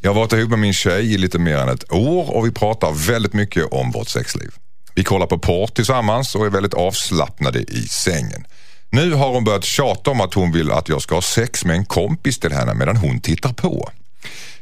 Jag 0.04 0.10
har 0.10 0.20
varit 0.20 0.32
ihop 0.32 0.50
med 0.50 0.58
min 0.58 0.72
tjej 0.72 1.14
i 1.14 1.18
lite 1.18 1.38
mer 1.38 1.56
än 1.56 1.68
ett 1.68 1.92
år 1.92 2.30
och 2.30 2.46
vi 2.46 2.50
pratar 2.50 2.92
väldigt 2.92 3.32
mycket 3.32 3.72
om 3.72 3.90
vårt 3.90 4.08
sexliv. 4.08 4.50
Vi 4.94 5.04
kollar 5.04 5.26
på 5.26 5.38
porr 5.38 5.66
tillsammans 5.66 6.34
och 6.34 6.46
är 6.46 6.50
väldigt 6.50 6.74
avslappnade 6.74 7.58
i 7.58 7.88
sängen. 7.88 8.46
Nu 8.90 9.12
har 9.12 9.28
hon 9.28 9.44
börjat 9.44 9.64
tjata 9.64 10.10
om 10.10 10.20
att 10.20 10.34
hon 10.34 10.52
vill 10.52 10.70
att 10.70 10.88
jag 10.88 11.02
ska 11.02 11.14
ha 11.14 11.22
sex 11.22 11.64
med 11.64 11.76
en 11.76 11.84
kompis 11.84 12.38
till 12.38 12.52
henne 12.52 12.74
medan 12.74 12.96
hon 12.96 13.20
tittar 13.20 13.52
på. 13.52 13.90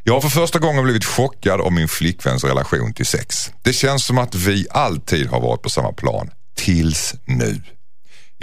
Jag 0.03 0.15
har 0.15 0.21
för 0.21 0.29
första 0.29 0.59
gången 0.59 0.85
blivit 0.85 1.05
chockad 1.05 1.61
av 1.61 1.73
min 1.73 1.89
flickväns 1.89 2.45
relation 2.45 2.93
till 2.95 3.07
sex. 3.07 3.51
Det 3.63 3.73
känns 3.73 4.07
som 4.07 4.19
att 4.19 4.35
vi 4.35 4.67
alltid 4.71 5.27
har 5.27 5.41
varit 5.41 5.63
på 5.63 5.71
samma 5.71 5.93
plan. 5.93 6.31
Tills 6.57 7.15
nu. 7.25 7.63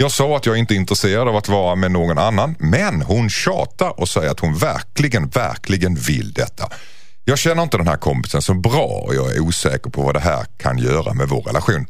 Jag 0.00 0.12
sa 0.12 0.36
att 0.36 0.46
jag 0.46 0.56
inte 0.56 0.74
är 0.74 0.76
intresserad 0.76 1.28
av 1.28 1.36
att 1.36 1.48
vara 1.48 1.74
med 1.74 1.90
någon 1.90 2.18
annan, 2.18 2.54
men 2.58 3.02
hon 3.02 3.30
tjatar 3.30 4.00
och 4.00 4.08
säger 4.08 4.30
att 4.30 4.40
hon 4.40 4.58
verkligen, 4.58 5.28
verkligen 5.28 5.94
vill 5.94 6.32
detta. 6.32 6.70
Jag 7.24 7.38
känner 7.38 7.62
inte 7.62 7.76
den 7.76 7.88
här 7.88 7.96
kompisen 7.96 8.42
så 8.42 8.54
bra 8.54 8.86
och 8.86 9.14
jag 9.14 9.36
är 9.36 9.40
osäker 9.40 9.90
på 9.90 10.02
vad 10.02 10.14
det 10.14 10.20
här 10.20 10.46
kan 10.56 10.78
göra 10.78 11.14
med 11.14 11.28
vår 11.28 11.42
relation. 11.42 11.86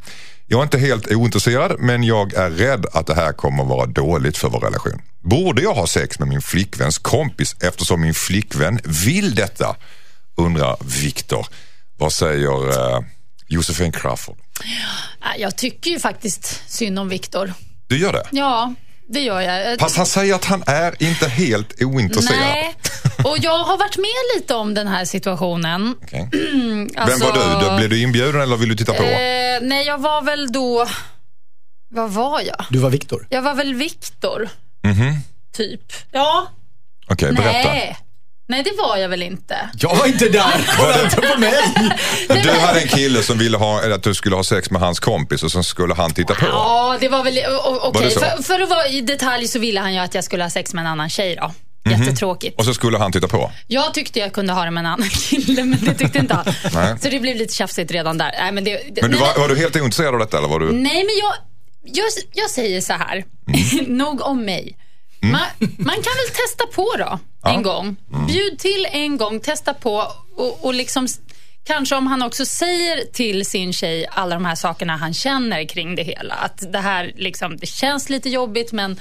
Jag 0.47 0.59
är 0.59 0.63
inte 0.63 0.79
helt 0.79 1.13
ointresserad, 1.13 1.81
men 1.81 2.03
jag 2.05 2.35
är 2.35 2.51
rädd 2.51 2.87
att 2.93 3.07
det 3.07 3.15
här 3.15 3.33
kommer 3.33 3.65
vara 3.65 3.87
dåligt 3.87 4.39
för 4.39 4.49
vår 4.49 4.61
relation. 4.61 5.03
Borde 5.21 5.63
jag 5.63 5.75
ha 5.75 5.87
sex 5.87 6.19
med 6.19 6.29
min 6.29 6.43
flickväns 6.43 6.99
kompis 6.99 7.57
eftersom 7.61 8.01
min 8.01 8.15
flickvän 8.15 8.81
vill 8.85 9.35
detta? 9.35 9.77
Undrar 10.37 10.77
Viktor. 11.03 11.47
Vad 11.99 12.13
säger 12.13 12.69
eh, 12.69 13.01
Josefin 13.49 13.93
Crawford. 13.93 14.37
Jag 15.39 15.57
tycker 15.57 15.91
ju 15.91 15.99
faktiskt 15.99 16.63
synd 16.67 16.99
om 16.99 17.09
Viktor. 17.09 17.53
Du 17.89 17.99
gör 17.99 18.13
det? 18.13 18.23
Ja, 18.31 18.75
det 19.09 19.21
gör 19.21 19.41
jag. 19.41 19.81
Fast 19.81 19.97
han 19.97 20.07
säger 20.07 20.35
att 20.35 20.45
han 20.45 20.63
är 20.67 21.03
inte 21.03 21.29
helt 21.29 21.83
ointresserad. 21.83 22.41
Nej, 22.41 22.75
och 23.25 23.39
jag 23.39 23.59
har 23.59 23.79
varit 23.79 23.97
med 23.97 24.37
lite 24.37 24.55
om 24.55 24.75
den 24.75 24.87
här 24.89 25.05
situationen. 25.05 25.95
Okej. 26.03 26.29
Alltså, 26.97 27.19
Vem 27.19 27.35
var 27.35 27.61
du? 27.61 27.71
du? 27.71 27.77
Blev 27.77 27.91
du 27.91 28.03
inbjuden 28.03 28.41
eller 28.41 28.57
vill 28.57 28.69
du 28.69 28.77
titta 28.77 28.93
på? 28.95 29.03
Eh, 29.03 29.59
nej, 29.63 29.87
jag 29.87 29.99
var 29.99 30.23
väl 30.23 30.53
då... 30.53 30.87
Vad 31.91 32.11
var 32.11 32.41
jag? 32.41 32.65
Du 32.71 32.79
var 32.79 32.91
Viktor. 32.91 33.27
Jag 33.31 33.43
var 33.43 33.55
väl 33.55 33.75
Viktor, 33.75 34.49
Mhm. 34.85 35.15
typ. 35.57 35.93
Ja. 36.13 36.47
Okej, 37.11 37.33
berätta. 37.33 37.69
Nej. 37.69 37.97
Nej, 38.51 38.63
det 38.63 38.73
var 38.79 38.97
jag 38.97 39.09
väl 39.09 39.23
inte. 39.23 39.71
Jag 39.79 39.97
var 39.97 40.07
inte 40.07 40.29
där, 40.29 40.67
kolla 40.77 41.05
inte 41.05 41.17
på 41.17 41.41
mig! 41.41 41.55
Du 42.43 42.51
hade 42.51 42.81
en 42.81 42.89
kille 42.89 43.23
som 43.23 43.39
ville 43.39 43.57
ha, 43.57 43.83
eller 43.83 43.95
att 43.95 44.03
du 44.03 44.15
skulle 44.15 44.37
ha 44.37 44.45
sex 44.45 44.71
med 44.71 44.81
hans 44.81 45.01
kompis 45.01 45.43
och 45.43 45.53
sen 45.53 45.65
skulle 45.65 45.95
han 45.95 46.15
titta 46.15 46.35
på. 46.35 46.47
Ja, 46.47 46.97
det 47.01 47.09
var 47.09 47.25
väl... 47.25 47.39
Okej, 47.83 48.11
så? 48.11 48.21
för, 48.21 48.43
för 48.43 48.61
att 48.61 48.69
vara 48.69 48.87
i 48.89 49.01
detalj 49.01 49.49
så 49.49 49.59
ville 49.59 49.81
han 49.81 49.95
ju 49.95 50.01
att 50.01 50.15
jag 50.15 50.25
skulle 50.25 50.45
ha 50.45 50.51
sex 50.51 50.75
med 50.75 50.81
en 50.83 50.87
annan 50.87 51.11
tjej 51.11 51.37
då. 51.41 51.53
Jättetråkigt. 51.91 52.57
Mhm. 52.57 52.61
Och 52.61 52.65
så 52.65 52.75
skulle 52.75 52.99
han 52.99 53.13
titta 53.13 53.29
på. 53.29 53.53
Jag 53.67 53.95
tyckte 53.95 54.19
jag 54.19 54.33
kunde 54.33 54.53
ha 54.53 54.65
det 54.65 54.71
med 54.71 54.81
en 54.81 54.87
annan 54.87 55.09
kille, 55.29 55.65
men 55.65 55.79
det 55.85 55.95
tyckte 55.95 56.19
inte 56.19 56.35
han. 56.35 56.45
Nej. 56.75 56.97
Så 57.01 57.09
det 57.09 57.21
blev 57.21 57.37
lite 57.37 57.55
tjafsigt 57.55 57.91
redan 57.91 58.19
där. 58.19 58.35
Nej, 58.39 58.53
men 58.53 58.65
det, 58.65 58.71
det, 58.71 59.03
Men 59.03 59.11
du 59.11 59.17
nej, 59.19 59.29
var, 59.37 59.43
var 59.43 59.49
du 59.49 59.57
helt 59.57 59.77
ointresserad 59.77 60.15
av 60.15 60.21
detta 60.21 60.39
eller 60.39 60.49
var 60.49 60.61
du? 60.61 60.73
Nej, 60.73 61.05
men 61.05 61.15
jag, 61.21 61.35
jag, 61.85 62.07
jag 62.33 62.51
säger 62.51 62.81
så 62.81 62.93
här. 62.93 63.25
Nog 63.87 64.23
om 64.23 64.45
mig. 64.45 64.77
Man, 65.23 65.41
man 65.79 65.95
kan 65.95 66.13
väl 66.17 66.35
testa 66.35 66.67
på 66.75 66.95
då, 66.99 67.19
en 67.51 67.63
gång. 67.63 67.97
Bjud 68.29 68.59
till 68.59 68.87
en 68.93 69.17
gång, 69.17 69.41
testa 69.41 69.75
på 69.75 70.13
och, 70.37 70.65
och 70.65 70.75
liksom 70.75 71.09
Kanske 71.65 71.97
om 71.97 72.07
han 72.07 72.23
också 72.23 72.47
säger 72.47 73.05
till 73.13 73.47
sin 73.47 73.73
tjej 73.73 74.07
alla 74.11 74.35
de 74.35 74.45
här 74.45 74.55
sakerna 74.55 74.97
han 74.97 75.15
känner 75.15 75.65
kring 75.69 75.95
det 75.95 76.03
hela. 76.03 76.35
Att 76.35 76.73
det 76.73 76.79
här 76.79 77.13
liksom, 77.17 77.57
det 77.57 77.67
känns 77.67 78.09
lite 78.11 78.29
jobbigt 78.29 78.73
men 78.73 79.01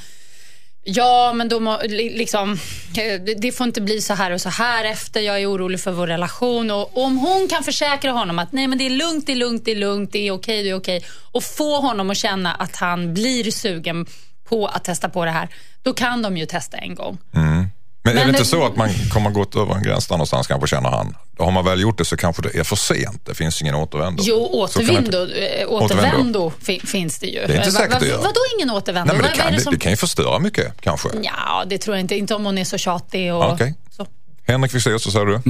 Ja, 0.90 1.34
men 1.34 1.50
då 1.50 1.60
må, 1.60 1.82
li- 1.84 2.18
liksom, 2.18 2.52
eh, 2.98 3.22
det- 3.38 3.52
får 3.52 3.68
inte 3.68 3.82
bli 3.82 4.02
så 4.02 4.14
här 4.14 4.32
och 4.32 4.42
så 4.42 4.50
här 4.50 4.86
efter. 4.86 5.22
Jag 5.22 5.42
är 5.42 5.52
orolig 5.52 5.80
för 5.82 5.92
vår 5.92 6.08
relation. 6.08 6.72
Och, 6.72 6.98
och 6.98 7.04
om 7.04 7.18
hon 7.18 7.48
kan 7.48 7.64
försäkra 7.64 8.12
honom 8.12 8.40
att 8.40 8.52
nej 8.52 8.68
men 8.68 8.78
det 8.78 8.86
är 8.86 8.90
lugnt, 8.90 9.26
det 9.26 9.32
är 9.32 9.36
lugnt, 9.36 9.66
det 9.66 9.72
är 9.72 9.76
lugnt, 9.76 10.12
det 10.12 10.28
är 10.28 10.32
okej, 10.32 10.64
det 10.64 10.70
är 10.70 10.76
okej. 10.76 11.06
Och 11.32 11.44
få 11.44 11.80
honom 11.82 12.10
att 12.10 12.18
känna 12.18 12.54
att 12.54 12.76
han 12.76 13.14
blir 13.14 13.52
sugen 13.52 14.06
på 14.50 14.68
att 14.68 14.84
testa 14.84 15.10
på 15.10 15.26
det 15.26 15.32
här. 15.32 15.50
Då 15.84 15.94
kan 15.94 16.22
de 16.22 16.38
ju 16.38 16.46
testa 16.46 16.78
en 16.78 16.96
gång. 16.96 17.18
Men, 17.32 17.44
är 17.44 17.70
Men 18.04 18.16
det 18.16 18.30
inte 18.30 18.42
det- 18.42 18.46
så 18.46 18.66
att 18.66 18.76
man 18.76 18.90
kommer 19.14 19.30
gått 19.30 19.56
över 19.56 19.76
en 19.76 19.84
gräns 19.84 20.08
där 20.08 20.16
någonstans 20.16 20.48
kanske 20.48 20.68
känner 20.68 20.90
han. 20.90 21.16
Har 21.40 21.52
man 21.52 21.66
väl 21.66 21.82
gjort 21.82 21.98
det 21.98 22.06
så 22.06 22.18
kanske 22.18 22.42
det 22.42 22.56
är 22.60 22.64
för 22.64 22.76
sent. 22.76 23.26
Det 23.26 23.36
finns 23.36 23.62
ingen 23.62 23.76
återvändo. 23.76 24.24
Jo, 24.26 24.38
det 24.40 24.44
inte- 24.44 24.58
återvindo, 24.58 25.18
eh, 25.34 25.68
återvändo 25.72 26.52
fi, 26.62 26.80
finns 26.80 27.20
det 27.20 27.28
ju. 27.28 27.34
Det 27.34 27.54
är 27.54 27.58
inte 27.58 27.70
Va- 27.70 27.72
säkert 27.72 27.94
va- 27.94 28.00
det 28.00 28.08
gör. 28.08 28.18
Vadå 28.18 28.40
ingen 28.58 28.70
återvändo? 28.72 29.14
Nej, 29.14 29.22
men 29.22 29.24
det, 29.24 29.30
Vad- 29.30 29.38
vad 29.38 29.46
är 29.46 29.50
kan, 29.50 29.54
det, 29.58 29.62
som- 29.64 29.74
det 29.74 29.80
kan 29.80 29.92
ju 29.92 29.96
förstöra 29.98 30.40
mycket 30.40 30.82
kanske. 30.82 31.10
Ja, 31.24 31.64
det 31.68 31.78
tror 31.78 31.96
jag 31.96 32.02
inte. 32.02 32.16
Inte 32.16 32.36
om 32.36 32.46
hon 32.46 32.58
är 32.58 32.64
så 32.64 32.78
tjatig 32.78 33.34
och 33.34 33.52
Okej. 33.54 33.76
så. 33.98 34.08
Henrik 34.48 34.72
Fexeus, 34.72 35.04
så 35.04 35.12
säger 35.12 35.26
du? 35.26 35.42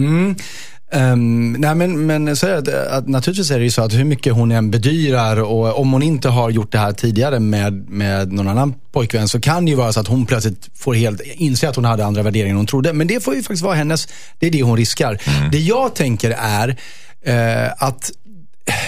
Ehm, 0.92 1.52
nej 1.52 1.76
men, 1.76 2.06
men 2.06 2.36
så 2.36 2.48
är 2.48 2.62
det, 2.62 2.92
att, 2.92 3.08
naturligtvis 3.08 3.52
är 3.52 3.58
det 3.60 3.64
ju 3.64 3.72
så 3.72 3.82
att 3.82 3.94
hur 3.94 4.04
mycket 4.04 4.34
hon 4.34 4.52
än 4.52 4.72
bedyrar 4.72 5.38
och 5.38 5.80
om 5.80 5.92
hon 5.92 6.04
inte 6.04 6.30
har 6.30 6.50
gjort 6.50 6.72
det 6.72 6.78
här 6.78 6.92
tidigare 6.92 7.40
med, 7.40 7.90
med 7.90 8.32
någon 8.32 8.48
annan 8.48 8.74
pojkvän 8.92 9.28
så 9.28 9.40
kan 9.40 9.66
det 9.66 9.72
ju 9.72 9.78
vara 9.78 9.94
så 9.94 10.00
att 10.00 10.08
hon 10.08 10.26
plötsligt 10.26 10.70
får 10.76 10.94
helt 10.94 11.22
inse 11.22 11.70
att 11.70 11.76
hon 11.76 11.86
hade 11.86 12.06
andra 12.06 12.24
värderingar 12.24 12.52
än 12.52 12.58
hon 12.58 12.66
trodde. 12.66 12.94
Men 12.94 13.08
det 13.08 13.24
får 13.24 13.36
ju 13.36 13.42
faktiskt 13.42 13.64
vara 13.64 13.76
hennes, 13.76 14.08
det 14.40 14.48
är 14.48 14.52
det 14.52 14.64
hon 14.64 14.78
riskar. 14.78 15.22
Det 15.52 15.60
jag 15.60 15.96
tänker 15.96 16.32
är 16.32 16.78
eh, 17.22 17.72
att 17.78 18.12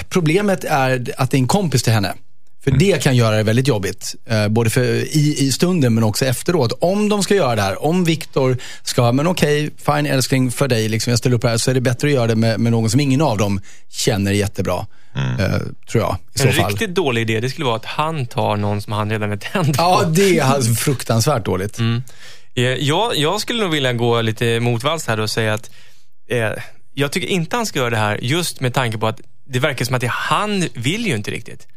problemet 0.09 0.63
är 0.63 1.05
att 1.17 1.31
det 1.31 1.37
är 1.37 1.39
en 1.39 1.47
kompis 1.47 1.83
till 1.83 1.93
henne. 1.93 2.13
För 2.63 2.71
det 2.71 3.03
kan 3.03 3.15
göra 3.15 3.37
det 3.37 3.43
väldigt 3.43 3.67
jobbigt. 3.67 4.15
Eh, 4.25 4.47
både 4.47 4.69
för, 4.69 4.83
i, 5.17 5.35
i 5.39 5.51
stunden 5.51 5.93
men 5.93 6.03
också 6.03 6.25
efteråt. 6.25 6.71
Om 6.81 7.09
de 7.09 7.23
ska 7.23 7.35
göra 7.35 7.55
det 7.55 7.61
här, 7.61 7.85
om 7.85 8.03
Viktor 8.03 8.57
ska, 8.83 9.11
men 9.11 9.27
okej, 9.27 9.69
fine 9.85 10.05
älskling 10.05 10.51
för 10.51 10.67
dig, 10.67 10.89
liksom, 10.89 11.11
jag 11.11 11.17
ställer 11.17 11.35
upp 11.35 11.43
här, 11.43 11.57
så 11.57 11.71
är 11.71 11.75
det 11.75 11.81
bättre 11.81 12.07
att 12.07 12.13
göra 12.13 12.27
det 12.27 12.35
med, 12.35 12.59
med 12.59 12.71
någon 12.71 12.89
som 12.89 12.99
ingen 12.99 13.21
av 13.21 13.37
dem 13.37 13.61
känner 13.89 14.31
jättebra. 14.31 14.85
Eh, 15.15 15.57
tror 15.91 16.03
jag, 16.03 16.17
i 16.35 16.39
så 16.39 16.47
En 16.47 16.53
fall. 16.53 16.69
riktigt 16.69 16.95
dålig 16.95 17.21
idé, 17.21 17.39
det 17.39 17.49
skulle 17.49 17.65
vara 17.65 17.75
att 17.75 17.85
han 17.85 18.25
tar 18.25 18.55
någon 18.57 18.81
som 18.81 18.93
han 18.93 19.09
redan 19.09 19.31
är 19.31 19.37
tänd 19.37 19.67
på. 19.77 19.81
Ja, 19.83 20.03
det 20.15 20.39
är 20.39 20.43
alltså 20.43 20.73
fruktansvärt 20.73 21.45
dåligt. 21.45 21.79
Eh, 22.55 22.63
Jag, 22.63 23.17
jag 23.17 23.41
skulle 23.41 23.63
nog 23.63 23.71
vilja 23.71 23.93
gå 23.93 24.21
lite 24.21 24.59
motvalls 24.59 25.07
här 25.07 25.19
och 25.19 25.29
säga 25.29 25.53
att 25.53 25.69
eh, 26.29 26.49
jag 26.93 27.11
tycker 27.11 27.27
inte 27.27 27.55
han 27.55 27.65
ska 27.65 27.79
göra 27.79 27.89
det 27.89 27.97
här 27.97 28.19
just 28.21 28.59
med 28.61 28.73
tanke 28.73 28.97
på 28.97 29.07
att 29.07 29.21
det 29.45 29.59
verkar 29.59 29.85
som 29.85 29.95
att 29.95 30.01
det, 30.01 30.07
han 30.11 30.67
vill 30.73 31.07
ju 31.07 31.15
inte 31.15 31.31
riktigt. 31.31 31.67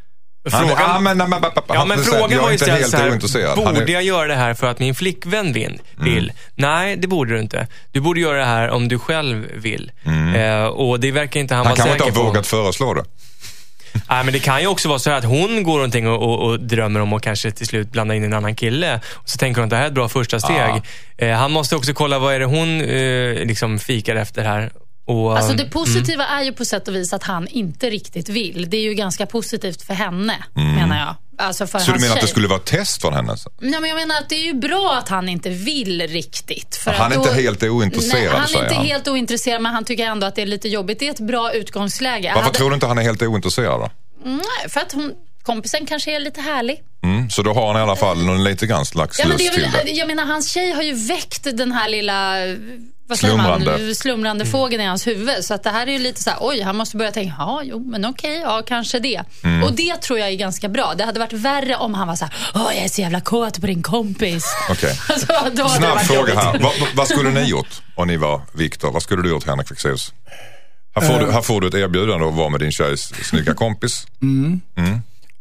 Han, 0.51 0.69
ja, 0.69 0.99
men, 1.01 1.17
men, 1.19 1.31
men, 1.31 1.43
Ja, 1.69 1.85
men 1.85 1.91
han 1.91 2.05
frågan 2.05 2.39
var 2.43 2.47
ju 2.49 2.53
inte 2.53 2.65
ställd 2.65 2.87
så 3.31 3.39
här. 3.39 3.47
Han 3.47 3.57
borde 3.65 3.71
Mm. 3.81 3.93
jag 3.93 4.03
göra 4.03 4.27
det 4.29 4.35
här 4.35 4.55
för 4.55 4.67
att 4.67 4.79
min 4.79 4.95
flickvän 4.95 5.53
vill? 5.53 5.81
vill? 5.99 6.33
Nej, 6.55 6.97
det 6.97 7.07
borde 7.09 7.35
du 7.35 7.41
inte. 7.41 7.67
Du 7.93 8.01
borde 8.01 8.21
göra 8.21 8.39
det 8.39 8.45
här 8.45 8.71
om 8.71 8.89
du 8.89 8.99
själv 8.99 9.47
vill. 9.55 9.93
Eh, 10.37 10.65
och 10.65 11.01
det 11.01 11.11
verkar 11.13 11.41
inte 11.41 11.55
han, 11.55 11.67
Mm. 11.67 11.79
han 11.79 11.89
vara 11.89 11.89
kanske 11.89 11.93
inte 11.93 12.05
säker 12.05 12.17
har 12.19 12.25
på. 12.25 12.29
vågat 12.29 12.47
föreslå 12.47 12.95
det. 12.95 13.05
Nej, 14.09 14.25
men 14.25 14.33
det 14.33 14.39
kan 14.39 14.61
ju 14.61 14.67
också 14.67 14.89
vara 14.89 14.99
så 14.99 15.11
här 15.11 15.19
att 15.19 15.25
hon 15.25 15.63
går 15.63 15.85
omkring 15.85 16.09
och, 16.09 16.23
och, 16.23 16.47
och 16.51 16.61
drömmer 16.61 17.01
om 17.01 17.13
att 17.13 17.23
kanske 17.23 17.51
till 17.51 17.67
slut 17.67 17.93
blanda 17.93 18.15
in 18.15 18.25
en 18.25 18.33
annan 18.33 18.55
kille. 18.55 19.01
Och 19.13 19.29
så 19.29 19.39
tänker 19.39 19.61
hon 19.61 19.65
att 19.65 19.71
det 19.71 19.77
här 19.77 19.83
är 19.83 19.87
ett 19.89 19.95
bra 19.95 20.09
första 20.09 20.41
steg. 20.41 20.83
Eh, 21.19 21.31
han 21.37 21.53
måste 21.53 21.77
också 21.77 21.93
kolla 21.95 22.19
vad 22.19 22.35
är 22.35 22.39
det 22.39 22.45
hon 22.45 22.81
eh, 22.81 23.47
liksom 23.47 23.79
fikar 23.79 24.17
efter 24.17 24.45
här. 24.45 24.71
Och, 25.05 25.37
Alltså 25.39 25.53
det 25.53 25.65
positiva 25.65 26.27
är 26.27 26.43
ju 26.43 26.53
på 26.53 26.65
sätt 26.65 26.89
och 26.89 26.95
vis 26.95 27.13
att 27.13 27.23
han 27.23 27.49
inte 27.49 27.91
riktigt 27.91 28.29
vill. 28.29 28.71
Det 28.71 28.77
är 28.77 28.83
ju 28.83 28.95
ganska 28.95 29.27
positivt 29.27 29.83
för 29.83 29.95
henne, 29.95 30.35
menar 30.55 30.99
jag. 30.99 31.15
Alltså 31.39 31.67
för 31.67 31.79
Så 31.79 31.93
du 31.93 31.99
menar 31.99 32.09
att 32.09 32.15
det 32.15 32.21
tjej. 32.21 32.29
skulle 32.31 32.49
vara 32.49 32.59
test 32.59 33.01
från 33.01 33.15
henne? 33.15 33.37
Nej, 33.61 33.81
men 33.81 33.91
jag 33.91 33.97
menar 33.97 34.19
att 34.19 34.29
det 34.29 34.35
är 34.35 34.45
ju 34.45 34.53
bra 34.55 34.95
att 34.99 35.09
han 35.09 35.29
inte 35.29 35.51
vill 35.51 36.03
riktigt. 36.09 36.77
För 36.77 36.91
Han 36.93 37.13
är 37.13 37.17
inte 37.17 37.33
helt 37.33 37.63
ointresserad, 37.63 38.23
Nej, 38.23 38.29
han 38.33 38.43
är 38.43 38.47
säger 38.47 38.63
inte 38.63 38.75
han. 38.75 38.85
helt 38.87 39.09
ointresserad, 39.09 39.63
men 39.63 39.73
han 39.73 39.85
tycker 39.85 40.05
ändå 40.07 40.27
att 40.27 40.35
det 40.35 40.43
är 40.43 40.47
lite 40.47 40.69
jobbigt. 40.69 40.99
Det 40.99 41.07
är 41.07 41.11
ett 41.11 41.21
bra 41.21 41.53
utgångsläge. 41.53 42.29
Varför 42.35 42.43
Hade- 42.45 42.57
tror 42.59 42.71
du 42.71 42.75
inte 42.75 42.87
han 42.87 42.99
är 42.99 43.03
helt 43.03 43.23
ointresserad 43.23 43.81
då? 43.81 43.91
Nej, 44.25 44.69
för 44.69 44.81
att 44.81 44.93
hon, 44.93 45.13
kompisen 45.43 45.87
kanske 45.87 46.17
är 46.17 46.21
lite 46.21 46.41
härlig. 46.41 46.81
Mm, 47.03 47.31
så 47.31 47.43
då 47.43 47.53
har 47.55 47.67
han 47.73 47.77
i 47.77 47.81
alla 47.81 47.97
fall 47.97 48.25
någon 48.25 48.45
lite 48.45 48.67
grann 48.67 48.85
slags 48.87 49.19
Ja, 49.19 49.29
men 49.29 49.37
det 49.37 49.45
lust 49.45 49.59
är 49.59 49.63
till 49.63 49.87
det. 49.87 49.93
jag 49.93 50.07
menar, 50.09 50.25
hans 50.25 50.51
tjej 50.53 50.73
har 50.73 50.83
ju 50.83 50.93
väckt 50.95 51.45
den 51.57 51.73
här 51.73 51.89
lilla 51.89 52.35
vad 53.13 53.19
säger 53.19 53.35
Slumrande. 53.35 53.79
Man, 53.79 53.95
slumrande 53.95 54.47
fågeln 54.47 54.83
i 54.83 54.87
hans 54.87 55.07
huvud. 55.07 55.45
Så 55.45 55.55
att 55.55 55.63
det 55.63 55.71
här 55.71 55.87
är 55.87 55.93
ju 55.93 55.99
lite 55.99 56.23
så 56.23 56.31
här, 56.31 56.39
oj, 56.41 56.61
han 56.63 56.77
måste 56.77 56.97
börja 56.97 57.13
tänka, 57.13 57.35
ja, 57.39 57.61
jo, 57.65 57.85
men 57.91 58.05
okej, 58.05 58.41
ja, 58.45 58.63
kanske 58.67 58.99
det. 58.99 59.23
Mm. 59.45 59.63
Och 59.65 59.73
det 59.73 59.97
tror 60.03 60.19
jag 60.19 60.29
är 60.29 60.37
ganska 60.37 60.69
bra. 60.69 60.95
Det 60.99 61.05
hade 61.05 61.21
varit 61.21 61.33
värre 61.33 61.77
om 61.77 61.95
han 61.95 62.09
var 62.09 62.17
så 62.17 62.25
här, 62.25 62.35
åh, 62.55 62.71
jag 62.75 62.85
är 62.85 62.89
så 62.89 63.01
jävla 63.01 63.21
kåt 63.21 63.61
på 63.61 63.67
din 63.67 63.83
kompis. 63.83 64.45
Okej. 64.71 64.99
alltså, 65.09 65.33
hade 65.33 65.63
det 65.63 65.69
Snabb 65.69 65.99
fråga 65.99 66.19
jobbigt. 66.21 66.35
här. 66.35 66.53
Vad, 66.53 66.63
vad- 66.81 66.89
vad 66.95 67.09
skulle 67.09 67.31
ni 67.31 67.45
gjort 67.45 67.83
om 67.95 68.07
ni 68.09 68.17
var 68.17 68.41
Viktor? 68.53 68.93
Vad 68.93 69.03
skulle 69.03 69.23
du 69.23 69.29
gjort 69.29 69.47
Henrik 69.47 69.69
Fexeus? 69.69 70.13
Här 70.95 71.03
får, 71.09 71.21
du, 71.27 71.33
här 71.33 71.43
får 71.43 71.61
du 71.61 71.69
ett 71.69 71.75
erbjudande 71.75 72.27
att 72.29 72.35
vara 72.35 72.49
med 72.49 72.61
din 72.61 72.73
tjejs 72.73 73.13
snygga 73.29 73.55
kompis. 73.55 74.07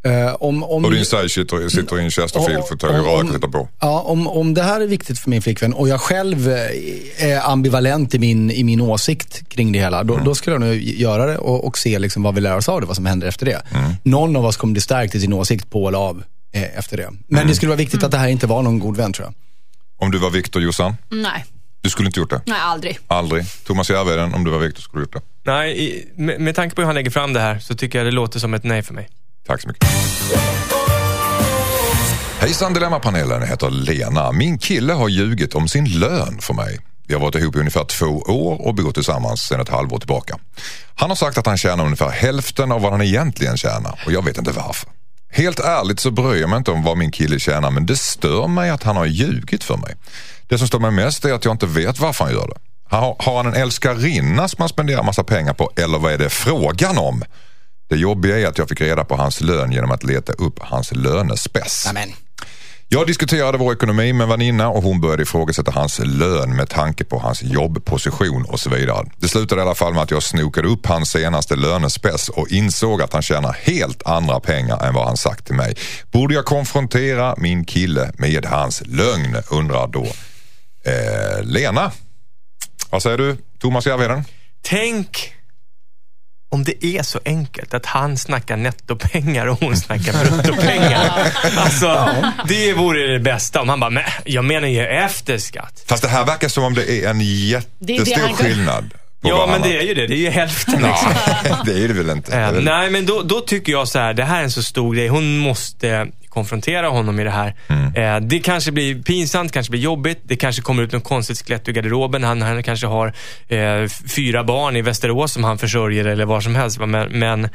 Eh, 0.04 0.36
om, 0.40 0.64
om, 0.64 0.86
Och 0.86 0.92
din 0.92 1.06
tjej 1.06 1.30
sitter, 1.30 1.70
sitter 1.70 2.00
i 2.00 2.04
en 2.04 2.12
Chesterfield 2.12 2.66
för 2.68 2.74
att 2.74 2.80
ta 2.80 2.88
i 2.88 3.00
Om- 3.00 3.06
rök 3.06 3.22
om- 3.22 3.28
och 3.30 3.34
titta 3.36 3.48
på. 3.48 3.70
Ja, 3.80 4.00
om, 4.02 4.28
om 4.28 4.54
det 4.54 4.64
här 4.64 4.82
är 4.82 4.88
viktigt 4.88 5.20
för 5.20 5.30
min 5.30 5.42
flickvän 5.42 5.74
och 5.74 5.90
jag 5.90 6.02
själv 6.02 6.50
eh, 6.50 7.26
är 7.32 7.50
ambivalent 7.52 8.14
i 8.14 8.20
min, 8.20 8.52
i 8.52 8.64
min 8.64 8.82
åsikt 8.82 9.50
kring 9.50 9.72
det 9.72 9.80
hela, 9.80 10.04
då, 10.04 10.18
då 10.26 10.36
skulle 10.36 10.54
jag 10.54 10.62
nog 10.62 10.76
göra 10.76 11.26
det 11.26 11.38
och, 11.38 11.66
och 11.68 11.78
se 11.78 12.00
liksom 12.00 12.24
vad 12.24 12.36
vi 12.36 12.42
lär 12.42 12.58
oss 12.58 12.70
av 12.70 12.82
det, 12.82 12.88
vad 12.88 12.96
som 12.96 13.06
händer 13.06 13.28
efter 13.28 13.46
det. 13.46 13.62
Någon 14.04 14.36
av 14.36 14.46
oss 14.46 14.58
kommer 14.58 14.72
bli 14.72 14.82
stärkt 14.82 15.16
i 15.16 15.20
sin 15.20 15.34
åsikt 15.34 15.70
på 15.70 15.88
eller 15.88 15.98
av 15.98 16.24
eh, 16.52 16.78
efter 16.78 16.98
det. 16.98 17.10
Men 17.28 17.48
det 17.48 17.56
skulle 17.56 17.70
vara 17.70 17.78
viktigt 17.78 18.04
att 18.04 18.12
det 18.12 18.18
här 18.18 18.28
inte 18.28 18.48
var 18.48 18.62
någon 18.62 18.80
god 18.80 18.98
vän 18.98 19.14
tror 19.14 19.26
jag. 19.28 19.34
Om 20.06 20.12
du 20.12 20.18
var 20.18 20.30
Viktor 20.30 20.62
Jossan, 20.62 20.96
Nej, 21.10 21.46
du 21.82 21.90
skulle 21.90 22.08
inte 22.08 22.20
gjort 22.20 22.30
det? 22.30 22.42
nej, 22.46 22.60
aldrig. 22.62 23.00
Aldrig. 23.08 23.44
Thomas 23.66 23.90
Järvheden, 23.90 24.34
om 24.34 24.44
du 24.44 24.52
var 24.52 24.60
Viktor 24.60 24.82
skulle 24.82 25.00
du 25.02 25.04
gjort 25.04 25.14
det? 25.14 25.52
Nej, 25.52 25.84
i, 25.88 26.06
med, 26.16 26.42
med 26.42 26.56
tanke 26.56 26.76
på 26.76 26.82
hur 26.82 26.86
han 26.86 26.96
lägger 26.96 27.12
fram 27.12 27.34
det 27.34 27.40
här 27.40 27.60
så 27.60 27.76
tycker 27.76 28.00
jag 28.00 28.08
det 28.08 28.12
låter 28.12 28.40
som 28.40 28.54
ett 28.54 28.64
nej 28.64 28.84
för 28.84 28.94
mig. 28.94 29.10
Tack 29.48 29.62
så 29.62 29.68
mycket. 29.68 29.88
Hejsan 32.40 32.74
Dilemmapanelen, 32.74 33.42
jag 33.42 33.48
heter 33.48 33.70
Lena. 33.70 34.32
Min 34.32 34.58
kille 34.58 34.94
har 34.94 35.10
ljugit 35.10 35.56
om 35.56 35.68
sin 35.68 35.86
lön 36.00 36.40
för 36.42 36.54
mig. 36.54 36.80
Vi 37.08 37.14
har 37.14 37.22
varit 37.22 37.36
ihop 37.36 37.56
i 37.56 37.60
ungefär 37.60 37.84
två 37.84 38.06
år 38.06 38.68
och 38.68 38.76
bor 38.76 38.92
tillsammans 38.92 39.42
sedan 39.42 39.62
ett 39.62 39.70
halvår 39.70 40.00
tillbaka. 40.00 40.38
Han 40.96 41.10
har 41.10 41.16
sagt 41.16 41.38
att 41.38 41.46
han 41.46 41.58
tjänar 41.58 41.84
ungefär 41.84 42.10
hälften 42.10 42.72
av 42.72 42.82
vad 42.82 42.92
han 42.92 43.02
egentligen 43.02 43.58
tjänar 43.58 44.00
och 44.06 44.12
jag 44.12 44.26
vet 44.26 44.38
inte 44.38 44.52
varför. 44.52 44.90
Helt 45.32 45.60
ärligt 45.60 46.00
så 46.00 46.12
bryr 46.12 46.42
jag 46.42 46.50
mig 46.50 46.58
inte 46.58 46.72
om 46.72 46.84
vad 46.84 46.98
min 46.98 47.12
kille 47.12 47.40
tjänar 47.40 47.72
men 47.72 47.86
det 47.86 47.96
stör 47.96 48.48
mig 48.48 48.70
att 48.70 48.84
han 48.84 48.96
har 48.96 49.06
ljugit 49.06 49.64
för 49.64 49.78
mig. 49.78 49.96
Det 50.48 50.58
som 50.58 50.68
stör 50.68 50.80
mig 50.80 50.92
mest 50.92 51.26
är 51.26 51.34
att 51.34 51.46
jag 51.46 51.54
inte 51.54 51.66
vet 51.66 52.00
varför 52.00 52.26
han 52.26 52.34
gör 52.34 52.48
det. 52.48 52.58
Har, 52.96 53.16
har 53.20 53.38
han 53.38 53.46
en 53.46 53.62
älskarinna 53.62 54.48
som 54.48 54.58
han 54.60 54.70
spenderar 54.70 55.04
massa 55.04 55.24
pengar 55.24 55.54
på 55.54 55.72
eller 55.76 56.00
vad 56.00 56.14
är 56.14 56.18
det 56.18 56.30
frågan 56.30 56.98
om? 56.98 57.24
Det 57.92 57.98
jobbiga 57.98 58.40
är 58.40 58.48
att 58.48 58.58
jag 58.58 58.70
fick 58.70 58.82
reda 58.82 59.04
på 59.04 59.16
hans 59.16 59.42
lön 59.42 59.72
genom 59.72 59.92
att 59.92 60.04
leta 60.04 60.34
upp 60.34 60.60
hans 60.60 60.92
lönespess. 60.92 61.88
Amen. 61.90 62.10
Jag 62.88 63.08
diskuterade 63.08 63.58
vår 63.58 63.74
ekonomi 63.74 64.14
med 64.14 64.24
en 64.24 64.30
väninna 64.30 64.70
och 64.70 64.84
hon 64.84 65.02
började 65.02 65.24
ifrågasätta 65.24 65.72
hans 65.72 66.00
lön 66.00 66.56
med 66.56 66.70
tanke 66.70 67.04
på 67.04 67.20
hans 67.20 67.44
jobbposition 67.44 68.46
och 68.46 68.60
så 68.60 68.70
vidare. 68.70 69.06
Det 69.18 69.28
slutade 69.28 69.62
i 69.62 69.64
alla 69.64 69.76
fall 69.76 69.94
med 69.94 70.04
att 70.04 70.12
jag 70.12 70.24
snokade 70.24 70.68
upp 70.68 70.86
hans 70.86 71.12
senaste 71.12 71.56
lönespess 71.56 72.30
och 72.30 72.52
insåg 72.52 73.02
att 73.02 73.14
han 73.14 73.22
tjänar 73.22 73.58
helt 73.62 74.08
andra 74.08 74.40
pengar 74.40 74.88
än 74.88 74.94
vad 74.94 75.06
han 75.06 75.18
sagt 75.18 75.46
till 75.46 75.56
mig. 75.56 75.76
Borde 76.12 76.34
jag 76.34 76.46
konfrontera 76.46 77.36
min 77.38 77.66
kille 77.66 78.12
med 78.18 78.46
hans 78.46 78.82
lögn? 78.86 79.38
Undrar 79.50 79.88
då 79.88 80.04
eh, 80.86 81.44
Lena. 81.44 81.92
Vad 82.90 83.04
säger 83.04 83.18
du, 83.18 83.38
Thomas 83.60 83.88
Järvheden? 83.88 84.24
Tänk 84.62 85.34
om 86.52 86.64
det 86.64 86.86
är 86.86 87.04
så 87.04 87.20
enkelt 87.26 87.74
att 87.74 87.86
han 87.86 88.18
snackar 88.18 88.58
nettopengar 88.58 89.48
och 89.48 89.60
hon 89.60 89.78
snackar 89.78 90.14
bruttopengar. 90.14 91.32
alltså, 91.58 92.16
det 92.48 92.74
vore 92.74 93.14
det 93.14 93.20
bästa. 93.20 93.62
Om 93.62 93.70
han 93.70 93.80
bara, 93.80 93.90
men 93.90 94.04
jag 94.26 94.46
menar 94.46 94.68
ju 94.68 94.86
efter 94.86 95.38
skatt. 95.38 95.84
Fast 95.88 96.04
det 96.04 96.10
här 96.10 96.26
verkar 96.26 96.48
som 96.48 96.64
om 96.64 96.74
det 96.74 96.92
är 96.92 97.10
en 97.10 97.20
Det 97.20 97.26
jättestor 97.26 98.24
är 98.24 98.28
det 98.28 98.34
skillnad. 98.34 98.94
Ja, 99.22 99.48
men 99.52 99.62
det 99.62 99.78
är 99.78 99.84
ju 99.84 99.94
det. 99.94 100.08
Det 100.08 100.14
är 100.14 100.18
ju 100.18 100.30
hälften. 100.30 100.74
Liksom. 100.82 101.12
Nej, 101.44 101.54
det 101.66 101.84
är 101.84 101.88
det 101.88 101.94
väl 101.94 102.10
inte. 102.10 102.46
Det 102.46 102.52
väl- 102.52 102.64
nej, 102.64 102.90
men 102.90 103.06
då, 103.06 103.22
då 103.22 103.42
tycker 103.42 103.72
jag 103.72 103.88
så 103.88 104.00
här, 104.00 104.14
det 104.14 104.24
här 104.24 104.40
är 104.40 104.44
en 104.44 104.52
så 104.52 104.64
stor 104.64 104.96
grej. 104.96 105.08
Hon 105.08 105.38
måste 105.38 106.08
konfrontera 106.30 106.90
honom 106.90 107.20
i 107.20 107.24
det 107.24 107.30
här. 107.32 107.56
Mm. 107.68 107.96
Eh, 107.96 108.28
det 108.30 108.40
kanske 108.40 108.72
blir 108.72 109.02
pinsamt, 109.04 109.52
kanske 109.52 109.72
blir 109.72 109.82
jobbigt. 109.82 110.20
Det 110.24 110.36
kanske 110.36 110.62
kommer 110.62 110.84
ut 110.84 110.92
något 110.92 111.04
konstigt 111.04 111.48
skelett 111.48 111.68
ur 111.70 111.74
garderoben. 111.74 112.24
Han, 112.24 112.42
han 112.42 112.64
kanske 112.64 112.88
har 112.88 113.08
eh, 113.48 113.88
fyra 114.16 114.44
barn 114.44 114.76
i 114.76 114.82
Västerås 114.82 115.34
som 115.34 115.44
han 115.44 115.58
försörjer 115.58 116.06
eller 116.06 116.26
vad 116.26 116.44
som 116.44 116.56
helst. 116.56 116.80
Men, 116.80 117.20
men 117.20 117.50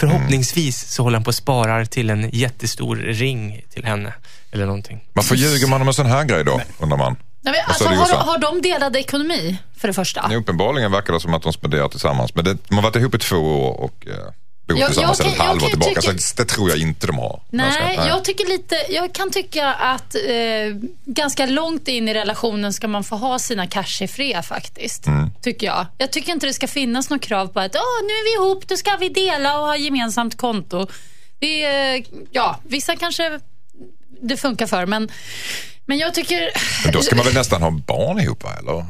förhoppningsvis 0.00 0.92
så 0.92 1.02
håller 1.02 1.16
han 1.16 1.24
på 1.24 1.28
och 1.28 1.34
sparar 1.34 1.84
till 1.84 2.10
en 2.10 2.30
jättestor 2.32 2.96
ring 2.96 3.60
till 3.74 3.84
henne. 3.84 4.12
Eller 4.52 4.66
någonting. 4.66 5.00
Varför 5.12 5.34
ljuger 5.34 5.66
man 5.68 5.82
om 5.82 5.88
en 5.88 5.94
sån 5.94 6.06
här 6.06 6.24
grej 6.24 6.44
då, 6.44 6.60
undrar 6.78 6.98
man? 6.98 7.16
Nej, 7.52 7.64
alltså, 7.66 7.84
ju 7.90 7.96
har, 7.96 8.08
har 8.08 8.38
de 8.38 8.62
delad 8.62 8.96
ekonomi, 8.96 9.58
för 9.80 9.88
det 9.88 9.94
första? 9.94 10.28
Ja, 10.30 10.36
Uppenbarligen 10.36 10.92
verkar 10.92 11.12
det 11.12 11.20
som 11.20 11.34
att 11.34 11.42
de 11.42 11.52
spenderar 11.52 11.88
tillsammans. 11.88 12.34
Men 12.34 12.44
det, 12.44 12.56
de 12.68 12.74
har 12.74 12.82
varit 12.82 12.96
ihop 12.96 13.14
i 13.14 13.18
två 13.18 13.36
år 13.36 13.80
och 13.80 14.06
eh, 14.06 14.14
bor 14.68 14.78
Jag- 14.78 14.86
tillsammans 14.86 15.18
sedan 15.18 15.26
ett 15.26 15.38
halvår 15.38 15.68
tillbaka. 15.68 16.00
tycka- 16.00 16.18
Så 16.18 16.34
det 16.36 16.44
tror 16.44 16.68
jag 16.70 16.78
inte 16.78 17.06
de 17.06 17.18
har. 17.18 17.42
Nej, 17.50 17.66
Ganska- 17.96 18.08
jag 18.08 18.24
tycker 18.24 18.46
lite, 18.46 18.74
jag 18.88 19.12
kan 19.12 19.30
tycka 19.30 19.72
att 19.74 20.14
eh, 20.14 20.20
ganska 21.04 21.46
långt 21.46 21.88
in 21.88 22.08
i 22.08 22.14
relationen 22.14 22.72
ska 22.72 22.88
man 22.88 23.04
få 23.04 23.16
ha 23.16 23.38
sina 23.38 23.66
cash 23.66 24.02
i 24.02 24.08
fred 24.08 24.44
faktiskt. 24.44 25.06
Mm. 25.06 25.30
Tycker 25.42 25.66
jag. 25.66 25.86
Jag 25.98 26.12
tycker 26.12 26.32
inte 26.32 26.46
det 26.46 26.52
ska 26.52 26.66
finnas 26.68 27.10
något 27.10 27.22
krav 27.22 27.46
på 27.46 27.60
att 27.60 27.74
Åh, 27.76 28.02
nu 28.06 28.12
är 28.12 28.24
vi 28.40 28.44
ihop, 28.44 28.68
då 28.68 28.76
ska 28.76 28.96
vi 29.00 29.08
dela 29.08 29.58
och 29.60 29.66
ha 29.66 29.76
gemensamt 29.76 30.36
konto. 30.36 30.86
Det 31.38 31.64
är, 31.64 32.04
ja, 32.30 32.60
vissa 32.62 32.96
kanske 32.96 33.40
det 34.20 34.36
funkar 34.36 34.66
för, 34.66 34.86
men, 34.86 35.08
men 35.88 35.98
jag 35.98 36.14
tycker... 36.14 36.50
Men 36.84 36.92
då 36.92 37.02
ska 37.02 37.16
man 37.16 37.24
väl 37.24 37.34
nästan 37.34 37.62
ha 37.62 37.70
barn 37.70 38.20
ihop, 38.20 38.44
eller? 38.60 38.78
Eh, 38.78 38.84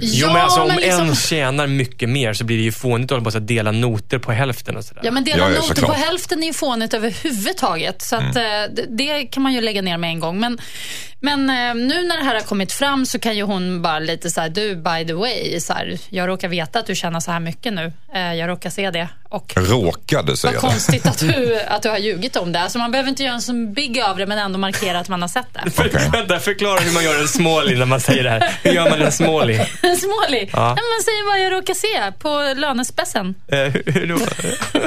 Jo, 0.00 0.26
men 0.26 0.36
alltså 0.36 0.60
om 0.60 0.68
men 0.68 0.76
liksom- 0.76 1.08
en 1.08 1.14
tjänar 1.14 1.66
mycket 1.66 2.08
mer 2.08 2.32
så 2.32 2.44
blir 2.44 2.56
det 2.56 2.62
ju 2.62 2.72
fånigt 2.72 3.12
att 3.12 3.22
på 3.22 3.28
att 3.28 3.46
dela 3.46 3.70
noter 3.72 4.18
på 4.18 4.32
hälften 4.32 4.76
och 4.76 4.84
sådär. 4.84 5.00
Ja, 5.04 5.10
men 5.10 5.24
dela 5.24 5.38
Ja, 5.38 5.44
ja, 5.44 5.48
noter 5.60 5.68
på 5.68 5.74
såklart. 5.80 5.96
hälften 5.96 6.42
är 6.42 6.46
ju 6.46 6.52
fånigt 6.52 6.94
överhuvudtaget. 6.94 8.02
Så 8.02 8.16
att, 8.16 8.36
Mm. 8.36 8.64
eh, 8.64 8.70
det, 8.74 8.86
det 8.88 9.26
kan 9.26 9.42
man 9.42 9.52
ju 9.52 9.60
lägga 9.60 9.82
ner 9.82 9.96
med 9.98 10.10
en 10.10 10.20
gång. 10.20 10.40
Men, 10.40 10.58
men 11.20 11.40
eh, 11.50 11.74
nu 11.74 12.02
när 12.08 12.16
det 12.18 12.24
här 12.24 12.34
har 12.34 12.40
kommit 12.40 12.72
fram 12.72 13.06
så 13.06 13.18
kan 13.18 13.36
ju 13.36 13.42
hon 13.42 13.82
bara 13.82 13.98
lite 13.98 14.30
så 14.30 14.40
här, 14.40 14.48
du 14.48 14.76
by 14.76 15.06
the 15.06 15.12
way, 15.14 15.60
så 15.60 15.72
här, 15.72 15.98
jag 16.08 16.28
råkar 16.28 16.48
veta 16.48 16.78
att 16.78 16.86
du 16.86 16.94
tjänar 16.94 17.20
så 17.20 17.30
här 17.30 17.40
mycket 17.40 17.72
nu. 17.72 17.92
Eh, 18.14 18.34
jag 18.34 18.48
råkar 18.48 18.70
se 18.70 18.90
det. 18.90 19.08
Och 19.28 19.52
råkade 19.56 20.36
säga 20.36 20.52
vad 20.52 20.62
det. 20.62 20.68
konstigt 20.68 21.06
att 21.06 21.18
du, 21.28 21.60
att 21.68 21.82
du 21.82 21.88
har 21.88 21.98
ljugit 21.98 22.36
om 22.36 22.52
det. 22.52 22.60
Alltså 22.60 22.78
man 22.78 22.90
behöver 22.90 23.08
inte 23.10 23.22
göra 23.22 23.34
en 23.34 23.42
så 23.42 23.52
big 23.52 24.00
av 24.00 24.16
det, 24.16 24.26
men 24.26 24.38
ändå 24.38 24.58
markera 24.58 24.98
att 24.98 25.08
man 25.08 25.22
har 25.22 25.28
sett 25.28 25.46
det. 25.64 25.70
För, 25.70 25.88
vänta, 26.28 26.44
förklara 26.44 26.80
hur 26.80 26.92
man 26.92 27.04
gör 27.04 27.20
en 27.20 27.28
smålig 27.28 27.78
när 27.78 27.86
man 27.86 28.00
säger 28.00 28.24
det 28.24 28.30
här. 28.30 28.58
Hur 28.62 28.72
gör 28.72 28.90
man 28.90 29.02
en 29.02 29.12
smålig? 29.12 29.60
En 29.82 29.96
smålig. 29.96 30.50
Ja. 30.52 30.74
Nej, 30.74 30.84
Man 30.94 31.02
säger 31.04 31.26
bara 31.30 31.38
jag 31.38 31.52
råkar 31.52 31.74
se 31.74 32.12
på 32.18 32.60
lönespessen. 32.60 33.34
Eh, 33.52 33.58
hur, 33.58 33.82
hur 33.92 34.06
då? 34.06 34.18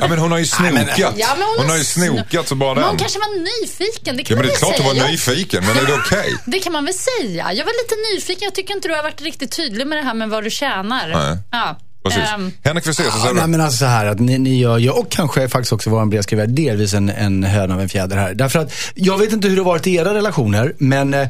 Ja, 0.01 0.07
men 0.07 0.19
hon 0.19 0.31
har 0.31 0.39
ju 0.39 0.45
snokat. 0.57 0.97
Ja, 1.17 1.27
men 1.37 1.47
hon 1.47 1.57
hon 1.57 1.69
har 1.69 1.77
ju 1.77 1.83
snokat 1.83 2.47
så 2.47 2.55
bara 2.55 2.73
Men 2.73 2.83
hon 2.83 2.91
den. 2.91 2.99
kanske 2.99 3.19
var 3.19 3.61
nyfiken, 3.61 4.17
det 4.17 4.23
kan 4.23 4.37
Ja, 4.37 4.43
men 4.43 4.47
det 4.47 4.53
är 4.57 4.61
man 4.61 4.73
klart 4.73 4.73
väl 4.73 4.79
hon 4.81 4.87
var 4.87 5.01
säga. 5.01 5.11
nyfiken, 5.11 5.65
men 5.65 5.77
är 5.77 5.85
det 5.85 5.93
okej? 5.93 6.33
Det 6.45 6.59
kan 6.59 6.73
man 6.73 6.85
väl 6.85 6.93
säga. 6.93 7.53
Jag 7.53 7.65
var 7.65 7.73
lite 7.83 7.95
nyfiken. 8.15 8.43
Jag 8.43 8.55
tycker 8.55 8.73
inte 8.75 8.87
du 8.87 8.93
har 8.95 9.03
varit 9.03 9.21
riktigt 9.21 9.51
tydlig 9.55 9.87
med 9.87 9.97
det 9.97 10.03
här 10.03 10.13
med 10.13 10.29
vad 10.29 10.43
du 10.43 10.49
tjänar. 10.49 11.07
Nej. 11.07 11.37
Ja. 11.51 11.77
Precis. 12.09 12.29
Ehm, 12.35 12.51
Henrik 12.63 12.85
Fexeus, 12.85 13.09
vad 13.13 13.21
säger 13.21 13.33
nej, 13.33 13.43
du? 13.43 13.49
men 13.49 13.61
alltså 13.61 13.77
så 13.77 13.85
här 13.85 14.05
att 14.05 14.19
ni, 14.19 14.37
ni 14.37 14.59
gör 14.59 14.77
ju, 14.77 14.89
och 14.89 15.11
kanske 15.11 15.49
faktiskt 15.49 15.73
också 15.73 15.89
vår 15.89 16.05
brevskrivare, 16.05 16.47
delvis 16.47 16.93
en, 16.93 17.09
en 17.09 17.43
höna 17.43 17.73
av 17.73 17.81
en 17.81 17.89
fjäder 17.89 18.17
här. 18.17 18.33
Därför 18.33 18.59
att 18.59 18.73
jag 18.95 19.17
vet 19.17 19.33
inte 19.33 19.47
hur 19.47 19.55
det 19.55 19.61
har 19.61 19.71
varit 19.71 19.87
i 19.87 19.95
era 19.95 20.13
relationer, 20.13 20.73
men 20.77 21.13
eh, 21.13 21.29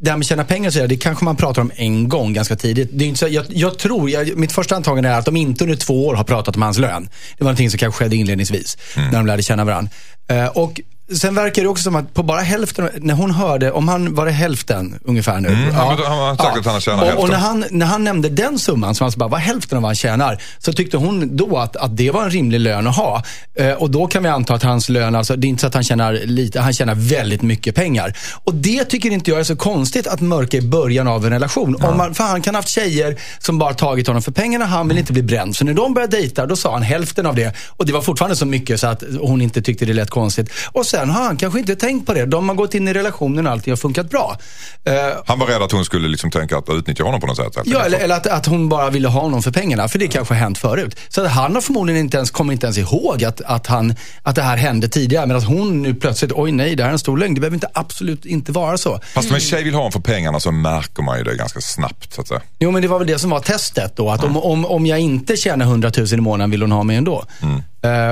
det 0.00 0.10
här 0.10 0.16
med 0.16 0.26
tjäna 0.26 0.44
pengar 0.44 0.68
och 0.68 0.72
så 0.72 0.78
där, 0.78 0.88
det 0.88 0.96
kanske 0.96 1.24
man 1.24 1.36
pratar 1.36 1.62
om 1.62 1.72
en 1.74 2.08
gång 2.08 2.32
ganska 2.32 2.56
tidigt. 2.56 2.88
Det 2.92 3.04
är 3.04 3.08
inte 3.08 3.18
så, 3.18 3.28
jag, 3.28 3.44
jag 3.48 3.78
tror, 3.78 4.10
jag, 4.10 4.36
mitt 4.36 4.52
första 4.52 4.76
antagande 4.76 5.08
är 5.08 5.18
att 5.18 5.24
de 5.24 5.36
inte 5.36 5.64
under 5.64 5.76
två 5.76 6.06
år 6.06 6.14
har 6.14 6.24
pratat 6.24 6.56
om 6.56 6.62
hans 6.62 6.78
lön. 6.78 7.08
Det 7.38 7.44
var 7.44 7.50
någonting 7.50 7.70
som 7.70 7.78
kanske 7.78 8.04
skedde 8.04 8.16
inledningsvis, 8.16 8.78
när 8.96 9.12
de 9.12 9.26
lärde 9.26 9.42
känna 9.42 9.64
varandra. 9.64 9.90
Eh, 10.28 10.46
och 10.46 10.80
Sen 11.18 11.34
verkar 11.34 11.62
det 11.62 11.68
också 11.68 11.82
som 11.82 11.96
att 11.96 12.14
på 12.14 12.22
bara 12.22 12.40
hälften, 12.40 12.88
när 13.00 13.14
hon 13.14 13.30
hörde, 13.30 13.72
om 13.72 13.88
han 13.88 14.14
var 14.14 14.26
det 14.26 14.32
hälften 14.32 14.98
ungefär 15.04 15.40
nu. 15.40 15.48
Mm, 15.48 15.74
han- 15.74 15.88
han 15.98 16.18
har 16.18 16.36
sagt 16.36 16.58
att 16.58 16.64
han 16.64 16.74
har 16.74 16.80
tjänat 16.80 17.02
och, 17.02 17.08
och 17.08 17.28
hälften. 17.28 17.30
när 17.30 17.38
han, 17.48 17.64
när 17.70 17.86
han 17.86 18.04
nämnde 18.04 18.28
den 18.28 18.58
summan, 18.58 18.94
som 18.94 19.04
alltså 19.04 19.18
bara 19.18 19.28
var 19.28 19.38
hälften 19.38 19.76
av 19.76 19.82
vad 19.82 19.88
han 19.88 19.94
tjänar, 19.96 20.42
så 20.58 20.72
tyckte 20.72 20.96
hon 20.96 21.36
då 21.36 21.58
att, 21.58 21.76
att 21.76 21.96
det 21.96 22.10
var 22.10 22.24
en 22.24 22.30
rimlig 22.30 22.60
lön 22.60 22.86
att 22.86 22.96
ha. 22.96 23.22
Eh, 23.54 23.72
och 23.72 23.90
då 23.90 24.06
kan 24.06 24.22
vi 24.22 24.28
anta 24.28 24.54
att 24.54 24.62
hans 24.62 24.88
lön, 24.88 25.14
alltså, 25.14 25.36
det 25.36 25.46
är 25.46 25.48
inte 25.48 25.60
så 25.60 25.66
att 25.66 25.74
han 25.74 25.84
tjänar 25.84 26.12
lite, 26.12 26.60
han 26.60 26.72
tjänar 26.72 26.94
väldigt 26.94 27.42
mycket 27.42 27.74
pengar. 27.74 28.16
Och 28.44 28.54
det 28.54 28.84
tycker 28.84 29.10
inte 29.10 29.30
jag 29.30 29.40
är 29.40 29.44
så 29.44 29.56
konstigt 29.56 30.06
att 30.06 30.20
mörka 30.20 30.56
i 30.56 30.62
början 30.62 31.08
av 31.08 31.24
en 31.26 31.30
relation. 31.32 31.76
Om 31.82 31.96
man, 31.96 32.14
för 32.14 32.24
han 32.24 32.42
kan 32.42 32.54
ha 32.54 32.58
haft 32.58 32.68
tjejer 32.68 33.16
som 33.38 33.58
bara 33.58 33.74
tagit 33.74 34.06
honom 34.06 34.22
för 34.22 34.32
pengarna, 34.32 34.64
han 34.64 34.88
vill 34.88 34.98
inte 34.98 35.12
bli 35.12 35.22
bränd. 35.22 35.56
Så 35.56 35.64
när 35.64 35.74
de 35.74 35.94
började 35.94 36.16
dejta, 36.16 36.46
då 36.46 36.56
sa 36.56 36.72
han 36.72 36.82
hälften 36.82 37.26
av 37.26 37.34
det. 37.34 37.54
Och 37.68 37.86
det 37.86 37.92
var 37.92 38.02
fortfarande 38.02 38.36
så 38.36 38.46
mycket 38.46 38.80
så 38.80 38.86
att 38.86 39.02
hon 39.20 39.42
inte 39.42 39.62
tyckte 39.62 39.84
det 39.84 39.92
lät 39.92 40.10
konstigt. 40.10 40.50
Och 40.72 40.86
sen 40.86 40.99
har 41.08 41.22
han 41.24 41.36
kanske 41.36 41.58
inte 41.60 41.76
tänkt 41.76 42.06
på 42.06 42.14
det. 42.14 42.26
De 42.26 42.48
har 42.48 42.56
gått 42.56 42.74
in 42.74 42.88
i 42.88 42.92
relationen 42.92 43.46
och 43.46 43.52
allting 43.52 43.72
har 43.72 43.76
funkat 43.76 44.10
bra. 44.10 44.36
Eh, 44.84 44.94
Han 45.26 45.38
var 45.38 45.46
rädd 45.46 45.62
att 45.62 45.72
hon 45.72 45.84
skulle 45.84 46.08
liksom 46.08 46.30
tänka 46.30 46.58
att 46.58 46.68
utnyttja 46.68 47.04
honom 47.04 47.20
på 47.20 47.26
något 47.26 47.36
sätt. 47.36 47.52
Ja, 47.64 47.80
eller, 47.84 47.98
eller 47.98 48.16
att, 48.16 48.26
att 48.26 48.46
hon 48.46 48.68
bara 48.68 48.90
ville 48.90 49.08
ha 49.08 49.20
honom 49.20 49.42
för 49.42 49.50
pengarna. 49.50 49.88
För 49.88 49.98
det 49.98 50.08
kanske 50.08 50.34
har 50.34 50.40
hänt 50.40 50.58
förut. 50.58 50.96
Så 51.08 51.24
att 51.24 51.30
han 51.30 51.54
har 51.54 51.60
förmodligen 51.62 52.00
inte 52.00 52.16
ens, 52.16 52.30
kommer 52.30 52.52
inte 52.52 52.66
ens 52.66 52.78
ihåg 52.78 53.24
att, 53.24 53.40
att, 53.40 53.66
han, 53.66 53.94
att 54.22 54.34
det 54.34 54.42
här 54.42 54.56
hände 54.56 54.88
tidigare. 54.88 55.26
Men 55.26 55.36
att 55.36 55.44
hon 55.44 55.82
nu 55.82 55.94
plötsligt, 55.94 56.32
oj 56.34 56.52
nej, 56.52 56.76
det 56.76 56.82
här 56.82 56.88
är 56.90 56.92
en 56.92 56.98
stor 56.98 57.18
lögn. 57.18 57.34
Det 57.34 57.40
behöver 57.40 57.56
inte, 57.56 57.68
absolut 57.74 58.26
inte 58.26 58.52
vara 58.52 58.78
så. 58.78 59.00
Fast 59.14 59.28
om 59.28 59.34
en 59.34 59.40
tjej 59.40 59.64
vill 59.64 59.74
ha 59.74 59.80
honom 59.80 59.92
för 59.92 60.00
pengarna 60.00 60.40
så 60.40 60.52
märker 60.52 61.02
man 61.02 61.18
ju 61.18 61.24
det 61.24 61.36
ganska 61.36 61.60
snabbt. 61.60 62.14
Så 62.14 62.20
att 62.20 62.28
säga. 62.28 62.40
Jo, 62.58 62.70
men 62.70 62.82
det 62.82 62.88
var 62.88 62.98
väl 62.98 63.06
det 63.08 63.18
som 63.18 63.30
var 63.30 63.40
testet 63.40 63.96
då. 63.96 64.10
Att 64.10 64.24
om, 64.24 64.36
om, 64.36 64.64
om 64.66 64.86
jag 64.86 64.98
inte 64.98 65.36
tjänar 65.36 65.66
100 65.66 65.90
000 65.96 66.06
i 66.12 66.16
månaden 66.16 66.50
vill 66.50 66.62
hon 66.62 66.72
ha 66.72 66.82
mig 66.82 66.96
ändå. 66.96 67.24
Eh, 67.42 67.48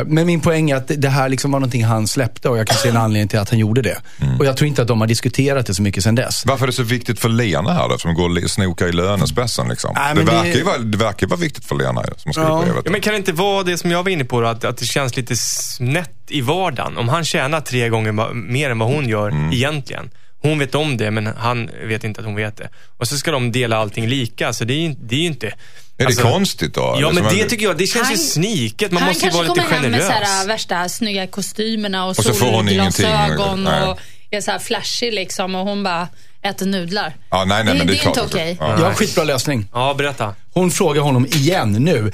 men 0.07 0.26
min 0.26 0.40
poäng 0.40 0.70
är 0.70 0.76
att 0.76 0.90
det- 0.96 1.09
här 1.09 1.28
liksom 1.28 1.50
var 1.50 1.61
någonting 1.61 1.85
han 1.85 2.07
släppte 2.07 2.48
och 2.48 2.59
jag 2.59 2.66
kan 2.66 2.76
se 2.76 2.88
en 2.88 2.96
anledning 2.96 3.28
till 3.28 3.38
att 3.38 3.50
han 3.50 3.59
gjorde 3.59 3.83
det. 3.83 3.96
Och 4.38 4.46
jag 4.46 4.57
tror 4.57 4.68
inte 4.68 4.83
att 4.83 4.88
de 4.88 5.00
har 5.00 5.09
diskuterat 5.09 5.66
det 5.66 5.74
så 5.74 5.83
mycket 5.83 6.04
sedan 6.04 6.14
dess. 6.14 6.46
Varför 6.46 6.64
är 6.64 6.66
det 6.66 6.72
så 6.72 6.83
viktigt 6.83 7.20
för 7.20 7.28
Lena 7.28 7.72
här 7.72 7.88
då, 7.88 7.98
som 7.98 8.14
går 8.14 8.44
och 8.44 8.50
snokar 8.50 8.87
i 8.87 8.92
lönespessen? 8.92 9.68
Liksom? 9.68 9.92
Nej, 9.94 10.09
det, 10.09 10.14
men 10.14 10.26
det- 10.26 10.33
verkar 10.33 10.59
ju 10.59 10.62
vara, 10.64 10.78
det 10.78 10.98
verkar 10.98 11.26
ju 11.26 11.28
vara 11.31 11.40
viktigt 11.40 11.64
för 11.64 11.74
Lena 11.76 12.02
som 12.16 12.33
Ja. 12.37 12.62
brevet. 12.64 12.83
Ja, 12.85 12.90
men 12.90 13.00
kan 13.00 13.12
det 13.12 13.16
inte 13.16 13.33
vara 13.33 13.62
det 13.62 13.78
som 13.78 13.90
jag 13.90 14.02
var 14.02 14.11
inne 14.11 14.24
på 14.24 14.40
då, 14.40 14.46
att, 14.46 14.64
att 14.64 14.76
det 14.78 14.87
känns 14.87 15.16
lite 15.16 15.37
snett 15.37 16.11
i 16.28 16.40
vardagen? 16.40 16.96
Om 16.98 17.09
han 17.09 17.24
tjänar 17.24 17.61
tre 17.61 17.88
gånger 17.88 18.35
mer 18.35 18.70
än 18.70 18.78
vad 18.78 18.88
hon 18.88 19.09
gör 19.09 19.28
Mm. 19.28 19.52
egentligen. 19.52 20.11
Hon 20.42 20.59
vet 20.59 20.74
om 20.74 20.96
det, 20.96 21.11
men 21.11 21.26
han 21.26 21.70
vet 21.87 22.04
inte 22.04 22.20
att 22.20 22.26
hon 22.26 22.35
vet 22.35 22.57
det. 22.57 22.68
Och 22.98 23.09
så 23.09 23.16
ska 23.16 23.31
de 23.31 23.52
dela 23.52 23.76
allting 23.76 24.07
lika, 24.09 24.52
så 24.52 24.64
det 24.64 24.74
är 24.74 24.81
ju 24.88 24.94
det 25.00 25.14
är 25.16 25.20
ju 25.20 25.26
inte... 25.26 25.52
Är 25.98 26.06
alltså- 26.06 26.22
det 26.22 26.30
konstigt 26.30 26.74
då? 26.74 26.96
Ja, 27.00 27.12
men 27.12 27.24
det 27.24 27.44
tycker 27.44 27.66
jag, 27.66 27.78
det 27.78 27.87
känns 27.87 28.11
ju 28.11 28.14
Han- 28.14 28.18
sniket. 28.18 28.92
Man 28.92 29.02
han 29.02 29.08
måste 29.11 29.26
ju 29.26 29.30
kanske 29.30 29.48
vara 29.48 29.54
lite 29.54 29.66
kommer 29.66 29.82
hem 29.82 29.90
med 29.90 30.02
så 30.02 30.08
generös. 30.08 30.28
här, 30.28 30.46
värsta 30.46 30.88
snygga 30.88 31.26
kostymerna 31.26 32.04
och, 32.04 32.11
Och 32.11 32.16
solglasögon 32.16 32.68
ingenting. 32.68 33.88
och 33.88 33.98
är 34.30 34.40
så 34.40 34.50
här 34.50 34.58
flashig 34.58 35.12
liksom 35.12 35.54
och 35.54 35.66
hon 35.66 35.82
bara 35.82 36.08
äter 36.42 36.66
nudlar. 36.66 37.16
Ja, 37.31 37.44
nej, 37.44 37.64
nej, 37.64 37.72
det, 37.72 37.79
men 37.79 37.87
det 37.87 37.92
är 37.92 37.94
det 37.94 38.01
är 38.01 38.03
klart 38.03 38.16
inte 38.16 38.37
okej. 38.37 38.57
Ja. 38.61 38.70
Jag 38.70 38.79
har 38.79 38.88
en 38.88 38.94
skitbra 38.94 39.24
lösning. 39.24 39.68
Ja, 39.72 39.94
berätta. 39.98 40.35
Hon 40.53 40.70
frågar 40.70 41.03
honom 41.03 41.27
igen 41.27 41.72
nu. 41.72 42.12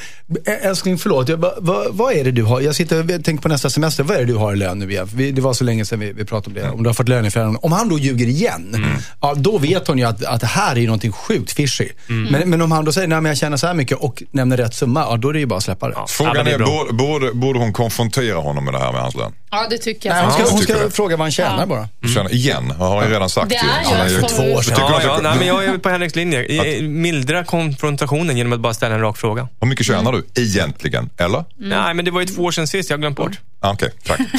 Älskling, 0.63 0.99
förlåt. 0.99 1.29
Jag 1.29 1.41
bara, 1.41 1.53
vad, 1.59 1.87
vad 1.91 2.13
är 2.13 2.25
det 2.25 2.31
du 2.31 2.43
har? 2.43 2.61
Jag 2.61 2.75
sitter 2.75 3.01
och 3.01 3.25
tänker 3.25 3.43
på 3.43 3.49
nästa 3.49 3.71
semester. 3.71 4.05
Vad 4.05 4.17
är 4.17 4.21
det 4.21 4.27
du 4.27 4.35
har 4.35 4.53
i 4.53 4.57
lön 4.57 4.79
nu 4.79 4.91
igen? 4.91 5.09
Vi, 5.15 5.31
det 5.33 5.41
var 5.41 5.53
så 5.53 5.65
länge 5.65 5.85
sedan 5.85 6.01
vi, 6.01 6.13
vi 6.13 6.25
pratade 6.25 6.61
om 6.61 6.67
det. 6.67 6.71
Om 6.75 6.83
du 6.83 6.89
har 6.89 6.95
fått 6.95 7.09
löneförändring. 7.09 7.59
Om 7.63 7.73
han 7.73 7.89
då 7.89 7.99
ljuger 7.99 8.27
igen, 8.27 8.97
ja, 9.21 9.35
då 9.37 9.59
vet 9.59 9.89
hon 9.89 9.99
ju 9.99 10.05
att, 10.05 10.25
att 10.25 10.41
det 10.41 10.47
här 10.47 10.79
är 10.79 10.87
någonting 10.87 11.13
sjukt 11.13 11.53
fishy. 11.53 11.89
Men, 12.07 12.51
men 12.51 12.63
om 12.63 12.73
han 12.73 12.85
då 12.85 12.93
säger, 12.93 13.09
nej 13.09 13.21
men 13.21 13.31
jag 13.31 13.39
tjänar 13.39 13.57
så 13.57 13.67
här 13.67 13.75
mycket 13.75 13.99
och 13.99 14.23
nämner 14.31 14.57
rätt 14.57 14.75
summa, 14.75 15.01
ja, 15.01 15.17
då 15.17 15.29
är 15.29 15.33
det 15.33 15.39
ju 15.39 15.47
bara 15.47 15.57
att 15.57 15.65
släppa 15.65 15.89
det. 15.89 15.95
Ja. 15.97 16.07
Frågan 16.09 16.47
är 16.47 16.55
är, 16.55 16.93
borde, 16.93 17.33
borde, 17.33 17.59
hon 17.59 17.73
konfrontera 17.73 18.39
honom 18.39 18.65
med 18.65 18.75
det 18.75 18.81
här 18.81 18.93
med 18.93 19.01
hans 19.01 19.15
lön? 19.15 19.33
Ja, 19.51 19.67
det 19.71 19.79
tycker 19.79 20.09
jag 20.09 20.17
Nej, 20.17 20.25
hon 20.25 20.33
ska, 20.33 20.55
hon 20.55 20.63
ska 20.63 20.91
fråga 20.91 21.17
vad 21.17 21.25
han 21.25 21.33
tjänar 21.33 21.61
Ja. 21.61 21.67
bara. 21.67 21.89
Känner, 22.15 22.35
igen, 22.35 22.71
har 22.71 22.97
han 22.97 23.09
ju 23.09 23.15
redan 23.15 23.31
sagt. 23.31 23.49
Det 23.49 23.57
är 23.57 24.09
ju 24.09 24.14
ju 24.23 24.29
två 24.29 24.43
år 24.43 24.63
sedan. 24.63 24.75
Ja, 24.79 25.01
ja, 25.05 25.21
nej, 25.23 25.39
men 25.39 25.47
jag 25.47 25.65
är 25.65 25.79
på 25.79 25.89
Henriks 25.89 26.15
linje. 26.17 26.45
I- 26.45 26.83
Mildra 26.89 27.45
konfrontationen 27.45 28.37
genom 28.37 28.53
att 28.53 28.61
bara 28.61 28.75
ställa 28.75 28.95
en 28.95 29.01
rak 29.01 29.17
fråga. 29.19 29.49
Hur 29.61 29.69
mycket 29.69 29.87
tjänar 29.87 30.13
du 30.13 30.43
egentligen? 30.43 31.11
Eller? 31.17 31.45
Nej, 31.57 31.95
men 31.95 32.05
det 32.05 32.11
var 32.11 32.21
ju 32.21 32.27
två 32.27 32.43
år 32.43 32.51
sedan 32.51 32.67
sist. 32.67 32.91
Jag 32.91 32.97
har 32.97 33.01
glömt 33.01 33.17
bort. 33.17 33.39
Ah, 33.61 33.73
Okej, 33.73 33.91
tack. 34.07 34.21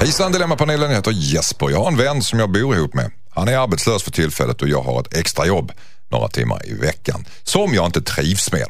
Hejsan 0.00 0.32
Dilemmapanelen, 0.32 0.90
jag 0.90 0.96
heter 0.96 1.10
Jesper. 1.14 1.70
Jag 1.70 1.78
har 1.80 1.88
en 1.88 1.96
vän 1.96 2.22
som 2.22 2.38
jag 2.38 2.50
bor 2.52 2.76
ihop 2.76 2.94
med. 2.94 3.10
Han 3.30 3.48
är 3.48 3.56
arbetslös 3.58 4.02
för 4.02 4.10
tillfället 4.10 4.62
och 4.62 4.68
jag 4.68 4.82
har 4.82 5.00
ett 5.00 5.16
extrajobb 5.16 5.72
några 6.08 6.28
timmar 6.28 6.60
i 6.68 6.74
veckan 6.74 7.24
som 7.42 7.74
jag 7.74 7.86
inte 7.86 8.02
trivs 8.02 8.52
med. 8.52 8.66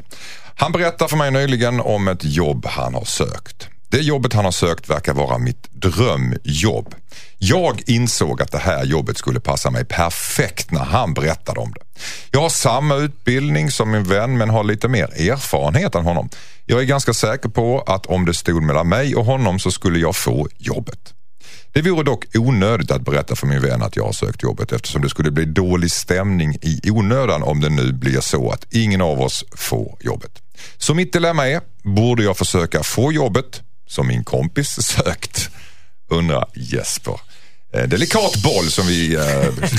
Han 0.55 0.71
berättar 0.71 1.07
för 1.07 1.17
mig 1.17 1.31
nyligen 1.31 1.79
om 1.81 2.07
ett 2.07 2.23
jobb 2.23 2.65
han 2.65 2.93
har 2.93 3.05
sökt. 3.05 3.67
Det 3.91 4.01
jobbet 4.01 4.33
han 4.33 4.45
har 4.45 4.51
sökt 4.51 4.89
verkar 4.89 5.13
vara 5.13 5.37
mitt 5.37 5.67
drömjobb. 5.71 6.95
Jag 7.37 7.81
insåg 7.85 8.41
att 8.41 8.51
det 8.51 8.57
här 8.57 8.85
jobbet 8.85 9.17
skulle 9.17 9.39
passa 9.39 9.71
mig 9.71 9.85
perfekt 9.85 10.71
när 10.71 10.83
han 10.83 11.13
berättade 11.13 11.59
om 11.59 11.71
det. 11.71 11.81
Jag 12.31 12.41
har 12.41 12.49
samma 12.49 12.95
utbildning 12.95 13.71
som 13.71 13.91
min 13.91 14.03
vän 14.03 14.37
men 14.37 14.49
har 14.49 14.63
lite 14.63 14.87
mer 14.87 15.31
erfarenhet 15.31 15.95
än 15.95 16.03
honom. 16.03 16.29
Jag 16.65 16.79
är 16.79 16.83
ganska 16.83 17.13
säker 17.13 17.49
på 17.49 17.81
att 17.81 18.05
om 18.05 18.25
det 18.25 18.33
stod 18.33 18.63
mellan 18.63 18.89
mig 18.89 19.15
och 19.15 19.25
honom 19.25 19.59
så 19.59 19.71
skulle 19.71 19.99
jag 19.99 20.15
få 20.15 20.47
jobbet. 20.57 21.13
Det 21.71 21.81
vore 21.81 22.03
dock 22.03 22.25
onödigt 22.35 22.91
att 22.91 23.01
berätta 23.01 23.35
för 23.35 23.47
min 23.47 23.61
vän 23.61 23.81
att 23.81 23.95
jag 23.95 24.05
har 24.05 24.13
sökt 24.13 24.43
jobbet 24.43 24.71
eftersom 24.71 25.01
det 25.01 25.09
skulle 25.09 25.31
bli 25.31 25.45
dålig 25.45 25.91
stämning 25.91 26.57
i 26.61 26.91
onödan 26.91 27.43
om 27.43 27.59
det 27.59 27.69
nu 27.69 27.93
blir 27.93 28.21
så 28.21 28.51
att 28.51 28.73
ingen 28.73 29.01
av 29.01 29.21
oss 29.21 29.43
får 29.51 29.97
jobbet. 30.01 30.31
Så 30.77 30.93
mitt 30.93 31.13
dilemma 31.13 31.47
är, 31.47 31.61
borde 31.83 32.23
jag 32.23 32.37
försöka 32.37 32.83
få 32.83 33.11
jobbet 33.11 33.61
som 33.91 34.07
min 34.07 34.23
kompis 34.23 34.69
sökt? 34.81 35.49
Undrar 36.09 36.45
Jesper. 36.55 37.19
Eh, 37.73 37.83
delikat 37.83 38.35
boll 38.43 38.71
som 38.71 38.87
vi 38.87 39.15
eh, 39.15 39.21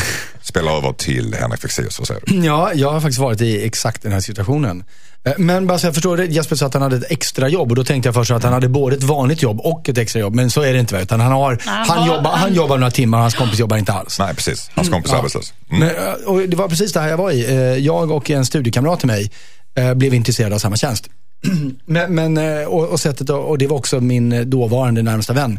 spelar 0.43 0.77
över 0.77 0.93
till 0.93 1.35
Henrik 1.35 1.61
Fexeus. 1.61 1.99
Vad 1.99 2.09
säger 2.09 2.21
du? 2.27 2.47
Ja, 2.47 2.73
jag 2.75 2.93
har 2.93 3.01
faktiskt 3.01 3.19
varit 3.19 3.41
i 3.41 3.65
exakt 3.67 4.03
den 4.03 4.13
här 4.13 4.21
situationen. 4.21 4.85
Eh, 5.25 5.33
Men 5.39 5.67
bara 5.67 5.79
så 5.79 5.87
jag 5.87 5.95
förstår 5.95 6.17
det, 6.17 6.25
Jesper 6.27 6.57
sa 6.57 6.67
att 6.67 6.75
han 6.75 6.83
hade 6.83 6.97
ett 6.97 7.11
extra 7.11 7.49
jobb 7.49 7.71
och 7.71 7.77
då 7.77 7.85
tänkte 7.85 8.07
jag 8.07 8.15
först 8.15 8.31
att 8.31 8.43
han 8.43 8.53
hade 8.53 8.69
både 8.69 8.97
ett 8.97 9.03
vanligt 9.03 9.43
jobb 9.43 9.61
och 9.61 9.89
ett 9.89 9.99
extra 9.99 10.21
jobb. 10.21 10.35
Men 10.35 10.51
så 10.51 10.63
är 10.63 10.73
det 10.73 10.79
inte. 10.79 10.97
Utan 10.97 11.21
han, 11.21 11.33
har, 11.33 11.59
han 11.65 12.07
jobbar, 12.07 12.31
han 12.31 12.55
jobbar 12.55 12.79
några 12.79 12.91
timmar 12.91 13.19
och 13.19 13.23
hans 13.23 13.35
kompis 13.35 13.59
jobbar 13.59 13.77
inte 13.77 13.93
alls. 13.93 14.19
Nej, 14.19 14.35
precis. 14.35 14.71
Hans 14.75 14.89
kompis 14.89 15.13
är 15.13 15.17
arbetslös. 15.17 15.53
Mm. 15.71 15.81
Men, 15.81 15.97
eh, 16.07 16.13
och 16.13 16.49
det 16.49 16.57
var 16.57 16.69
precis 16.69 16.93
det 16.93 17.01
här 17.01 17.09
jag 17.09 17.17
var 17.17 17.31
i. 17.31 17.45
Eh, 17.45 17.55
Jag 17.57 18.11
och 18.11 18.31
en 18.31 18.47
studiekamrat 18.47 18.99
till 18.99 19.07
mig 19.09 19.31
eh, 19.77 19.95
blev 19.95 20.15
intresserade 20.15 20.55
av 20.55 20.59
samma 20.59 20.77
tjänst. 20.77 21.09
men, 21.87 22.15
men, 22.15 22.37
eh, 22.37 22.65
och, 22.67 22.89
och, 22.89 23.01
sättet, 23.01 23.31
och 23.31 23.59
det 23.59 23.67
var 23.67 23.77
också 23.77 24.01
min 24.01 24.33
eh, 24.33 24.41
dåvarande 24.41 25.03
närmsta 25.03 25.33
vän. 25.33 25.59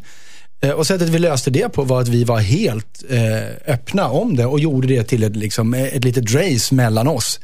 Eh, 0.62 0.70
Och 0.72 0.88
sättet 0.88 1.10
vi 1.10 1.20
löste 1.20 1.50
det 1.50 1.70
på 1.70 1.84
var 1.84 2.02
att 2.02 2.08
vi 2.08 2.24
var 2.24 2.40
helt 2.40 3.04
eh, 3.10 3.74
öppna 3.74 4.08
om 4.08 4.36
det 4.36 4.46
och 4.46 4.60
gjorde 4.60 4.88
det 4.88 5.04
till 5.04 5.24
ett, 5.24 5.36
liksom, 5.36 5.74
ett 5.74 6.04
litet 6.04 6.34
race 6.36 6.76
mellan 6.76 7.08
oss. 7.08 7.40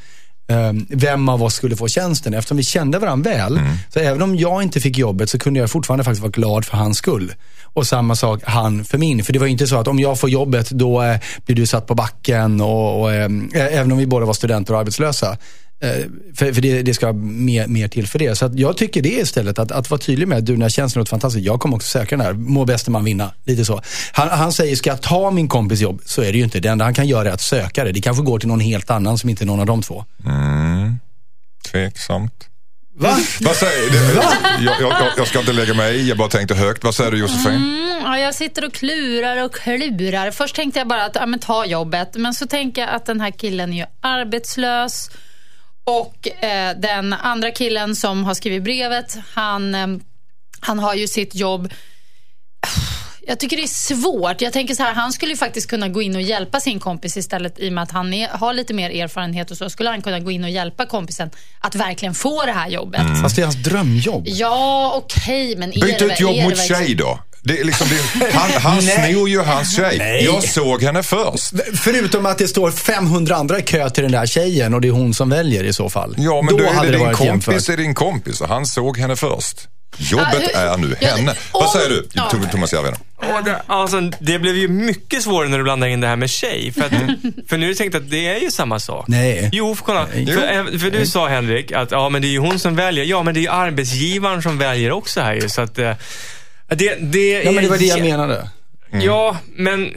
Eh, 0.50 0.74
Vem 0.90 1.30
av 1.30 1.44
oss 1.44 1.54
skulle 1.54 1.76
få 1.76 1.88
tjänsten. 1.88 2.34
Eftersom 2.34 2.58
vi 2.58 2.64
kände 2.64 3.00
varandra 3.00 3.32
väl, 3.32 3.60
så 3.94 4.00
även 4.00 4.22
om 4.22 4.36
jag 4.36 4.64
inte 4.64 4.80
fick 4.80 4.98
jobbet 4.98 5.30
så 5.30 5.40
kunde 5.40 5.60
jag 5.60 5.70
fortfarande 5.70 6.04
faktiskt 6.04 6.22
vara 6.22 6.32
glad 6.32 6.66
för 6.66 6.78
hans 6.78 6.98
skull. 6.98 7.34
Och 7.74 7.88
samma 7.88 8.16
sak 8.16 8.42
han 8.44 8.84
för 8.86 8.98
min. 8.98 9.24
För 9.24 9.34
det 9.34 9.40
var 9.40 9.48
inte 9.48 9.68
så 9.68 9.76
att 9.80 9.88
om 9.88 10.00
jag 10.00 10.20
får 10.20 10.30
jobbet 10.30 10.70
då 10.70 11.02
eh, 11.04 11.18
blir 11.46 11.56
du 11.56 11.66
satt 11.66 11.88
på 11.88 11.96
backen. 11.96 12.62
Och, 12.62 13.02
och, 13.02 13.14
eh, 13.14 13.30
även 13.54 13.92
om 13.92 13.98
vi 13.98 14.06
båda 14.08 14.26
var 14.26 14.34
studenter 14.34 14.74
och 14.74 14.80
arbetslösa. 14.80 15.38
Eh, 15.82 16.06
För, 16.36 16.54
för 16.54 16.62
det, 16.62 16.82
det 16.82 16.94
ska 16.94 17.14
mer, 17.14 17.68
mer 17.68 17.88
till 17.88 18.08
för 18.08 18.20
det. 18.20 18.36
Så 18.36 18.46
att 18.46 18.60
jag 18.60 18.78
tycker 18.78 19.02
det 19.02 19.10
istället, 19.10 19.60
att, 19.60 19.72
att 19.72 19.90
vara 19.90 20.02
tydlig 20.02 20.28
med 20.28 20.38
att 20.38 20.46
du, 20.46 20.52
den 20.54 20.62
här 20.62 20.70
tjänsten 20.70 21.00
låter 21.00 21.10
fantastiskt. 21.10 21.46
Jag 21.46 21.60
kommer 21.60 21.76
också 21.76 21.88
söka 21.90 22.18
den 22.18 22.26
här. 22.26 22.34
Må 22.34 22.66
bäste 22.66 22.92
man 22.92 23.04
vinna. 23.04 23.34
Lite 23.46 23.66
så. 23.66 23.82
Han, 24.12 24.30
han 24.30 24.54
säger, 24.54 24.76
ska 24.76 24.90
jag 24.90 25.02
ta 25.02 25.32
min 25.32 25.48
kompis 25.48 25.80
jobb? 25.82 26.02
Så 26.06 26.22
är 26.22 26.32
det 26.32 26.38
ju 26.38 26.44
inte. 26.44 26.60
Det 26.60 26.70
enda 26.70 26.86
han 26.86 26.94
kan 26.94 27.08
göra 27.08 27.30
är 27.30 27.34
att 27.34 27.42
söka 27.42 27.84
det. 27.84 27.92
Det 27.92 28.02
kanske 28.02 28.24
går 28.24 28.40
till 28.40 28.48
någon 28.48 28.60
helt 28.60 28.92
annan 28.92 29.18
som 29.18 29.30
inte 29.30 29.44
är 29.44 29.46
någon 29.46 29.60
av 29.60 29.66
de 29.66 29.82
två. 29.82 30.06
Tveksamt. 31.72 32.46
Va? 32.98 33.18
Vad 33.42 33.56
säger 33.56 33.92
du? 33.92 34.16
Jag, 34.16 34.74
jag, 34.82 34.92
jag, 34.92 35.12
jag 35.18 35.28
ska 35.28 35.40
inte 35.40 35.54
lägga 35.54 35.74
mig 35.74 35.96
i, 35.96 36.10
jag 36.10 36.18
bara 36.18 36.30
tänkte 36.30 36.56
högt. 36.56 36.84
Vad 36.84 36.96
säger 36.96 37.12
du 37.12 37.18
Josefin? 37.18 37.52
Mm, 37.56 38.02
ja, 38.04 38.18
jag 38.20 38.36
sitter 38.36 38.66
och 38.66 38.74
klurar 38.74 39.44
och 39.46 39.56
klurar. 39.56 40.32
Först 40.32 40.56
tänkte 40.56 40.80
jag 40.80 40.88
bara 40.88 41.06
att 41.06 41.16
ja, 41.16 41.26
men 41.26 41.40
ta 41.40 41.66
jobbet, 41.66 42.10
men 42.16 42.34
så 42.34 42.48
tänker 42.48 42.82
jag 42.82 42.90
att 42.90 43.06
den 43.06 43.22
här 43.22 43.32
killen 43.32 43.74
är 43.74 43.78
ju 43.78 43.86
arbetslös. 44.02 45.10
Och 45.90 46.44
eh, 46.44 46.78
den 46.78 47.14
andra 47.14 47.52
killen 47.52 47.96
som 47.96 48.24
har 48.24 48.34
skrivit 48.34 48.64
brevet, 48.64 49.18
han, 49.34 49.76
eh, 49.76 49.88
han 50.60 50.80
har 50.80 50.94
ju 50.94 51.08
sitt 51.08 51.36
jobb. 51.36 51.74
Jag 53.28 53.40
tycker 53.40 53.58
det 53.58 53.64
är 53.64 53.68
svårt. 53.68 54.42
Jag 54.42 54.54
tänker 54.54 54.76
så 54.76 54.84
här, 54.84 54.94
han 54.94 55.14
skulle 55.14 55.32
ju 55.32 55.38
faktiskt 55.38 55.70
kunna 55.70 55.88
gå 55.88 56.02
in 56.02 56.16
och 56.16 56.22
hjälpa 56.22 56.60
sin 56.60 56.80
kompis 56.80 57.18
istället 57.18 57.60
i 57.60 57.70
och 57.70 57.74
med 57.74 57.84
att 57.84 57.92
han 57.92 58.14
är, 58.14 58.28
har 58.28 58.54
lite 58.54 58.74
mer 58.74 58.90
erfarenhet 58.90 59.52
och 59.52 59.58
så 59.58 59.70
skulle 59.70 59.90
han 59.90 60.02
kunna 60.02 60.20
gå 60.20 60.32
in 60.32 60.44
och 60.44 60.50
hjälpa 60.50 60.86
kompisen 60.86 61.30
att 61.60 61.76
verkligen 61.76 62.14
få 62.14 62.46
det 62.46 62.52
här 62.52 62.70
jobbet. 62.70 63.02
Fast 63.22 63.36
det 63.36 63.42
är 63.42 63.46
hans 63.46 63.64
drömjobb. 63.64 64.24
Ja, 64.28 64.94
okej, 64.96 65.56
men 65.56 65.70
är 65.70 65.82
Byt 65.82 66.02
ut 66.02 66.20
jobb 66.20 66.44
mot 66.44 66.68
tjej 66.68 66.96
då. 66.96 67.20
Det 67.42 67.60
är 67.60 67.64
liksom, 67.64 67.88
det, 68.20 68.26
han 68.34 68.52
han 68.62 68.82
snor 68.82 69.30
ju 69.30 69.40
hans 69.42 69.76
tjej. 69.76 69.96
Nej. 69.98 70.26
Jag 70.26 70.44
såg 70.44 70.84
henne 70.84 71.04
först. 71.04 71.54
Förutom 71.84 72.26
att 72.26 72.38
det 72.38 72.48
står 72.48 72.72
500 72.72 73.36
andra 73.36 73.60
i 73.60 73.62
kö 73.62 73.90
till 73.90 74.04
den 74.04 74.12
där 74.12 74.26
tjejen 74.26 74.74
och 74.74 74.82
det 74.82 74.88
är 74.88 74.92
hon 74.92 75.14
som 75.14 75.30
väljer 75.30 75.64
i 75.64 75.74
så 75.74 75.90
fall. 75.90 76.16
Ja, 76.18 76.42
men 76.42 76.58
Då 76.58 76.64
då 76.64 76.70
är 76.70 76.74
hade 76.74 76.88
det 76.92 76.98
din 76.98 77.06
varit 77.06 77.18
kompis 77.18 77.48
jämfört. 77.48 77.70
är 77.70 77.78
din 77.78 77.96
kompis 77.96 78.42
och 78.42 78.48
han 78.48 78.66
såg 78.66 78.98
henne 78.98 79.16
först. 79.16 79.68
Jobbet 79.98 80.52
är 80.56 80.78
nu 80.78 80.96
Ja, 81.00 81.08
henne. 81.08 81.34
Vad 81.54 81.70
säger 81.70 81.90
du, 81.90 82.08
Ja. 82.14 82.32
Thomas 82.52 82.74
Järvheden? 82.74 82.98
Det, 83.46 83.62
alltså, 83.68 84.02
det 84.20 84.40
blev 84.40 84.56
ju 84.58 84.68
mycket 84.68 85.24
svårare 85.24 85.50
när 85.50 85.58
du 85.58 85.64
blandade 85.64 85.92
in 85.92 86.02
det 86.02 86.08
här 86.08 86.16
med 86.16 86.30
tjej. 86.30 86.72
För, 86.72 86.82
att, 86.82 86.92
för 87.50 87.58
nu 87.58 87.66
har 87.66 87.70
du 87.70 87.76
tänkt 87.76 87.96
att 87.96 88.10
det 88.10 88.28
är 88.28 88.40
ju 88.40 88.52
samma 88.52 88.80
sak. 88.80 89.06
Nej. 89.08 89.50
Jo, 89.54 89.76
för, 89.76 89.84
kolla. 89.84 90.08
Nej. 90.16 90.26
För, 90.26 90.54
eh, 90.54 90.80
för 90.80 90.92
du 90.92 91.06
sa 91.06 91.28
Henrik 91.28 91.72
att 91.72 91.92
ja, 91.92 92.10
men 92.10 92.22
det 92.22 92.28
är 92.28 92.30
ju 92.30 92.40
hon 92.40 92.60
som 92.60 92.76
väljer. 92.76 93.06
Ja, 93.06 93.24
men 93.24 93.34
det 93.34 93.40
är 93.40 93.42
ju 93.42 93.50
arbetsgivaren 93.50 94.42
som 94.42 94.58
väljer 94.58 94.92
också 94.92 95.22
här 95.22 95.34
ju. 95.34 95.50
Så 95.50 95.62
att, 95.62 95.78
eh, 95.80 95.92
det, 96.70 96.96
det 96.96 97.44
Ja, 97.44 97.52
men 97.52 97.64
det 97.64 97.70
var 97.70 97.78
det 97.78 97.86
jag 97.86 98.02
menade. 98.02 98.50
Ja, 98.92 99.38
men... 99.56 99.94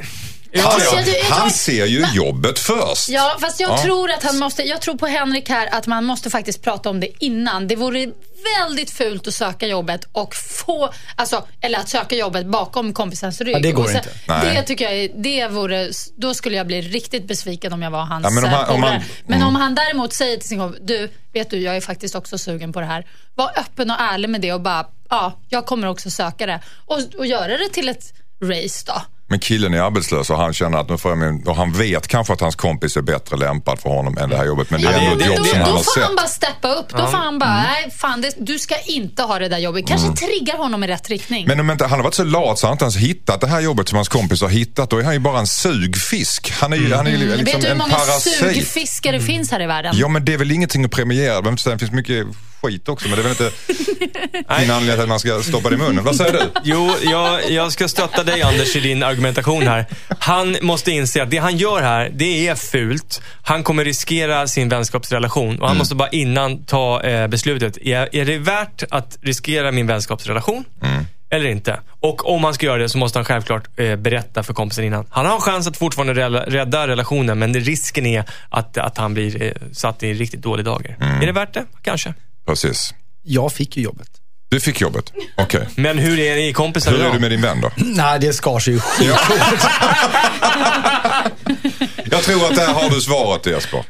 Ja, 0.55 0.63
Han, 0.93 1.05
jag- 1.07 1.25
han 1.35 1.51
ser 1.51 1.87
ju 1.87 2.07
jobbet 2.15 2.59
först. 2.59 3.09
Ja, 3.09 3.37
fast 3.41 3.61
jag 3.61 3.71
Ja. 3.71 3.83
tror 3.83 4.11
att 4.11 4.23
han 4.23 4.39
måste, 4.39 4.63
jag 4.63 4.81
tror 4.81 4.95
på 4.95 5.07
Henrik 5.07 5.49
här 5.49 5.69
att 5.73 5.87
man 5.87 6.05
måste 6.05 6.31
faktiskt 6.31 6.63
prata 6.63 6.91
om 6.91 7.01
det 7.01 7.09
innan. 7.25 7.69
Det 7.69 7.77
vore 7.77 8.07
väldigt 8.59 8.91
fult 8.91 9.27
att 9.29 9.35
söka 9.35 9.67
jobbet 9.67 10.09
och 10.13 10.35
få, 10.35 10.93
alltså, 11.17 11.47
eller 11.61 11.79
att 11.79 11.89
söka 11.89 12.17
jobbet 12.17 12.47
bakom 12.47 12.93
kompisens 12.93 13.41
rygg. 13.41 13.55
Ja, 13.57 13.61
det 13.61 13.73
går 13.73 13.87
sen- 13.87 13.97
inte. 13.97 14.11
Nej. 14.29 14.55
Det 14.57 14.63
tycker 14.63 14.91
jag, 14.93 15.11
det 15.23 15.49
vore, 15.49 15.91
då 16.17 16.35
skulle 16.35 16.57
jag 16.57 16.67
bli 16.67 16.81
riktigt 16.83 17.27
besviken 17.29 17.73
om 17.73 17.83
jag 17.83 17.91
var 17.91 18.05
hans 18.05 18.25
Ja, 18.25 18.31
men 18.31 18.45
om 18.45 18.51
han- 18.51 18.69
om 18.71 18.83
han- 18.83 19.03
Men 19.27 19.37
mm. 19.37 19.49
om 19.49 19.57
han 19.57 19.75
däremot 19.75 20.13
säger 20.13 20.37
till 20.37 20.49
sin 20.49 20.59
kompis, 20.59 20.81
du, 20.85 21.09
vet 21.33 21.51
du, 21.51 21.59
jag 21.61 21.77
är 21.77 21.81
faktiskt 21.81 22.15
också 22.15 22.39
sugen 22.39 22.73
på 22.73 22.81
det 22.81 22.87
här. 22.87 23.07
Var 23.35 23.51
öppen 23.59 23.91
och 23.91 24.01
ärlig 24.01 24.29
med 24.31 24.41
det 24.41 24.53
och 24.53 24.61
bara, 24.61 24.87
ja, 25.11 25.41
jag 25.49 25.67
kommer 25.67 25.87
också 25.89 26.11
söka 26.11 26.47
det. 26.47 26.61
Och, 26.87 26.99
och 27.19 27.27
göra 27.27 27.57
det 27.59 27.69
till 27.69 27.89
ett 27.89 28.13
race 28.43 28.85
då. 28.87 29.03
Men 29.33 29.41
killen 29.41 29.75
är 29.75 29.81
arbetslös 29.81 30.31
och 30.31 30.37
han 30.37 30.53
känner 30.55 30.79
att 30.79 30.89
nu 30.89 30.99
får 30.99 31.11
jag 31.11 31.19
min, 31.19 31.47
och 31.47 31.57
han 31.57 31.73
vet 31.73 32.09
kanske 32.09 32.33
att 32.33 32.41
hans 32.41 32.57
kompis 32.57 32.97
är 32.97 33.03
bättre 33.03 33.37
lämpad 33.37 33.79
för 33.81 33.89
honom 33.91 34.19
än 34.19 34.29
det 34.29 34.37
här 34.37 34.45
jobbet. 34.45 34.71
Men 34.71 34.83
det 34.83 34.89
är 34.89 34.99
ändå 34.99 35.21
ett 35.21 35.27
jobb 35.27 35.37
då, 35.39 35.45
som 35.45 35.59
han 35.61 35.71
då 35.71 35.77
har 35.77 35.83
får 35.83 36.01
han 36.01 36.09
sett. 36.09 36.17
bara 36.17 36.27
steppa 36.27 36.69
upp. 36.69 36.89
Då 36.91 37.07
får 37.07 37.19
han 37.19 37.39
bara, 37.39 37.63
nej 37.63 37.91
fan, 37.91 38.21
det, 38.21 38.35
du 38.39 38.59
ska 38.59 38.75
inte 38.87 39.23
ha 39.23 39.39
det 39.39 39.49
där 39.49 39.59
jobbet. 39.59 39.87
Kanske 39.87 40.27
triggar 40.27 40.57
honom 40.57 40.85
i 40.85 40.87
rätt 40.87 41.09
riktning. 41.11 41.47
Men 41.47 41.61
om 41.61 41.71
inte, 41.71 41.85
han 41.87 41.99
har 41.99 42.05
varit 42.05 42.15
så 42.15 42.25
lat 42.25 42.59
så 42.59 42.67
han 42.67 42.75
inte 42.75 42.85
ens 42.85 42.97
hittat 42.97 43.41
det 43.41 43.47
här 43.47 43.61
jobbet 43.61 43.89
som 43.89 43.97
hans 43.97 44.09
kompis 44.09 44.43
har 44.43 44.49
hittat. 44.49 44.91
Då 44.91 44.99
är 44.99 45.05
han 45.05 45.13
ju 45.13 45.19
bara 45.19 45.39
en 45.39 45.47
sugfisk. 45.47 46.53
Han 46.61 46.73
är 46.73 46.77
ju, 46.77 46.95
han 46.95 47.07
är 47.07 47.11
ju 47.11 47.17
liksom 47.17 47.33
Mm. 47.33 47.45
Vet 47.45 47.61
du 47.61 47.69
hur 47.69 47.75
många 47.75 47.95
parasit. 47.95 48.35
sugfiskar 48.39 49.13
det 49.13 49.21
finns 49.21 49.51
här 49.51 49.63
i 49.63 49.67
världen? 49.67 49.95
Ja 49.97 50.09
men 50.09 50.25
det 50.25 50.33
är 50.33 50.39
väl 50.39 50.51
ingenting 50.51 50.85
att 50.85 50.91
premiera. 50.91 51.41
Det 51.41 51.79
finns 51.79 51.93
mycket 51.93 52.27
skit 52.63 52.89
också 52.89 53.09
men 53.09 53.17
det 53.17 53.23
är 53.23 53.23
väl 53.23 53.33
inte 53.33 53.51
din 54.61 54.71
anledning 54.71 55.03
att 55.03 55.09
man 55.09 55.21
ska 55.21 55.43
stoppa 55.43 55.69
det 55.69 55.75
i 55.75 55.79
munnen. 55.79 56.05
Vad 56.05 56.17
säger 56.17 56.33
du? 56.33 56.41
Jo, 56.63 56.91
jag, 57.03 57.51
jag 57.51 57.73
ska 57.73 57.89
stötta 57.89 58.23
dig 58.23 58.43
Anders 58.43 58.77
i 58.77 58.81
din 58.81 59.03
argumentation 59.03 59.63
här. 59.63 59.87
Han 60.19 60.57
måste 60.63 60.91
inse 60.91 61.23
att 61.23 61.31
det 61.31 61.39
han 61.39 61.57
gör 61.57 61.83
här, 61.83 62.11
det 62.15 62.49
är 62.49 62.55
fult. 62.55 63.23
Han 63.43 63.63
kommer 63.63 63.85
riskera 63.85 64.49
sin 64.49 64.69
vänskapsrelation 64.69 65.63
och 65.63 65.69
han 65.69 65.77
måste 65.77 65.95
bara 65.95 66.09
innan 66.09 66.65
ta 66.65 67.03
eh, 67.03 67.29
beslutet. 67.29 67.77
Är, 67.77 68.17
är 68.17 68.25
det 68.25 68.39
värt 68.39 68.83
att 68.91 69.19
riskera 69.23 69.73
min 69.73 69.87
vänskapsrelation? 69.87 70.65
Eller 71.31 71.47
inte? 71.47 71.81
Och 72.01 72.35
om 72.35 72.45
han 72.45 72.55
ska 72.55 72.67
göra 72.67 72.79
det 72.79 72.89
så 72.89 72.99
måste 72.99 73.19
han 73.19 73.25
självklart 73.25 73.69
eh, 73.77 73.97
berätta 73.97 74.43
för 74.43 74.55
kompisen 74.55 74.85
innan. 74.85 75.07
Han 75.11 75.27
har 75.27 75.35
en 75.35 75.41
chans 75.41 75.67
att 75.67 75.77
fortfarande 75.77 76.15
rädda, 76.15 76.45
rädda 76.47 76.89
relationen 76.89 77.39
men 77.39 77.53
det, 77.53 77.59
risken 77.59 78.07
är 78.07 78.25
att, 78.49 78.79
att 78.79 78.99
han 78.99 79.15
blir 79.15 79.43
eh, 79.43 79.53
satt 79.73 80.03
i 80.03 80.15
riktigt 80.15 80.43
dålig 80.43 80.65
dager. 80.65 80.97
Är 81.23 81.27
det 81.27 81.33
värt 81.33 81.55
det? 81.55 81.65
Kanske. 81.83 82.15
Precis. 82.47 82.95
Jag 83.23 83.53
fick 83.53 83.77
ju 83.77 83.83
jobbet. 83.83 84.09
Du 84.51 84.61
fick 84.61 84.81
jobbet. 84.81 85.13
Okej. 85.37 85.69
Men 85.77 85.99
hur 85.99 86.19
är 86.19 86.37
det 86.37 86.43
i 86.49 86.53
kompisar 86.53 86.91
Hur 86.93 87.01
är 87.03 87.13
du 87.13 87.19
med 87.19 87.31
din 87.31 87.41
vän 87.43 87.61
då? 87.61 87.71
Nej, 87.77 88.19
det 88.21 88.33
skar 88.33 88.59
sig 88.59 88.75
ju 88.75 88.81
skit. 88.83 89.11
Jag 92.11 92.23
tror 92.23 92.47
att 92.47 92.57
där 92.57 92.73
har 92.73 92.91
du 92.91 93.01
svaret 93.01 93.47
Jesper. 93.47 93.85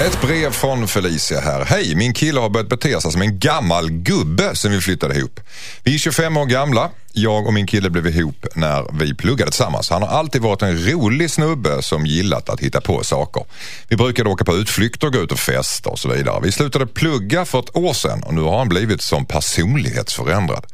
Ett 0.00 0.20
brev 0.20 0.50
från 0.50 0.88
Felicia 0.88 1.40
här. 1.40 1.64
Hej, 1.64 1.94
min 1.94 2.12
kille 2.12 2.40
har 2.40 2.48
börjat 2.48 2.68
bete 2.68 3.00
sig 3.00 3.12
som 3.12 3.22
en 3.22 3.38
gammal 3.38 3.90
gubbe 3.90 4.56
sen 4.56 4.72
vi 4.72 4.80
flyttade 4.80 5.14
ihop. 5.14 5.40
Vi 5.82 5.94
är 5.94 5.98
25 5.98 6.36
år 6.36 6.46
gamla. 6.46 6.90
Jag 7.12 7.46
och 7.46 7.54
min 7.54 7.66
kille 7.66 7.90
blev 7.90 8.06
ihop 8.06 8.46
när 8.54 8.86
vi 8.92 9.14
pluggade 9.14 9.50
tillsammans. 9.50 9.90
Han 9.90 10.02
har 10.02 10.08
alltid 10.08 10.42
varit 10.42 10.62
en 10.62 10.90
rolig 10.90 11.30
snubbe 11.30 11.82
som 11.82 12.06
gillat 12.06 12.48
att 12.48 12.60
hitta 12.60 12.80
på 12.80 13.04
saker. 13.04 13.44
Vi 13.88 13.96
brukade 13.96 14.30
åka 14.30 14.44
på 14.44 14.56
utflykter, 14.56 15.08
gå 15.08 15.18
ut 15.18 15.32
och 15.32 15.38
festa 15.38 15.90
och 15.90 15.98
så 15.98 16.08
vidare. 16.08 16.40
Vi 16.42 16.52
slutade 16.52 16.86
plugga 16.86 17.44
för 17.44 17.58
ett 17.58 17.76
år 17.76 17.92
sedan 17.92 18.22
och 18.22 18.34
nu 18.34 18.40
har 18.40 18.58
han 18.58 18.68
blivit 18.68 19.02
som 19.02 19.26
personlighetsförändrad. 19.26 20.66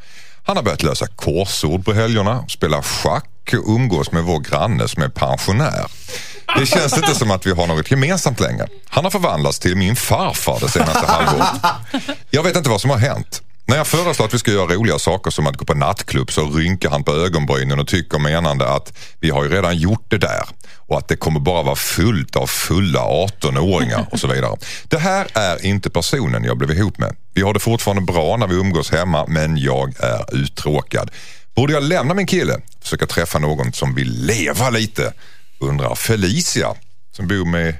Han 0.44 0.56
har 0.56 0.64
börjat 0.64 0.82
lösa 0.82 1.06
korsord 1.06 1.84
på 1.84 1.92
helgerna, 1.92 2.44
spela 2.48 2.82
schack 2.82 3.26
och 3.52 3.74
umgås 3.74 4.12
med 4.12 4.24
vår 4.24 4.40
granne 4.40 4.88
som 4.88 5.02
är 5.02 5.08
pensionär. 5.08 5.86
Det 6.58 6.66
känns 6.66 6.96
inte 6.96 7.14
som 7.14 7.30
att 7.30 7.46
vi 7.46 7.50
har 7.50 7.66
något 7.66 7.90
gemensamt 7.90 8.40
längre. 8.40 8.68
Han 8.88 9.04
har 9.04 9.10
förvandlats 9.10 9.58
till 9.58 9.76
min 9.76 9.96
farfar 9.96 10.58
det 10.60 10.68
senaste 10.68 11.06
halvåret. 11.06 11.48
Jag 12.30 12.42
vet 12.42 12.56
inte 12.56 12.70
vad 12.70 12.80
som 12.80 12.90
har 12.90 12.98
hänt. 12.98 13.42
När 13.66 13.76
jag 13.76 13.86
föreslår 13.86 14.26
att 14.26 14.34
vi 14.34 14.38
ska 14.38 14.50
göra 14.50 14.74
roliga 14.74 14.98
saker 14.98 15.30
som 15.30 15.46
att 15.46 15.56
gå 15.56 15.64
på 15.64 15.74
nattklubb 15.74 16.32
så 16.32 16.50
rynkar 16.50 16.90
han 16.90 17.04
på 17.04 17.12
ögonbrynen 17.12 17.80
och 17.80 17.88
tycker 17.88 18.18
menande 18.18 18.68
att 18.68 18.98
vi 19.20 19.30
har 19.30 19.44
ju 19.44 19.48
redan 19.50 19.76
gjort 19.76 20.04
det 20.08 20.18
där 20.18 20.44
och 20.76 20.98
att 20.98 21.08
det 21.08 21.16
kommer 21.16 21.40
bara 21.40 21.62
vara 21.62 21.76
fullt 21.76 22.36
av 22.36 22.46
fulla 22.46 23.00
18-åringar 23.00 24.06
och 24.10 24.20
så 24.20 24.26
vidare. 24.26 24.56
Det 24.88 24.98
här 24.98 25.26
är 25.34 25.66
inte 25.66 25.90
personen 25.90 26.44
jag 26.44 26.58
blev 26.58 26.70
ihop 26.70 26.98
med. 26.98 27.16
Vi 27.34 27.42
har 27.42 27.54
det 27.54 27.60
fortfarande 27.60 28.02
bra 28.12 28.36
när 28.36 28.46
vi 28.46 28.54
umgås 28.54 28.90
hemma 28.90 29.24
men 29.28 29.56
jag 29.56 29.94
är 30.00 30.34
uttråkad. 30.34 31.10
Borde 31.54 31.72
jag 31.72 31.82
lämna 31.82 32.14
min 32.14 32.26
kille? 32.26 32.60
Försöka 32.82 33.06
träffa 33.06 33.38
någon 33.38 33.72
som 33.72 33.94
vill 33.94 34.26
leva 34.26 34.70
lite? 34.70 35.12
Undrar 35.60 35.94
Felicia 35.94 36.74
som 37.12 37.28
bor 37.28 37.44
med 37.44 37.74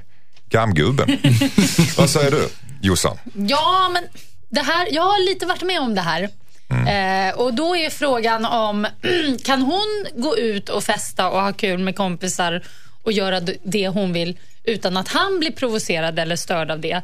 gammgubben. 0.49 1.09
Vad 1.97 2.09
säger 2.09 2.31
du 2.31 2.49
Jossan? 2.81 3.17
Ja, 3.33 3.89
men 3.93 4.03
det 4.49 4.61
här, 4.61 4.87
jag 4.91 5.03
har 5.03 5.29
lite 5.29 5.45
varit 5.45 5.61
med 5.61 5.79
om 5.79 5.95
det 5.95 6.01
här. 6.01 6.29
Eh, 6.71 7.33
och 7.35 7.53
då 7.53 7.75
är 7.75 7.89
frågan 7.89 8.45
om, 8.45 8.87
kan 9.43 9.61
hon 9.61 10.05
gå 10.15 10.37
ut 10.37 10.69
och 10.69 10.83
festa 10.83 11.29
och 11.29 11.41
ha 11.41 11.53
kul 11.53 11.79
med 11.79 11.95
kompisar 11.95 12.63
och 13.03 13.11
göra 13.11 13.39
det 13.63 13.87
hon 13.87 14.13
vill 14.13 14.39
utan 14.63 14.97
att 14.97 15.07
han 15.07 15.39
blir 15.39 15.51
provocerad 15.51 16.19
eller 16.19 16.35
störd 16.35 16.71
av 16.71 16.79
det? 16.79 17.01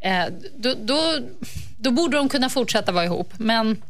Eh, 0.00 0.24
då, 0.56 0.74
då, 0.74 1.18
då 1.78 1.90
borde 1.90 2.16
de 2.16 2.28
kunna 2.28 2.50
fortsätta 2.50 2.92
vara 2.92 3.04
ihop. 3.04 3.32
Men 3.36 3.82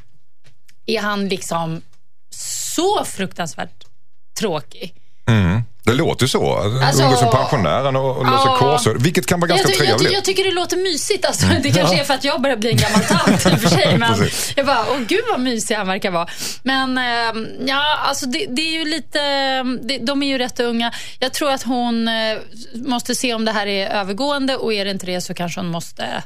är 0.87 1.01
han 1.01 1.29
liksom 1.29 1.83
så 2.31 3.05
fruktansvärt 3.05 3.85
tråkig? 4.39 4.95
Det 5.87 5.93
låter 5.95 6.25
ju 6.25 6.29
så. 6.29 6.57
Alltså- 6.57 7.03
Umgås 7.03 7.23
med 7.23 7.31
pensionären 7.31 7.97
och, 7.97 8.17
och 8.17 8.25
löser 8.25 8.47
Ja. 8.47 8.57
korsord. 8.59 9.03
Vilket 9.03 9.27
kan 9.27 9.41
vara 9.41 9.49
ganska 9.49 9.69
jag, 9.69 9.79
ty- 9.79 9.85
jag, 9.85 9.99
trevligt. 9.99 10.13
jag 10.13 10.25
tycker 10.25 10.45
det 10.45 10.51
låter 10.51 10.77
mysigt. 10.77 11.25
Alltså. 11.27 11.47
Det 11.63 11.71
kanske 11.71 12.01
är 12.01 12.05
för 12.05 12.15
att 12.15 12.25
jag 12.25 12.43
börjar 12.43 12.57
bli 12.57 12.71
en 12.71 12.77
gammal 12.77 13.01
tant 13.01 13.47
i 13.47 13.57
och 13.57 13.61
för 13.61 13.69
sig. 13.69 13.99
Men 13.99 14.29
jag 14.57 14.67
bara, 14.67 14.85
åh 14.91 14.99
gud 15.09 15.21
vad 15.31 15.41
mysig 15.41 15.75
han 15.75 15.87
verkar 15.87 16.11
vara. 16.11 16.27
Men 16.63 16.99
ehm, 16.99 17.47
ja, 17.67 17.99
alltså 18.09 18.27
det, 18.27 18.47
det 18.49 18.63
är 18.63 18.79
ju 18.79 18.85
lite, 18.85 19.19
det, 19.83 19.99
de 19.99 20.23
är 20.23 20.27
ju 20.27 20.39
rätt 20.39 20.61
unga. 20.61 20.93
Jag 21.19 21.33
tror 21.33 21.51
att 21.51 21.63
hon 21.63 22.09
eh, 22.09 22.39
måste 22.75 23.15
se 23.15 23.35
om 23.35 23.45
det 23.45 23.53
här 23.53 23.67
är 23.67 23.89
övergående 23.91 24.57
och 24.57 24.73
är 24.75 24.85
det 24.85 24.91
inte 24.91 25.07
det 25.07 25.21
så 25.21 25.35
kanske 25.35 25.61
hon 25.61 25.69
måste 25.71 26.23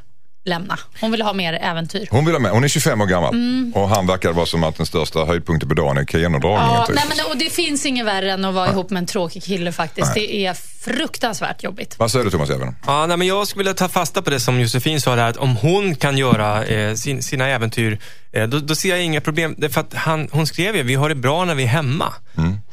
lämna. 0.48 0.78
Hon 1.00 1.10
vill 1.10 1.22
ha 1.22 1.32
mer 1.32 1.52
äventyr. 1.52 2.08
Hon 2.10 2.24
vill 2.24 2.34
ha 2.34 2.40
med. 2.40 2.50
Hon 2.50 2.64
är 2.64 2.68
25 2.68 3.00
år 3.00 3.06
gammal 3.06 3.34
och 3.74 3.88
han 3.88 4.06
verkar 4.06 4.32
vara 4.32 4.46
som 4.46 4.64
att 4.64 4.76
den 4.76 4.86
största 4.86 5.24
höjdpunkten 5.24 5.68
på 5.68 5.74
dagen 5.74 5.96
är 5.96 6.04
Keno-dragningen. 6.04 6.74
Ja, 6.74 6.84
typ. 6.86 6.96
nej, 6.96 7.04
men, 7.08 7.26
och 7.32 7.36
det 7.36 7.52
finns 7.52 7.86
inget 7.86 8.06
värre 8.06 8.32
än 8.32 8.44
att 8.44 8.54
vara 8.54 8.68
ihop 8.68 8.90
med 8.90 9.00
en 9.00 9.06
tråkig 9.06 9.42
kille 9.42 9.72
faktiskt. 9.72 10.14
Det 10.14 10.46
är 10.46 10.54
fruktansvärt 10.80 11.62
jobbigt. 11.62 11.94
Vad 11.98 12.10
säger 12.10 12.24
du 12.24 12.30
Thomas 12.30 12.50
Even? 12.50 12.76
Ja, 12.86 13.06
nej, 13.06 13.16
men 13.16 13.26
jag 13.26 13.48
skulle 13.48 13.60
vilja 13.60 13.74
ta 13.74 13.88
fasta 13.88 14.22
på 14.22 14.30
det 14.30 14.40
som 14.40 14.60
Josefin 14.60 15.00
sa, 15.00 15.16
där, 15.16 15.28
att 15.28 15.36
om 15.36 15.56
hon 15.56 15.94
kan 15.94 16.18
göra 16.18 16.64
eh, 16.64 16.94
sin, 16.94 17.22
sina 17.22 17.48
äventyr, 17.48 17.98
då, 18.46 18.58
då 18.58 18.74
ser 18.74 18.88
jag 18.88 19.02
inga 19.02 19.20
problem. 19.20 19.54
Därför 19.58 19.80
att 19.80 19.94
han, 19.94 20.28
hon 20.32 20.46
skrev 20.46 20.76
ju, 20.76 20.82
vi 20.82 20.94
har 20.94 21.08
det 21.08 21.14
bra 21.14 21.44
när 21.44 21.54
vi 21.54 21.62
är 21.62 21.66
hemma. 21.68 22.12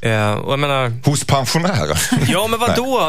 Eh, 0.02 0.32
och 0.34 0.52
jag 0.52 0.60
menar, 0.60 0.92
Hos 1.06 1.24
pensionärer? 1.24 2.00
Ja, 2.32 2.48
men 2.48 2.60
vad 2.60 2.76
då? 2.76 3.00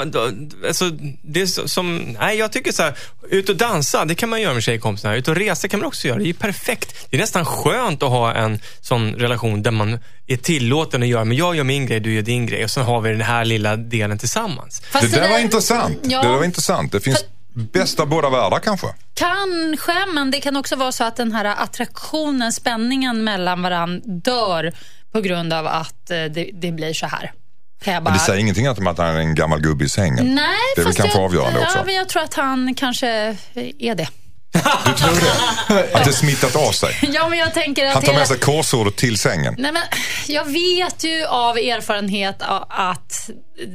Alltså, 0.66 0.90
det 1.22 1.42
är 1.42 1.46
så- 1.46 1.68
som, 1.68 2.16
nej, 2.20 2.38
jag 2.38 2.52
tycker 2.52 2.72
så 2.72 2.82
här, 2.82 2.94
ut 3.30 3.48
och 3.48 3.56
dansa, 3.56 4.04
det 4.04 4.14
kan 4.14 4.28
man 4.28 4.40
göra 4.42 4.54
med 4.54 4.62
tjejkompisarna. 4.62 5.14
Ut 5.16 5.28
och 5.28 5.36
resa 5.36 5.68
kan 5.68 5.80
man 5.80 5.86
också 5.86 6.08
göra. 6.08 6.18
Det 6.18 6.24
är 6.24 6.26
ju 6.26 6.34
perfekt. 6.34 7.06
Det 7.10 7.16
är 7.16 7.20
nästan 7.20 7.44
skönt 7.44 8.02
att 8.02 8.10
ha 8.10 8.34
en 8.34 8.58
sån 8.80 9.14
relation 9.14 9.62
där 9.62 9.70
man 9.70 9.98
är 10.26 10.36
tillåten 10.36 11.02
att 11.02 11.08
göra, 11.08 11.24
men 11.24 11.36
jag 11.36 11.56
gör 11.56 11.64
min 11.64 11.86
grej, 11.86 12.00
du 12.00 12.14
gör 12.14 12.22
din 12.22 12.46
grej 12.46 12.64
och 12.64 12.70
sen 12.70 12.84
har 12.84 13.00
vi 13.00 13.10
den 13.10 13.20
här 13.20 13.44
lilla 13.44 13.76
delen 13.76 14.18
tillsammans. 14.18 14.82
Fast 14.90 15.12
det 15.12 15.20
där 15.20 15.28
var 15.30 15.38
intressant. 15.38 15.98
Ja, 16.02 16.22
Det 16.22 16.28
där 16.28 16.34
var 16.36 16.44
intressant. 16.44 16.92
Det 16.92 17.00
finns 17.00 17.24
bästa 17.56 18.02
av 18.02 18.08
båda 18.08 18.30
världar 18.30 18.58
kanske. 18.58 18.86
Kanske, 19.14 20.06
men 20.14 20.30
det 20.30 20.40
kan 20.40 20.56
också 20.56 20.76
vara 20.76 20.92
så 20.92 21.04
att 21.04 21.16
den 21.16 21.32
här 21.32 21.44
attraktionen, 21.44 22.52
spänningen 22.52 23.24
mellan 23.24 23.62
varann 23.62 24.02
dör 24.04 24.72
på 25.12 25.20
grund 25.20 25.52
av 25.52 25.66
att 25.66 26.10
eh, 26.10 26.24
det, 26.24 26.50
det 26.52 26.72
blir 26.72 26.92
så 26.92 27.06
här. 27.06 27.32
Bara... 27.84 28.00
Men 28.00 28.12
det 28.12 28.18
säger 28.18 28.40
ingenting 28.40 28.68
om 28.68 28.86
att 28.86 28.98
han 28.98 29.06
är 29.06 29.18
en 29.18 29.34
gammal 29.34 29.60
gubbe 29.60 29.84
i 29.84 29.88
sängen. 29.88 30.34
Nej, 30.34 30.46
det 30.76 30.80
är 30.80 30.84
väl 30.84 30.94
kanske 30.94 31.18
jag, 31.18 31.24
avgörande 31.24 31.60
också. 31.60 31.78
Ja, 31.78 31.84
men 31.84 31.94
jag 31.94 32.08
tror 32.08 32.22
att 32.22 32.34
han 32.34 32.74
kanske 32.74 33.36
är 33.78 33.94
det. 33.94 34.08
Du 34.86 34.92
tror 34.92 35.20
det? 35.68 35.94
Att 35.98 36.04
det 36.04 36.12
smittat 36.12 36.56
av 36.56 36.72
sig? 36.72 36.98
Ja, 37.12 37.28
men 37.28 37.38
jag 37.38 37.54
tänker 37.54 37.86
att 37.86 37.94
Han 37.94 38.02
tar 38.02 38.12
med 38.14 38.28
sig 38.28 38.38
korsordet 38.38 38.96
till 38.96 39.18
sängen. 39.18 39.54
Nej, 39.58 39.72
men 39.72 39.82
jag 40.26 40.44
vet 40.44 41.04
ju 41.04 41.24
av 41.24 41.56
erfarenhet 41.58 42.36
att 42.68 43.30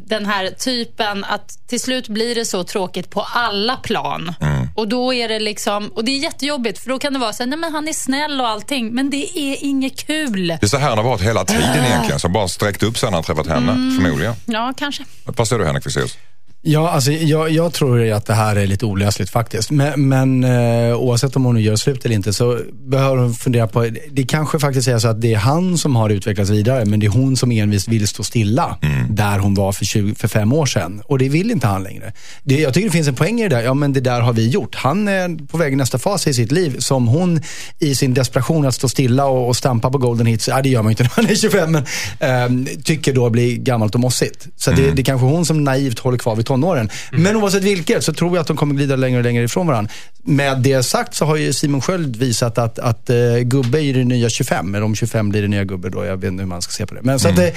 den 0.08 0.26
här 0.26 0.48
typen, 0.50 1.24
att 1.24 1.68
till 1.70 1.80
slut 1.80 2.08
blir 2.08 2.36
det 2.36 2.46
så 2.46 2.64
tråkigt 2.64 3.10
på 3.10 3.22
alla 3.34 3.76
plan. 3.76 4.34
Mm. 4.42 4.68
Och 4.76 4.88
då 4.88 5.14
är 5.14 5.30
det 5.30 5.40
liksom, 5.40 5.88
och 5.88 6.06
det 6.06 6.12
är 6.12 6.18
jättejobbigt 6.18 6.80
för 6.80 6.90
då 6.90 7.00
kan 7.00 7.14
det 7.14 7.20
vara 7.20 7.34
så 7.34 7.44
här, 7.44 7.48
nej 7.50 7.60
men 7.60 7.74
han 7.74 7.88
är 7.88 7.94
snäll 7.94 8.42
och 8.42 8.48
allting, 8.48 8.94
men 8.94 9.10
det 9.10 9.38
är 9.40 9.58
inget 9.64 10.06
kul. 10.08 10.48
Det 10.48 10.64
är 10.64 10.68
så 10.68 10.78
här 10.78 10.90
han 10.90 10.98
har 10.98 11.06
varit 11.06 11.22
hela 11.22 11.46
tiden 11.46 11.86
egentligen. 11.86 12.20
Som 12.20 12.34
bara 12.34 12.48
sträckt 12.48 12.84
upp 12.84 12.98
sig 12.98 13.10
när 13.10 13.18
han 13.18 13.24
träffat 13.24 13.48
henne, 13.48 13.72
Mm. 13.72 14.02
förmodligen. 14.02 14.34
Ja, 14.46 14.74
kanske. 14.78 15.04
Vad 15.26 15.48
säger 15.48 15.60
du 15.60 15.66
Henrik 15.66 15.84
Fexeus? 15.84 16.18
Ja, 16.64 16.90
alltså, 16.90 17.12
jag, 17.12 17.50
jag 17.50 17.74
tror 17.74 18.12
att 18.12 18.26
det 18.26 18.34
här 18.34 18.56
är 18.56 18.68
lite 18.68 18.86
olösligt 18.86 19.32
faktiskt. 19.32 19.72
Men, 19.72 20.10
men 20.10 20.44
eh, 20.44 20.96
oavsett 20.96 21.36
om 21.36 21.46
hon 21.46 21.56
nu 21.56 21.62
gör 21.62 21.76
slut 21.76 22.06
eller 22.06 22.16
inte 22.16 22.34
så 22.34 22.60
behöver 22.74 23.18
hon 23.18 23.34
fundera 23.34 23.68
på, 23.68 23.90
det 24.12 24.24
kanske 24.24 24.60
faktiskt 24.60 24.88
är 24.88 25.00
så 25.00 25.08
att 25.08 25.22
det 25.22 25.34
är 25.34 25.38
han 25.38 25.78
som 25.78 25.96
har 25.96 26.10
utvecklats 26.10 26.50
vidare, 26.50 26.86
men 26.86 27.00
det 27.00 27.06
är 27.06 27.10
hon 27.10 27.38
som 27.38 27.52
envist 27.52 27.88
vill 27.88 28.08
stå 28.08 28.24
stilla 28.24 28.78
där 29.10 29.40
hon 29.40 29.54
var 29.54 29.72
för, 29.72 29.86
20, 29.86 30.16
för 30.16 30.28
fem 30.28 30.54
år 30.54 30.66
sedan. 30.66 31.02
Och 31.06 31.20
det 31.20 31.30
vill 31.30 31.52
inte 31.52 31.68
han 31.68 31.84
längre. 31.84 32.14
Det, 32.44 32.60
jag 32.60 32.74
tycker 32.74 32.88
det 32.88 32.92
finns 32.92 33.08
en 33.08 33.16
poäng 33.16 33.40
i 33.40 33.44
det 33.44 33.56
där, 33.56 33.64
ja 33.64 33.74
men 33.74 33.94
det 33.94 34.02
där 34.02 34.22
har 34.22 34.34
vi 34.34 34.50
gjort. 34.50 34.76
Han 34.76 35.08
är 35.08 35.48
på 35.48 35.58
väg 35.58 35.78
nästa 35.78 36.00
fas 36.00 36.28
i 36.28 36.34
sitt 36.34 36.52
liv 36.52 36.76
som 36.80 37.08
hon 37.08 37.42
i 37.80 37.96
sin 37.96 38.14
desperation 38.14 38.66
att 38.66 38.76
stå 38.76 38.90
stilla 38.90 39.26
och, 39.26 39.48
och 39.48 39.56
stampa 39.56 39.92
på 39.92 39.98
golden 39.98 40.26
hits, 40.26 40.48
ja 40.48 40.62
det 40.62 40.70
gör 40.70 40.82
man 40.82 40.92
inte 40.92 41.04
när 41.04 41.12
man 41.18 41.32
är 41.32 41.36
25, 41.36 41.72
men 41.72 41.86
ehm, 42.20 42.68
tycker 42.84 43.14
då 43.14 43.30
blir 43.30 43.58
gammalt 43.58 43.96
och 43.96 44.02
mossigt. 44.02 44.48
Så 44.58 44.72
det, 44.72 44.92
det 44.92 45.02
är 45.02 45.04
kanske 45.04 45.26
hon 45.26 45.46
som 45.46 45.64
naivt 45.64 46.00
håller 46.00 46.18
kvar 46.18 46.36
vid 46.36 46.51
tonåren. 46.52 46.90
Men 47.12 47.36
oavsett 47.36 47.64
vilket 47.64 48.04
så 48.04 48.14
tror 48.14 48.36
jag 48.36 48.42
att 48.42 48.48
de 48.48 48.58
kommer 48.58 48.76
glida 48.76 48.96
längre 48.96 49.18
och 49.18 49.24
längre 49.24 49.44
ifrån 49.44 49.68
varandra. 49.68 49.92
Med 50.24 50.58
det 50.58 50.84
sagt 50.84 51.16
så 51.16 51.26
har 51.26 51.36
ju 51.36 51.54
Simon 51.54 51.82
Sköld 51.82 52.16
visat 52.16 52.58
att, 52.58 52.80
att 52.80 53.10
uh, 53.10 53.38
gubbe 53.40 53.84
är 53.84 53.94
det 53.94 54.04
nya 54.04 54.30
25, 54.30 54.72
men 54.72 54.84
om 54.84 54.96
25 54.96 55.30
blir 55.30 55.42
det 55.42 55.48
nya 55.48 55.64
gubbe 55.64 55.90
då. 55.90 56.06
Jag 56.06 56.18
vet 56.18 56.28
inte 56.28 56.42
hur 56.42 56.48
man 56.48 56.62
ska 56.62 56.72
se 56.72 56.86
på 56.86 56.96
det. 56.96 57.02
Men 57.04 57.20
så 57.20 57.30
att, 57.30 57.40
eh, 57.40 57.50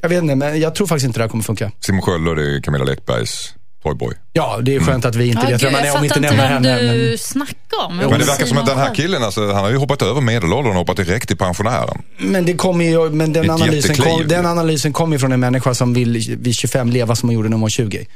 jag 0.00 0.08
vet 0.08 0.22
inte, 0.22 0.34
men 0.34 0.60
jag 0.60 0.74
tror 0.74 0.86
faktiskt 0.86 1.06
inte 1.06 1.18
det 1.18 1.22
här 1.22 1.28
kommer 1.28 1.44
funka. 1.44 1.72
Simon 1.80 2.02
Sköld 2.02 2.28
och 2.28 2.36
det 2.36 2.56
är 2.56 2.60
Camilla 2.60 2.84
Läckbergs 2.84 3.54
Toyboy. 3.82 4.14
Ja, 4.32 4.58
det 4.62 4.74
är 4.74 4.80
skönt 4.80 5.04
att 5.04 5.14
vi 5.14 5.26
inte 5.26 5.46
vet 5.46 5.62
vem 5.62 5.72
man 5.72 5.82
är 5.82 5.86
jag 5.86 5.94
om 5.94 6.00
vi 6.00 6.06
inte 6.06 6.20
fattar 6.20 6.36
nämner 6.36 6.60
vem 6.60 6.64
henne. 6.64 6.92
du 6.94 7.08
Men, 7.08 7.18
snackar 7.18 7.86
om. 7.86 7.96
Men 7.96 8.18
det 8.18 8.24
verkar 8.24 8.46
som 8.46 8.58
att 8.58 8.66
den 8.66 8.78
här 8.78 8.94
killen, 8.94 9.22
alltså, 9.22 9.46
han 9.46 9.64
har 9.64 9.70
ju 9.70 9.76
hoppat 9.76 10.02
över 10.02 10.20
medelåldern 10.20 10.72
och 10.72 10.78
hoppat 10.78 10.96
direkt 10.96 11.28
till 11.28 11.36
pensionären. 11.36 12.02
men, 12.18 12.44
det 12.46 12.54
kommer 12.54 12.84
ju, 12.84 13.10
men 13.10 13.32
den, 13.32 13.44
ett 13.44 13.50
analysen 13.50 13.96
kom, 13.96 14.28
den 14.28 14.46
analysen 14.46 14.92
kom 14.92 15.12
ju 15.12 15.18
från 15.18 15.32
en 15.32 15.40
människa 15.40 15.74
som 15.74 15.94
vill 15.94 16.36
vid 16.38 16.54
25 16.54 16.90
leva 16.90 17.16
som 17.16 17.28
hon 17.28 17.34
gjorde 17.34 17.48
när 17.48 17.54
hon 17.54 17.62
var 17.62 17.68
20. 17.68 18.06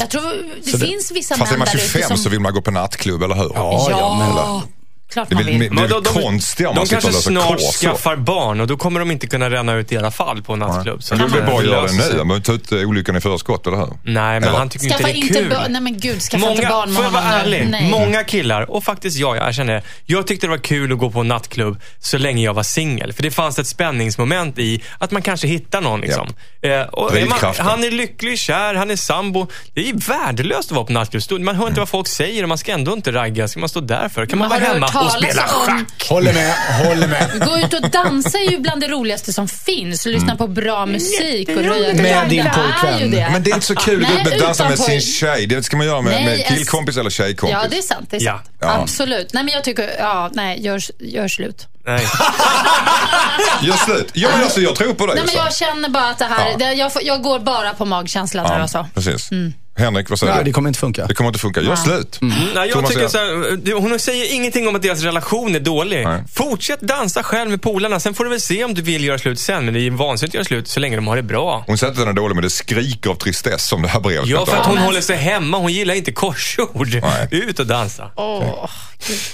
Jag 0.00 0.10
tror 0.10 0.22
det, 0.64 0.70
det- 0.72 0.78
finns 0.78 1.10
vissa 1.10 1.36
Fast 1.36 1.52
är 1.52 1.56
män 1.56 1.58
man 1.58 1.66
där 1.66 1.74
ute 1.74 1.84
25 1.86 2.08
som... 2.08 2.16
så 2.16 2.28
vill 2.28 2.40
man 2.40 2.54
gå 2.54 2.62
på 2.62 2.70
nattklubb, 2.70 3.22
eller 3.22 3.34
hur? 3.34 3.50
Ja, 3.54 3.86
ja, 3.90 4.18
men- 4.18 4.79
klart 5.10 5.30
man 5.30 5.44
vill. 5.44 5.72
Men 5.72 5.88
de- 5.88 6.02
de- 6.02 6.22
konstigt 6.22 6.66
om 6.66 6.74
De 6.74 6.78
man 6.78 6.86
sitter 6.86 6.96
och 6.96 7.02
kanske 7.02 7.22
snart 7.22 7.48
korsord. 7.48 7.90
skaffar 7.90 8.16
barn 8.16 8.60
och 8.60 8.66
då 8.66 8.76
kommer 8.76 9.00
de 9.00 9.10
inte 9.10 9.26
kunna 9.26 9.50
ränna 9.50 9.74
ut 9.74 9.92
i 9.92 9.96
alla 9.98 10.10
fall 10.10 10.42
på 10.42 10.52
en 10.52 10.58
nattklubb. 10.58 11.02
Så 11.02 11.14
det 11.14 11.24
är 11.24 11.28
väl 11.28 11.46
bara 11.46 11.58
att 11.58 11.64
göra 11.66 11.86
det 11.86 11.92
nu. 11.92 12.16
Man 12.16 12.28
behöver 12.28 12.40
ta 12.40 12.52
ut 12.52 12.72
eh, 12.72 12.78
olyckan 12.78 13.16
i 13.16 13.20
förskott, 13.20 13.66
eller 13.66 13.76
hur? 13.76 13.86
Nej, 13.86 13.94
men 14.40 14.42
Eller? 14.48 14.58
han 14.58 14.68
tycker 14.68 14.88
Skaffa 14.88 15.08
inte 15.08 15.12
det 15.12 15.18
är 15.18 15.26
inte 15.26 15.34
kul. 15.40 15.50
barn. 15.50 15.72
Nej 15.72 15.80
men 15.80 15.98
gud, 15.98 16.20
skaffa 16.22 16.50
inte 16.50 16.62
Många, 16.62 16.70
barn 16.70 16.88
med 16.88 16.96
får 16.96 17.04
jag 17.04 17.10
vara 17.10 17.22
ärlig? 17.24 17.68
Nej. 17.70 17.90
Många 17.90 18.24
killar, 18.24 18.70
och 18.70 18.84
faktiskt 18.84 19.18
jag, 19.18 19.36
jag 19.36 19.54
känner 19.54 19.72
det. 19.74 19.82
Jag 20.06 20.26
tyckte 20.26 20.46
det 20.46 20.50
var 20.50 20.58
kul 20.58 20.92
att 20.92 20.98
gå 20.98 21.10
på 21.10 21.20
en 21.20 21.28
nattklubb 21.28 21.80
så 21.98 22.18
länge 22.18 22.44
jag 22.44 22.54
var 22.54 22.62
singel. 22.62 23.12
För 23.12 23.22
det 23.22 23.30
fanns 23.30 23.58
ett 23.58 23.66
spänningsmoment 23.66 24.58
i 24.58 24.82
att 24.98 25.10
man 25.10 25.22
kanske 25.22 25.46
hittar 25.46 25.80
någon. 25.80 26.00
Liksom. 26.00 26.28
Eh, 26.62 26.80
och 26.80 27.16
är 27.16 27.26
man, 27.26 27.54
han 27.58 27.84
är 27.84 27.90
lycklig, 27.90 28.38
kär, 28.38 28.74
han 28.74 28.90
är 28.90 28.96
sambo. 28.96 29.46
Det 29.74 29.88
är 29.88 30.08
värdelöst 30.08 30.70
att 30.70 30.76
vara 30.76 30.86
på 30.86 30.92
nattklubb. 30.92 31.40
Man 31.40 31.56
hör 31.56 31.66
inte 31.68 31.80
vad 31.80 31.88
folk 31.88 32.08
säger 32.08 32.42
och 32.42 32.48
man 32.48 32.58
ska 32.58 32.72
ändå 32.72 32.92
inte 32.92 33.12
ragga. 33.12 33.48
Ska 33.48 33.60
man 33.60 33.68
stå 33.68 33.80
där 33.80 34.08
för? 34.08 34.26
Kan 34.26 34.38
man, 34.38 34.48
Men 34.48 34.60
vara 34.62 34.72
hemma 34.72 34.88
och 35.04 35.12
spela 35.12 35.42
om- 35.42 35.66
schack? 35.66 36.08
Håller 36.08 36.32
med, 36.32 36.54
håller 36.86 37.06
med. 37.08 37.42
Gå 37.46 37.58
ut 37.58 37.74
och 37.74 37.90
dansa 37.90 38.38
är 38.38 38.50
ju 38.50 38.58
bland 38.58 38.80
det 38.80 38.88
roligaste 38.88 39.32
som 39.32 39.48
finns. 39.48 40.06
Lyssna 40.06 40.36
på 40.36 40.46
bra 40.46 40.86
musik 40.86 41.48
och 41.48 41.54
röja 41.64 41.94
Med 41.94 42.28
din 42.28 42.44
pojkvän. 42.54 43.10
Men 43.32 43.42
det 43.42 43.50
är 43.50 43.54
inte 43.54 43.66
så 43.66 43.74
kul 43.74 44.04
att 44.04 44.10
gå 44.12 44.18
ut 44.30 44.34
och 44.34 44.40
dansa 44.46 44.68
med 44.68 44.78
sin 44.78 45.00
tjej. 45.00 45.46
Det 45.46 45.62
ska 45.62 45.76
man 45.76 45.86
göra 45.86 46.00
med, 46.00 46.12
Nej, 46.12 46.24
med 46.24 46.46
killkompis 46.46 46.96
eller 46.96 47.10
tjejkompis. 47.10 47.58
Ja, 47.62 47.68
det 47.70 47.78
är 47.78 47.82
sant. 47.82 48.06
Det 48.10 48.16
är 48.16 48.20
sant. 48.20 48.42
Ja. 48.60 48.78
Absolut. 48.82 49.32
Nej, 49.32 49.44
men 49.44 49.54
jag 49.54 49.64
tycker, 49.64 49.90
ja, 49.98 50.30
nej, 50.32 50.62
gör, 50.64 50.80
gör 50.98 51.28
slut. 51.28 51.66
Nej. 51.86 52.06
Gör 53.62 53.76
slut. 53.76 54.10
Ja, 54.12 54.28
men 54.32 54.42
alltså, 54.42 54.60
jag 54.60 54.76
tror 54.76 54.94
på 54.94 55.06
dig. 55.06 55.16
Nej, 55.16 55.24
men 55.26 55.34
jag 55.44 55.54
känner 55.56 55.88
bara 55.88 56.08
att 56.08 56.18
det 56.18 56.24
här, 56.24 56.50
Ja. 56.50 56.56
det, 56.56 56.72
jag, 56.72 56.92
får- 56.92 57.02
jag 57.02 57.22
går 57.22 57.38
bara 57.38 57.74
på 57.74 57.84
magkänslan 57.84 58.46
Ja, 58.48 58.54
alltså. 58.62 58.86
precis. 58.94 59.28
Henrik, 59.76 60.10
vad 60.10 60.18
säger 60.18 60.32
Nej, 60.32 60.44
du? 60.44 60.50
det 60.50 60.52
kommer 60.52 60.68
inte 60.68 60.80
funka. 60.80 61.06
Det 61.06 61.14
kommer 61.14 61.28
inte 61.28 61.38
funka. 61.38 61.60
Gör 61.60 61.76
slut. 61.76 62.18
Nej, 62.20 62.34
jag 62.54 62.70
Thomas, 62.72 62.90
tycker 62.90 63.08
så 63.08 63.18
här, 63.18 63.80
hon 63.80 63.98
säger 63.98 64.34
ingenting 64.34 64.68
om 64.68 64.76
att 64.76 64.82
deras 64.82 65.02
relation 65.02 65.54
är 65.54 65.60
dålig. 65.60 66.04
Nej. 66.06 66.22
Fortsätt 66.32 66.80
dansa 66.80 67.22
själv 67.22 67.50
med 67.50 67.62
polarna. 67.62 68.00
Sen 68.00 68.14
får 68.14 68.24
du 68.24 68.30
väl 68.30 68.40
se 68.40 68.64
om 68.64 68.74
du 68.74 68.82
vill 68.82 69.04
göra 69.04 69.18
slut 69.18 69.38
sen. 69.40 69.64
Men 69.64 69.74
det 69.74 69.80
är 69.80 69.90
vansinnigt 69.90 70.30
att 70.30 70.34
göra 70.34 70.44
slut 70.44 70.68
så 70.68 70.80
länge 70.80 70.96
de 70.96 71.06
har 71.06 71.16
det 71.16 71.22
bra. 71.22 71.64
Hon 71.66 71.78
säger 71.78 71.90
inte 71.90 72.00
att 72.02 72.06
den 72.06 72.16
är 72.16 72.20
dålig, 72.22 72.34
men 72.34 72.42
det 72.42 72.50
skriker 72.50 73.10
av 73.10 73.14
tristess 73.14 73.68
som 73.68 73.82
det 73.82 73.88
här 73.88 74.00
brevet 74.00 74.26
Ja, 74.26 74.46
för 74.46 74.56
att 74.56 74.66
hon 74.66 74.78
håller 74.78 75.00
sig 75.00 75.16
hemma. 75.16 75.58
Hon 75.58 75.72
gillar 75.72 75.94
inte 75.94 76.12
korsord. 76.12 76.88
Nej. 77.02 77.28
Ut 77.48 77.58
och 77.58 77.66
dansa. 77.66 78.10
Åh. 78.16 78.70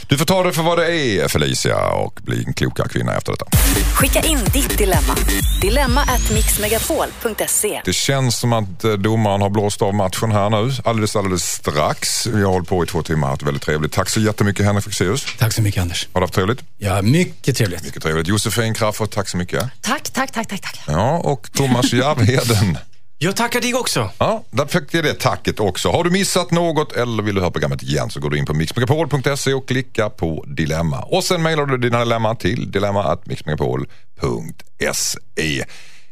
Du 0.09 0.19
får 0.19 0.25
ta 0.25 0.43
det 0.43 0.53
för 0.53 0.63
vad 0.63 0.79
det 0.79 0.97
är, 0.97 1.29
Felicia, 1.29 1.89
och 1.89 2.21
bli 2.23 2.45
en 2.47 2.55
klokare 2.55 2.89
kvinna 2.89 3.17
efter 3.17 3.33
detta. 3.33 3.47
Skicka 3.95 4.21
in 4.21 4.39
ditt 4.53 4.79
dilemma. 4.79 5.17
Dilemma 5.63 6.01
at 6.01 6.31
mixmegapol.se. 6.35 7.81
Det 7.85 7.93
känns 7.93 8.39
som 8.39 8.53
att 8.53 8.85
eh, 8.85 8.93
domaren 8.93 9.41
har 9.43 9.51
blåst 9.51 9.83
av 9.83 9.95
matchen 9.95 10.26
här 10.31 10.51
nu, 10.51 10.73
alldeles, 10.85 11.17
alldeles 11.17 11.43
strax. 11.43 12.27
Vi 12.27 12.43
har 12.43 12.53
hållit 12.53 12.69
på 12.69 12.85
i 12.85 12.87
två 12.87 13.03
timmar 13.03 13.27
och 13.27 13.31
haft 13.31 13.43
väldigt 13.43 13.63
trevligt. 13.63 13.93
Tack 13.93 14.09
så 14.09 14.21
jättemycket 14.21 14.67
Henrik 14.67 14.85
Fexeus. 14.85 15.27
Tack 15.39 15.53
så 15.53 15.63
mycket 15.63 15.83
Anders. 15.83 16.09
Har 16.13 16.21
du 16.21 16.25
haft 16.25 16.35
trevligt? 16.35 16.65
Ja, 16.79 17.03
mycket 17.03 17.57
trevligt. 17.57 17.85
Mycket 17.85 18.03
trevligt. 18.03 18.29
Josefin 18.29 18.75
Crafoord, 18.75 19.11
tack 19.11 19.29
så 19.29 19.37
mycket. 19.37 19.65
Tack, 19.81 20.11
tack, 20.11 20.33
tack, 20.33 20.49
tack, 20.49 20.61
tack. 20.61 20.81
Ja, 20.87 21.19
och 21.19 21.53
Thomas 21.53 21.93
Järvheden. 21.93 22.79
Jag 23.19 23.37
tackar 23.37 23.61
dig 23.61 23.75
också. 23.75 24.11
Ja, 24.19 24.45
där 24.51 24.67
fick 24.67 24.95
jag 24.95 25.05
det 25.05 25.15
tacket 25.15 25.61
också. 25.61 25.91
Har 25.91 26.05
du 26.05 26.11
missat 26.11 26.51
något 26.51 26.93
eller 26.93 27.23
vill 27.23 27.35
du 27.35 27.41
höra 27.41 27.51
programmet 27.51 27.83
igen 27.83 28.11
så 28.11 28.21
går 28.21 28.31
du 28.31 28.39
in 28.39 28.47
på 28.47 28.55
mixmegapol.se 28.55 29.55
och 29.55 29.69
klickar 29.69 30.09
på 30.09 30.45
dilemma. 30.47 31.01
Och 31.01 31.25
sen 31.25 31.43
mejlar 31.43 31.67
du 31.67 31.79
dina 31.79 32.05
dilemma 32.05 32.35
till 32.35 32.71
dilemma.mixmegapol.se. 32.71 35.65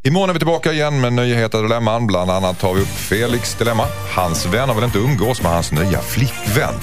Imorgon 0.07 0.29
är 0.29 0.33
vi 0.33 0.39
tillbaka 0.39 0.73
igen 0.73 1.01
med 1.01 1.13
nyheter 1.13 1.59
och 1.59 1.65
dilemman. 1.65 2.07
Bland 2.07 2.31
annat 2.31 2.59
tar 2.61 2.75
vi 2.75 2.81
upp 2.81 2.89
Felix 2.89 3.55
dilemma. 3.55 3.85
Hans 4.17 4.47
vänner 4.47 4.75
vill 4.75 4.85
inte 4.85 4.99
umgås 4.99 5.43
med 5.43 5.53
hans 5.53 5.73
nya 5.73 6.01
flickvän. 6.01 6.75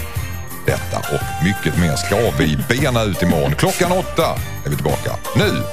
Detta 0.66 0.98
och 0.98 1.46
mycket 1.46 1.80
mer 1.80 1.96
ska 1.96 2.32
vi 2.38 2.58
bena 2.70 3.04
ut 3.04 3.24
imorgon. 3.24 3.56
Klockan 3.56 3.92
åtta 3.92 4.26
är 4.66 4.70
vi 4.70 4.76
tillbaka. 4.76 5.12
Nu, 5.36 5.64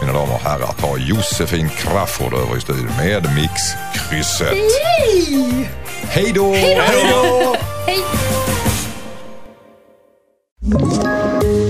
mina 0.00 0.12
damer 0.12 0.34
och 0.34 0.40
herrar, 0.40 0.72
tar 0.72 0.98
Josefin 0.98 1.68
Crafoord 1.68 2.34
över 2.34 2.56
i 2.56 2.60
studion 2.60 2.92
med 2.98 3.28
Mixkrysset. 3.34 4.54
Hej 6.02 6.32
då! 6.34 6.52
Hej! 6.54 8.04
Ett 11.46 11.69